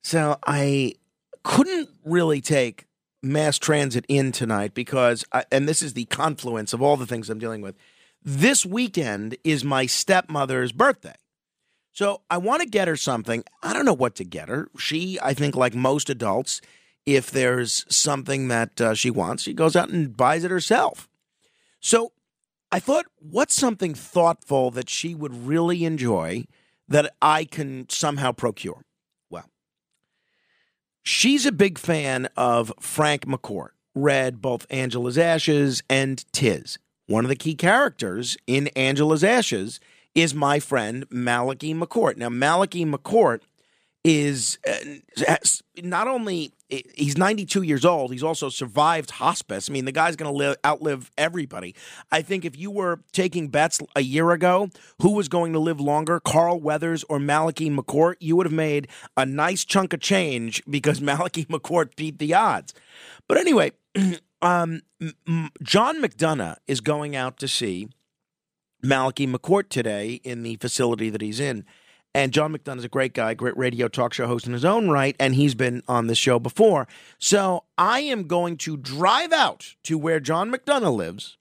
So 0.02 0.38
I 0.46 0.94
couldn't 1.42 1.88
really 2.04 2.40
take 2.40 2.84
mass 3.22 3.58
transit 3.58 4.04
in 4.06 4.32
tonight 4.32 4.74
because, 4.74 5.24
I, 5.32 5.44
and 5.50 5.68
this 5.68 5.82
is 5.82 5.94
the 5.94 6.04
confluence 6.04 6.72
of 6.72 6.82
all 6.82 6.96
the 6.96 7.06
things 7.06 7.28
I'm 7.28 7.38
dealing 7.38 7.62
with. 7.62 7.74
This 8.22 8.66
weekend 8.66 9.36
is 9.44 9.64
my 9.64 9.86
stepmother's 9.86 10.72
birthday. 10.72 11.14
So 11.92 12.20
I 12.30 12.38
want 12.38 12.62
to 12.62 12.68
get 12.68 12.86
her 12.86 12.96
something. 12.96 13.42
I 13.62 13.72
don't 13.72 13.86
know 13.86 13.94
what 13.94 14.14
to 14.16 14.24
get 14.24 14.48
her. 14.48 14.68
She, 14.78 15.18
I 15.22 15.34
think, 15.34 15.56
like 15.56 15.74
most 15.74 16.10
adults, 16.10 16.60
if 17.06 17.30
there's 17.30 17.86
something 17.88 18.48
that 18.48 18.80
uh, 18.80 18.94
she 18.94 19.10
wants, 19.10 19.42
she 19.42 19.54
goes 19.54 19.74
out 19.74 19.88
and 19.88 20.16
buys 20.16 20.44
it 20.44 20.50
herself. 20.50 21.08
So 21.80 22.12
I 22.70 22.80
thought, 22.80 23.06
what's 23.18 23.54
something 23.54 23.94
thoughtful 23.94 24.70
that 24.72 24.90
she 24.90 25.14
would 25.14 25.46
really 25.46 25.84
enjoy 25.84 26.44
that 26.86 27.14
I 27.22 27.44
can 27.44 27.88
somehow 27.88 28.32
procure? 28.32 28.84
Well, 29.30 29.48
she's 31.02 31.46
a 31.46 31.52
big 31.52 31.78
fan 31.78 32.28
of 32.36 32.72
Frank 32.78 33.24
McCourt, 33.26 33.70
read 33.94 34.42
both 34.42 34.66
Angela's 34.68 35.16
Ashes 35.16 35.82
and 35.88 36.24
Tis. 36.32 36.78
One 37.06 37.24
of 37.24 37.30
the 37.30 37.36
key 37.36 37.54
characters 37.54 38.36
in 38.46 38.68
Angela's 38.68 39.24
Ashes 39.24 39.80
is 40.14 40.34
my 40.34 40.60
friend 40.60 41.06
Malachi 41.10 41.72
McCourt. 41.72 42.18
Now, 42.18 42.28
Malachi 42.28 42.84
McCourt 42.84 43.40
is 44.04 44.58
uh, 44.66 45.34
not 45.82 46.06
only 46.06 46.52
he's 46.68 47.18
92 47.18 47.62
years 47.62 47.84
old 47.84 48.12
he's 48.12 48.22
also 48.22 48.48
survived 48.48 49.10
hospice. 49.12 49.68
I 49.68 49.72
mean 49.72 49.84
the 49.84 49.92
guy's 49.92 50.16
going 50.16 50.32
to 50.32 50.36
live 50.36 50.56
outlive 50.64 51.10
everybody. 51.18 51.74
I 52.12 52.22
think 52.22 52.44
if 52.44 52.56
you 52.56 52.70
were 52.70 53.00
taking 53.12 53.48
bets 53.48 53.80
a 53.96 54.00
year 54.00 54.30
ago 54.30 54.70
who 55.02 55.12
was 55.12 55.28
going 55.28 55.52
to 55.52 55.58
live 55.58 55.80
longer 55.80 56.20
carl 56.20 56.60
weathers 56.60 57.04
or 57.08 57.18
malachi 57.18 57.70
mccourt 57.70 58.14
you 58.20 58.36
would 58.36 58.46
have 58.46 58.52
made 58.52 58.88
a 59.16 59.26
nice 59.26 59.64
chunk 59.64 59.92
of 59.92 60.00
change 60.00 60.62
because 60.68 61.00
malachi 61.02 61.44
mccourt 61.46 61.96
beat 61.96 62.18
the 62.18 62.34
odds. 62.34 62.74
But 63.26 63.38
anyway 63.38 63.72
um, 64.42 64.82
john 65.62 66.00
mcdonough 66.00 66.56
is 66.66 66.80
going 66.80 67.16
out 67.16 67.36
to 67.38 67.48
see 67.48 67.88
malachi 68.82 69.26
mccourt 69.26 69.68
today 69.68 70.20
in 70.22 70.44
the 70.44 70.56
facility 70.56 71.10
that 71.10 71.20
he's 71.20 71.40
in 71.40 71.64
and 72.14 72.32
John 72.32 72.56
McDonough 72.56 72.78
is 72.78 72.84
a 72.84 72.88
great 72.88 73.12
guy, 73.12 73.34
great 73.34 73.56
radio 73.56 73.88
talk 73.88 74.12
show 74.12 74.26
host 74.26 74.46
in 74.46 74.52
his 74.52 74.64
own 74.64 74.88
right, 74.88 75.14
and 75.20 75.34
he's 75.34 75.54
been 75.54 75.82
on 75.88 76.06
this 76.06 76.18
show 76.18 76.38
before. 76.38 76.88
So 77.18 77.64
I 77.76 78.00
am 78.00 78.26
going 78.26 78.56
to 78.58 78.76
drive 78.76 79.32
out 79.32 79.74
to 79.84 79.98
where 79.98 80.20
John 80.20 80.50
McDonough 80.50 80.96
lives, 80.96 81.36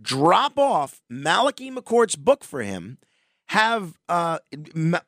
drop 0.00 0.58
off 0.58 1.02
Malachi 1.08 1.70
McCourt's 1.70 2.16
book 2.16 2.44
for 2.44 2.62
him, 2.62 2.98
have 3.48 3.98
uh, 4.08 4.38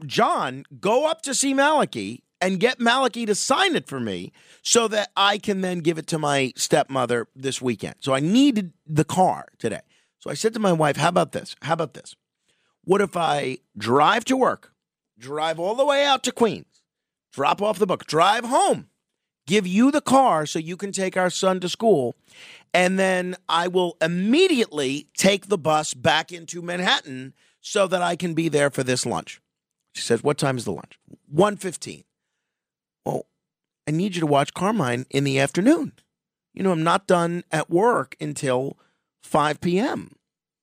John 0.06 0.64
go 0.80 1.06
up 1.08 1.22
to 1.22 1.34
see 1.34 1.54
Malachi 1.54 2.22
and 2.40 2.60
get 2.60 2.78
Malachi 2.78 3.26
to 3.26 3.34
sign 3.34 3.74
it 3.74 3.88
for 3.88 3.98
me 3.98 4.32
so 4.62 4.88
that 4.88 5.10
I 5.16 5.38
can 5.38 5.60
then 5.60 5.80
give 5.80 5.98
it 5.98 6.06
to 6.08 6.18
my 6.18 6.52
stepmother 6.56 7.26
this 7.34 7.60
weekend. 7.60 7.96
So 8.00 8.14
I 8.14 8.20
needed 8.20 8.72
the 8.86 9.04
car 9.04 9.46
today. 9.58 9.80
So 10.20 10.30
I 10.30 10.34
said 10.34 10.54
to 10.54 10.60
my 10.60 10.72
wife, 10.72 10.96
How 10.96 11.08
about 11.08 11.32
this? 11.32 11.56
How 11.62 11.74
about 11.74 11.94
this? 11.94 12.14
What 12.84 13.00
if 13.00 13.16
I 13.16 13.58
drive 13.76 14.24
to 14.26 14.36
work? 14.36 14.72
Drive 15.18 15.58
all 15.58 15.74
the 15.74 15.84
way 15.84 16.04
out 16.04 16.22
to 16.24 16.32
Queens, 16.32 16.82
drop 17.32 17.60
off 17.60 17.78
the 17.78 17.86
book, 17.86 18.06
drive 18.06 18.44
home, 18.44 18.88
give 19.46 19.66
you 19.66 19.90
the 19.90 20.00
car 20.00 20.46
so 20.46 20.58
you 20.58 20.76
can 20.76 20.92
take 20.92 21.16
our 21.16 21.30
son 21.30 21.60
to 21.60 21.68
school, 21.68 22.14
and 22.72 22.98
then 22.98 23.36
I 23.48 23.68
will 23.68 23.96
immediately 24.00 25.08
take 25.16 25.48
the 25.48 25.58
bus 25.58 25.94
back 25.94 26.32
into 26.32 26.62
Manhattan 26.62 27.34
so 27.60 27.86
that 27.86 28.02
I 28.02 28.16
can 28.16 28.34
be 28.34 28.48
there 28.48 28.70
for 28.70 28.82
this 28.82 29.04
lunch. 29.04 29.40
She 29.94 30.02
says, 30.02 30.22
"What 30.22 30.38
time 30.38 30.56
is 30.56 30.64
the 30.64 30.72
lunch?" 30.72 30.98
1:15. 31.26 32.04
Well, 33.04 33.26
I 33.86 33.90
need 33.90 34.14
you 34.14 34.20
to 34.20 34.26
watch 34.26 34.54
Carmine 34.54 35.06
in 35.10 35.24
the 35.24 35.38
afternoon. 35.38 35.92
You 36.54 36.62
know, 36.62 36.72
I'm 36.72 36.84
not 36.84 37.06
done 37.06 37.44
at 37.50 37.70
work 37.70 38.16
until 38.20 38.78
5 39.22 39.60
p.m. 39.60 40.14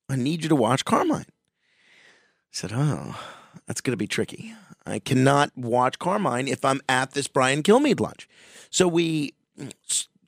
I 0.09 0.15
need 0.15 0.43
you 0.43 0.49
to 0.49 0.55
watch 0.55 0.85
Carmine. 0.85 1.25
I 1.27 2.51
said, 2.51 2.71
"Oh, 2.73 3.19
that's 3.67 3.81
going 3.81 3.93
to 3.93 3.97
be 3.97 4.07
tricky. 4.07 4.53
I 4.85 4.99
cannot 4.99 5.51
watch 5.57 5.99
Carmine 5.99 6.47
if 6.47 6.63
I'm 6.63 6.81
at 6.87 7.11
this 7.11 7.27
Brian 7.27 7.63
Kilmeade 7.63 7.99
lunch. 7.99 8.29
So 8.69 8.87
we 8.87 9.33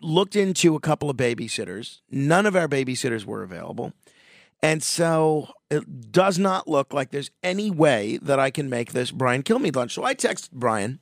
looked 0.01 0.35
into 0.35 0.75
a 0.75 0.79
couple 0.79 1.09
of 1.09 1.17
babysitters. 1.17 1.99
None 2.09 2.45
of 2.45 2.55
our 2.55 2.67
babysitters 2.67 3.25
were 3.25 3.43
available. 3.43 3.93
And 4.61 4.81
so 4.81 5.49
it 5.69 6.11
does 6.11 6.39
not 6.39 6.67
look 6.67 6.93
like 6.93 7.11
there's 7.11 7.31
any 7.43 7.69
way 7.69 8.17
that 8.21 8.39
I 8.39 8.49
can 8.49 8.69
make 8.69 8.91
this 8.91 9.11
Brian 9.11 9.43
Kilmeade 9.43 9.75
lunch. 9.75 9.93
So 9.93 10.03
I 10.03 10.15
texted 10.15 10.51
Brian 10.51 10.99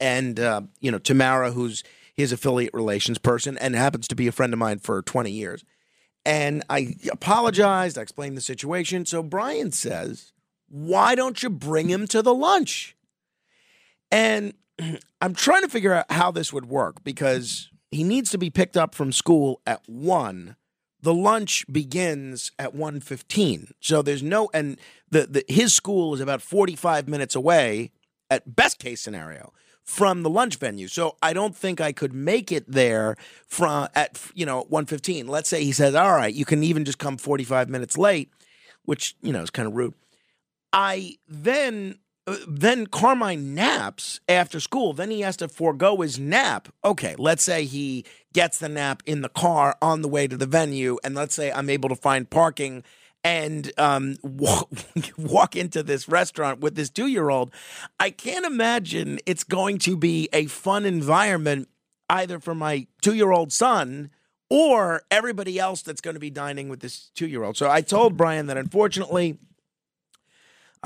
and, 0.00 0.40
uh, 0.40 0.62
you 0.80 0.90
know, 0.90 0.98
Tamara, 0.98 1.52
who's 1.52 1.82
his 2.14 2.32
affiliate 2.32 2.72
relations 2.72 3.18
person 3.18 3.58
and 3.58 3.74
happens 3.74 4.08
to 4.08 4.14
be 4.14 4.26
a 4.26 4.32
friend 4.32 4.52
of 4.52 4.58
mine 4.58 4.78
for 4.78 5.02
20 5.02 5.30
years. 5.30 5.64
And 6.24 6.64
I 6.70 6.96
apologized. 7.12 7.98
I 7.98 8.02
explained 8.02 8.36
the 8.36 8.40
situation. 8.42 9.06
So 9.06 9.22
Brian 9.22 9.70
says, 9.70 10.32
why 10.68 11.14
don't 11.14 11.42
you 11.42 11.50
bring 11.50 11.88
him 11.88 12.06
to 12.08 12.22
the 12.22 12.34
lunch? 12.34 12.96
And 14.10 14.54
I'm 15.20 15.34
trying 15.34 15.62
to 15.62 15.68
figure 15.68 15.94
out 15.94 16.10
how 16.10 16.30
this 16.30 16.52
would 16.52 16.66
work 16.66 17.02
because 17.04 17.70
he 17.90 18.04
needs 18.04 18.30
to 18.30 18.38
be 18.38 18.50
picked 18.50 18.76
up 18.76 18.94
from 18.94 19.12
school 19.12 19.60
at 19.66 19.82
1. 19.86 20.56
The 21.02 21.14
lunch 21.14 21.64
begins 21.70 22.50
at 22.58 22.74
1:15. 22.74 23.70
So 23.80 24.02
there's 24.02 24.22
no 24.22 24.50
and 24.52 24.78
the, 25.10 25.26
the 25.26 25.44
his 25.48 25.74
school 25.74 26.14
is 26.14 26.20
about 26.20 26.42
45 26.42 27.06
minutes 27.06 27.34
away 27.34 27.92
at 28.28 28.56
best 28.56 28.78
case 28.78 29.00
scenario 29.00 29.52
from 29.84 30.24
the 30.24 30.30
lunch 30.30 30.56
venue. 30.56 30.88
So 30.88 31.16
I 31.22 31.32
don't 31.32 31.54
think 31.54 31.80
I 31.80 31.92
could 31.92 32.12
make 32.12 32.50
it 32.50 32.64
there 32.66 33.16
from 33.46 33.88
at 33.94 34.20
you 34.34 34.44
know 34.44 34.64
1:15. 34.64 35.28
Let's 35.28 35.48
say 35.48 35.62
he 35.62 35.72
says, 35.72 35.94
"All 35.94 36.12
right, 36.12 36.34
you 36.34 36.44
can 36.44 36.64
even 36.64 36.84
just 36.84 36.98
come 36.98 37.16
45 37.16 37.68
minutes 37.68 37.96
late," 37.96 38.30
which, 38.84 39.14
you 39.22 39.32
know, 39.32 39.42
is 39.42 39.50
kind 39.50 39.68
of 39.68 39.76
rude. 39.76 39.94
I 40.76 41.16
then 41.26 41.98
uh, 42.26 42.36
then 42.46 42.86
Carmine 42.86 43.54
naps 43.54 44.20
after 44.28 44.60
school. 44.60 44.92
Then 44.92 45.10
he 45.10 45.22
has 45.22 45.38
to 45.38 45.48
forego 45.48 46.02
his 46.02 46.18
nap. 46.18 46.68
Okay, 46.84 47.14
let's 47.18 47.42
say 47.42 47.64
he 47.64 48.04
gets 48.34 48.58
the 48.58 48.68
nap 48.68 49.02
in 49.06 49.22
the 49.22 49.30
car 49.30 49.76
on 49.80 50.02
the 50.02 50.08
way 50.08 50.28
to 50.28 50.36
the 50.36 50.46
venue, 50.46 50.98
and 51.02 51.14
let's 51.14 51.34
say 51.34 51.50
I'm 51.50 51.70
able 51.70 51.88
to 51.88 51.96
find 51.96 52.28
parking 52.28 52.84
and 53.24 53.72
um, 53.78 54.16
walk, 54.22 54.68
walk 55.18 55.56
into 55.56 55.82
this 55.82 56.08
restaurant 56.08 56.60
with 56.60 56.74
this 56.74 56.90
two 56.90 57.06
year 57.06 57.30
old. 57.30 57.50
I 57.98 58.10
can't 58.10 58.44
imagine 58.44 59.18
it's 59.24 59.44
going 59.44 59.78
to 59.78 59.96
be 59.96 60.28
a 60.32 60.44
fun 60.46 60.84
environment 60.84 61.68
either 62.10 62.38
for 62.38 62.54
my 62.54 62.86
two 63.00 63.14
year 63.14 63.32
old 63.32 63.50
son 63.50 64.10
or 64.50 65.02
everybody 65.10 65.58
else 65.58 65.82
that's 65.82 66.00
going 66.00 66.14
to 66.14 66.20
be 66.20 66.30
dining 66.30 66.68
with 66.68 66.80
this 66.80 67.10
two 67.14 67.26
year 67.26 67.42
old. 67.44 67.56
So 67.56 67.70
I 67.70 67.80
told 67.80 68.16
Brian 68.16 68.46
that 68.46 68.58
unfortunately 68.58 69.38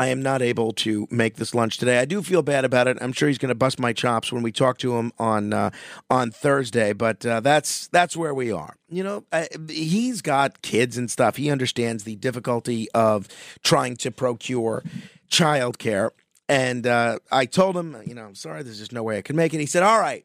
I 0.00 0.06
am 0.06 0.22
not 0.22 0.40
able 0.40 0.72
to 0.72 1.06
make 1.10 1.36
this 1.36 1.54
lunch 1.54 1.76
today. 1.76 1.98
I 1.98 2.06
do 2.06 2.22
feel 2.22 2.40
bad 2.40 2.64
about 2.64 2.88
it. 2.88 2.96
I'm 3.02 3.12
sure 3.12 3.28
he's 3.28 3.36
going 3.36 3.50
to 3.50 3.54
bust 3.54 3.78
my 3.78 3.92
chops 3.92 4.32
when 4.32 4.42
we 4.42 4.50
talk 4.50 4.78
to 4.78 4.96
him 4.96 5.12
on 5.18 5.52
uh, 5.52 5.72
on 6.08 6.30
Thursday. 6.30 6.94
But 6.94 7.26
uh, 7.26 7.40
that's 7.40 7.86
that's 7.88 8.16
where 8.16 8.32
we 8.32 8.50
are. 8.50 8.76
You 8.88 9.04
know, 9.04 9.24
uh, 9.30 9.44
he's 9.68 10.22
got 10.22 10.62
kids 10.62 10.96
and 10.96 11.10
stuff. 11.10 11.36
He 11.36 11.50
understands 11.50 12.04
the 12.04 12.16
difficulty 12.16 12.90
of 12.92 13.28
trying 13.62 13.94
to 13.96 14.10
procure 14.10 14.82
childcare. 15.30 16.12
And 16.48 16.86
uh, 16.86 17.18
I 17.30 17.44
told 17.44 17.76
him, 17.76 17.94
you 18.06 18.14
know, 18.14 18.24
I'm 18.24 18.34
sorry, 18.34 18.62
there's 18.62 18.78
just 18.78 18.92
no 18.92 19.02
way 19.02 19.18
I 19.18 19.22
can 19.22 19.36
make 19.36 19.52
it. 19.52 19.60
He 19.60 19.66
said, 19.66 19.82
"All 19.82 20.00
right, 20.00 20.24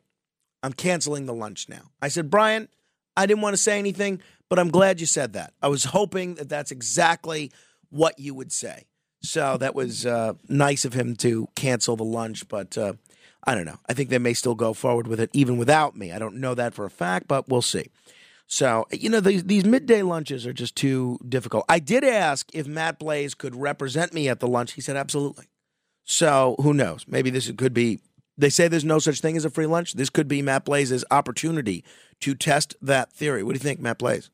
I'm 0.64 0.72
canceling 0.72 1.26
the 1.26 1.34
lunch 1.34 1.68
now." 1.68 1.92
I 2.02 2.08
said, 2.08 2.30
"Brian, 2.30 2.70
I 3.18 3.26
didn't 3.26 3.42
want 3.42 3.58
to 3.58 3.62
say 3.62 3.78
anything, 3.78 4.22
but 4.48 4.58
I'm 4.58 4.70
glad 4.70 5.02
you 5.02 5.06
said 5.06 5.34
that. 5.34 5.52
I 5.62 5.68
was 5.68 5.84
hoping 5.84 6.36
that 6.36 6.48
that's 6.48 6.72
exactly 6.72 7.52
what 7.90 8.18
you 8.20 8.34
would 8.34 8.54
say." 8.54 8.86
So 9.26 9.58
that 9.58 9.76
was 9.76 10.06
uh, 10.06 10.34
nice 10.48 10.86
of 10.86 10.94
him 10.94 11.16
to 11.18 11.48
cancel 11.56 11.96
the 11.96 12.04
lunch, 12.04 12.48
but 12.48 12.78
uh, 12.78 12.94
I 13.44 13.56
don't 13.56 13.66
know. 13.66 13.80
I 13.90 13.94
think 13.94 14.10
they 14.10 14.20
may 14.20 14.34
still 14.34 14.56
go 14.56 14.74
forward 14.74 15.08
with 15.08 15.20
it 15.20 15.30
even 15.34 15.58
without 15.58 15.96
me. 15.96 16.12
I 16.12 16.20
don't 16.20 16.36
know 16.36 16.54
that 16.56 16.74
for 16.74 16.86
a 16.86 16.90
fact, 16.90 17.28
but 17.28 17.50
we'll 17.50 17.62
see. 17.62 17.90
So, 18.48 18.86
you 18.92 19.10
know, 19.10 19.20
these, 19.20 19.44
these 19.44 19.66
midday 19.66 20.04
lunches 20.04 20.46
are 20.46 20.54
just 20.54 20.76
too 20.76 21.18
difficult. 21.28 21.66
I 21.68 21.80
did 21.80 22.04
ask 22.04 22.48
if 22.54 22.68
Matt 22.68 23.00
Blaze 23.00 23.34
could 23.34 23.56
represent 23.56 24.14
me 24.14 24.30
at 24.30 24.40
the 24.40 24.48
lunch. 24.48 24.74
He 24.74 24.82
said 24.82 24.96
absolutely. 24.96 25.48
So, 26.04 26.56
who 26.62 26.74
knows? 26.74 27.06
Maybe 27.08 27.32
this 27.32 27.52
could 27.52 27.74
be. 27.74 28.00
They 28.38 28.50
say 28.50 28.68
there's 28.68 28.86
no 28.86 29.00
such 29.00 29.22
thing 29.22 29.38
as 29.38 29.46
a 29.46 29.50
free 29.50 29.66
lunch. 29.66 29.94
This 29.94 30.12
could 30.12 30.28
be 30.28 30.42
Matt 30.42 30.66
Blaze's 30.66 31.06
opportunity 31.10 31.84
to 32.20 32.36
test 32.36 32.76
that 32.82 33.12
theory. 33.12 33.42
What 33.42 33.54
do 33.54 33.56
you 33.56 33.64
think, 33.64 33.80
Matt 33.80 33.98
Blaze? 33.98 34.30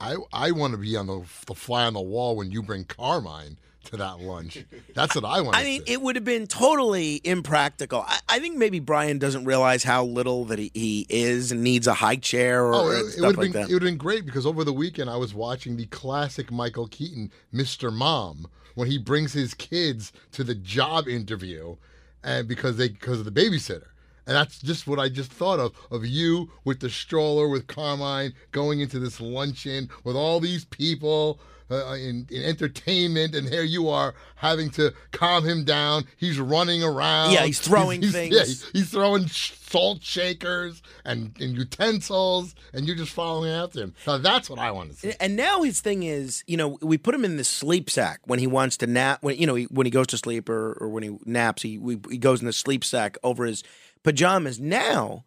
I 0.00 0.16
I 0.32 0.52
want 0.52 0.72
to 0.72 0.78
be 0.78 0.96
on 0.96 1.08
the 1.08 1.24
the 1.46 1.54
fly 1.54 1.84
on 1.84 1.94
the 1.94 2.00
wall 2.00 2.36
when 2.36 2.50
you 2.50 2.62
bring 2.62 2.84
Carmine 2.84 3.58
to 3.90 3.96
that 3.98 4.20
lunch. 4.20 4.64
That's 4.94 5.14
what 5.14 5.24
I 5.24 5.40
want. 5.40 5.56
I 5.56 5.64
mean, 5.64 5.82
it 5.86 6.00
would 6.00 6.16
have 6.16 6.24
been 6.24 6.46
totally 6.46 7.20
impractical. 7.24 8.04
I, 8.06 8.18
I, 8.28 8.38
think 8.38 8.56
maybe 8.56 8.80
Brian 8.80 9.18
doesn't 9.18 9.44
realize 9.44 9.82
how 9.82 10.04
little 10.04 10.44
that 10.46 10.58
he, 10.58 10.70
he 10.74 11.06
is 11.08 11.52
and 11.52 11.62
needs 11.62 11.86
a 11.86 11.94
high 11.94 12.16
chair 12.16 12.66
or 12.66 12.74
oh, 12.74 12.90
it, 12.90 13.16
it 13.16 13.20
would 13.20 13.24
have 13.24 13.36
like 13.36 13.52
been 13.52 13.52
that. 13.52 13.70
it 13.70 13.72
would 13.72 13.82
have 13.82 13.90
been 13.90 13.96
great 13.98 14.26
because 14.26 14.46
over 14.46 14.64
the 14.64 14.72
weekend 14.72 15.08
I 15.10 15.16
was 15.16 15.34
watching 15.34 15.76
the 15.76 15.86
classic 15.86 16.50
Michael 16.50 16.88
Keaton, 16.88 17.30
Mr. 17.52 17.92
Mom, 17.92 18.48
when 18.74 18.88
he 18.88 18.98
brings 18.98 19.32
his 19.32 19.54
kids 19.54 20.12
to 20.32 20.44
the 20.44 20.54
job 20.54 21.08
interview, 21.08 21.76
and 22.22 22.48
because 22.48 22.76
they 22.76 22.88
because 22.88 23.20
of 23.20 23.24
the 23.24 23.32
babysitter. 23.32 23.88
And 24.26 24.36
that's 24.36 24.60
just 24.60 24.86
what 24.86 24.98
I 24.98 25.08
just 25.08 25.32
thought 25.32 25.58
of 25.58 25.74
of 25.90 26.04
you 26.04 26.50
with 26.64 26.80
the 26.80 26.90
stroller 26.90 27.48
with 27.48 27.66
Carmine 27.66 28.34
going 28.52 28.80
into 28.80 28.98
this 28.98 29.20
luncheon 29.20 29.88
with 30.04 30.16
all 30.16 30.38
these 30.38 30.66
people 30.66 31.40
uh, 31.70 31.94
in, 31.94 32.26
in 32.30 32.42
entertainment, 32.44 33.34
and 33.34 33.48
here 33.48 33.62
you 33.62 33.88
are 33.88 34.14
having 34.36 34.70
to 34.70 34.92
calm 35.12 35.44
him 35.44 35.64
down. 35.64 36.04
He's 36.16 36.38
running 36.38 36.82
around. 36.82 37.32
Yeah, 37.32 37.44
he's 37.44 37.60
throwing 37.60 38.02
he's, 38.02 38.12
things. 38.12 38.34
Yeah, 38.34 38.44
he's, 38.44 38.68
he's 38.70 38.90
throwing 38.90 39.26
salt 39.28 40.02
shakers 40.02 40.82
and, 41.04 41.36
and 41.40 41.56
utensils, 41.56 42.54
and 42.72 42.86
you're 42.86 42.96
just 42.96 43.12
following 43.12 43.50
after 43.50 43.80
him. 43.80 43.94
So 44.04 44.18
that's 44.18 44.48
what 44.48 44.58
I 44.58 44.70
want 44.70 44.92
to 44.92 44.96
see. 44.96 45.12
And 45.20 45.36
now 45.36 45.62
his 45.62 45.80
thing 45.80 46.02
is, 46.02 46.42
you 46.46 46.56
know, 46.56 46.78
we 46.80 46.98
put 46.98 47.14
him 47.14 47.24
in 47.24 47.36
the 47.36 47.44
sleep 47.44 47.90
sack 47.90 48.20
when 48.24 48.38
he 48.38 48.46
wants 48.46 48.76
to 48.78 48.86
nap. 48.86 49.22
When 49.22 49.36
you 49.36 49.46
know, 49.46 49.54
he, 49.54 49.64
when 49.64 49.86
he 49.86 49.90
goes 49.90 50.06
to 50.08 50.18
sleep 50.18 50.48
or, 50.48 50.72
or 50.80 50.88
when 50.88 51.02
he 51.02 51.16
naps, 51.24 51.62
he 51.62 51.78
we, 51.78 51.98
he 52.10 52.18
goes 52.18 52.40
in 52.40 52.46
the 52.46 52.52
sleep 52.52 52.84
sack 52.84 53.18
over 53.22 53.44
his 53.44 53.62
pajamas. 54.02 54.58
Now, 54.58 55.24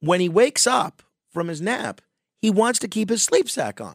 when 0.00 0.20
he 0.20 0.28
wakes 0.28 0.66
up 0.66 1.02
from 1.30 1.48
his 1.48 1.60
nap, 1.60 2.00
he 2.38 2.50
wants 2.50 2.78
to 2.80 2.88
keep 2.88 3.08
his 3.08 3.22
sleep 3.22 3.48
sack 3.48 3.80
on. 3.80 3.94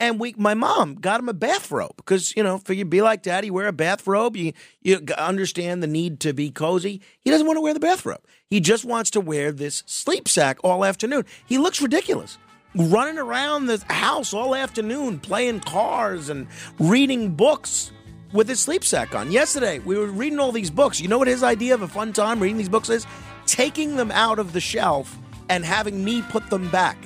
And 0.00 0.20
we, 0.20 0.34
my 0.38 0.54
mom 0.54 0.94
got 0.94 1.18
him 1.18 1.28
a 1.28 1.32
bathrobe 1.34 1.96
because 1.96 2.36
you 2.36 2.42
know, 2.42 2.58
for 2.58 2.66
figure 2.66 2.84
be 2.84 3.02
like 3.02 3.22
daddy, 3.22 3.50
wear 3.50 3.66
a 3.66 3.72
bathrobe. 3.72 4.36
You 4.36 4.52
you 4.80 5.00
understand 5.16 5.82
the 5.82 5.88
need 5.88 6.20
to 6.20 6.32
be 6.32 6.50
cozy. 6.50 7.00
He 7.20 7.30
doesn't 7.30 7.46
want 7.46 7.56
to 7.56 7.60
wear 7.60 7.74
the 7.74 7.80
bathrobe. 7.80 8.20
He 8.48 8.60
just 8.60 8.84
wants 8.84 9.10
to 9.10 9.20
wear 9.20 9.50
this 9.50 9.82
sleep 9.86 10.28
sack 10.28 10.58
all 10.62 10.84
afternoon. 10.84 11.24
He 11.46 11.58
looks 11.58 11.82
ridiculous, 11.82 12.38
running 12.76 13.18
around 13.18 13.66
the 13.66 13.82
house 13.88 14.32
all 14.32 14.54
afternoon, 14.54 15.18
playing 15.18 15.60
cars 15.60 16.28
and 16.28 16.46
reading 16.78 17.34
books 17.34 17.90
with 18.32 18.48
his 18.48 18.60
sleep 18.60 18.84
sack 18.84 19.14
on. 19.14 19.32
Yesterday, 19.32 19.80
we 19.80 19.98
were 19.98 20.06
reading 20.06 20.38
all 20.38 20.52
these 20.52 20.70
books. 20.70 21.00
You 21.00 21.08
know 21.08 21.18
what 21.18 21.28
his 21.28 21.42
idea 21.42 21.74
of 21.74 21.82
a 21.82 21.88
fun 21.88 22.12
time 22.12 22.40
reading 22.40 22.58
these 22.58 22.68
books 22.68 22.88
is? 22.88 23.06
Taking 23.46 23.96
them 23.96 24.10
out 24.12 24.38
of 24.38 24.52
the 24.52 24.60
shelf 24.60 25.18
and 25.48 25.64
having 25.64 26.04
me 26.04 26.22
put 26.22 26.48
them 26.50 26.68
back. 26.70 26.98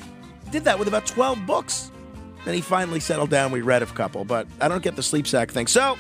Did 0.51 0.65
that 0.65 0.79
with 0.79 0.89
about 0.89 1.07
12 1.07 1.47
books. 1.47 1.91
Then 2.45 2.55
he 2.55 2.61
finally 2.61 3.01
settled 3.01 3.31
down. 3.31 3.53
We 3.53 3.61
read 3.61 3.83
a 3.83 3.87
couple, 3.87 4.25
but 4.25 4.47
I 4.61 4.69
don't 4.69 4.83
get 4.83 4.97
the 4.97 5.03
sleep 5.03 5.27
sack 5.27 5.51
thing. 5.51 5.67
So 5.67 5.97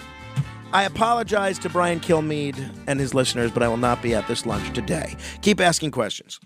I 0.72 0.84
apologize 0.84 1.58
to 1.60 1.68
Brian 1.68 2.00
Kilmeade 2.00 2.58
and 2.86 2.98
his 2.98 3.14
listeners, 3.14 3.50
but 3.50 3.62
I 3.62 3.68
will 3.68 3.76
not 3.76 4.02
be 4.02 4.14
at 4.14 4.26
this 4.26 4.46
lunch 4.46 4.72
today. 4.72 5.16
Keep 5.42 5.60
asking 5.60 5.90
questions. 5.90 6.40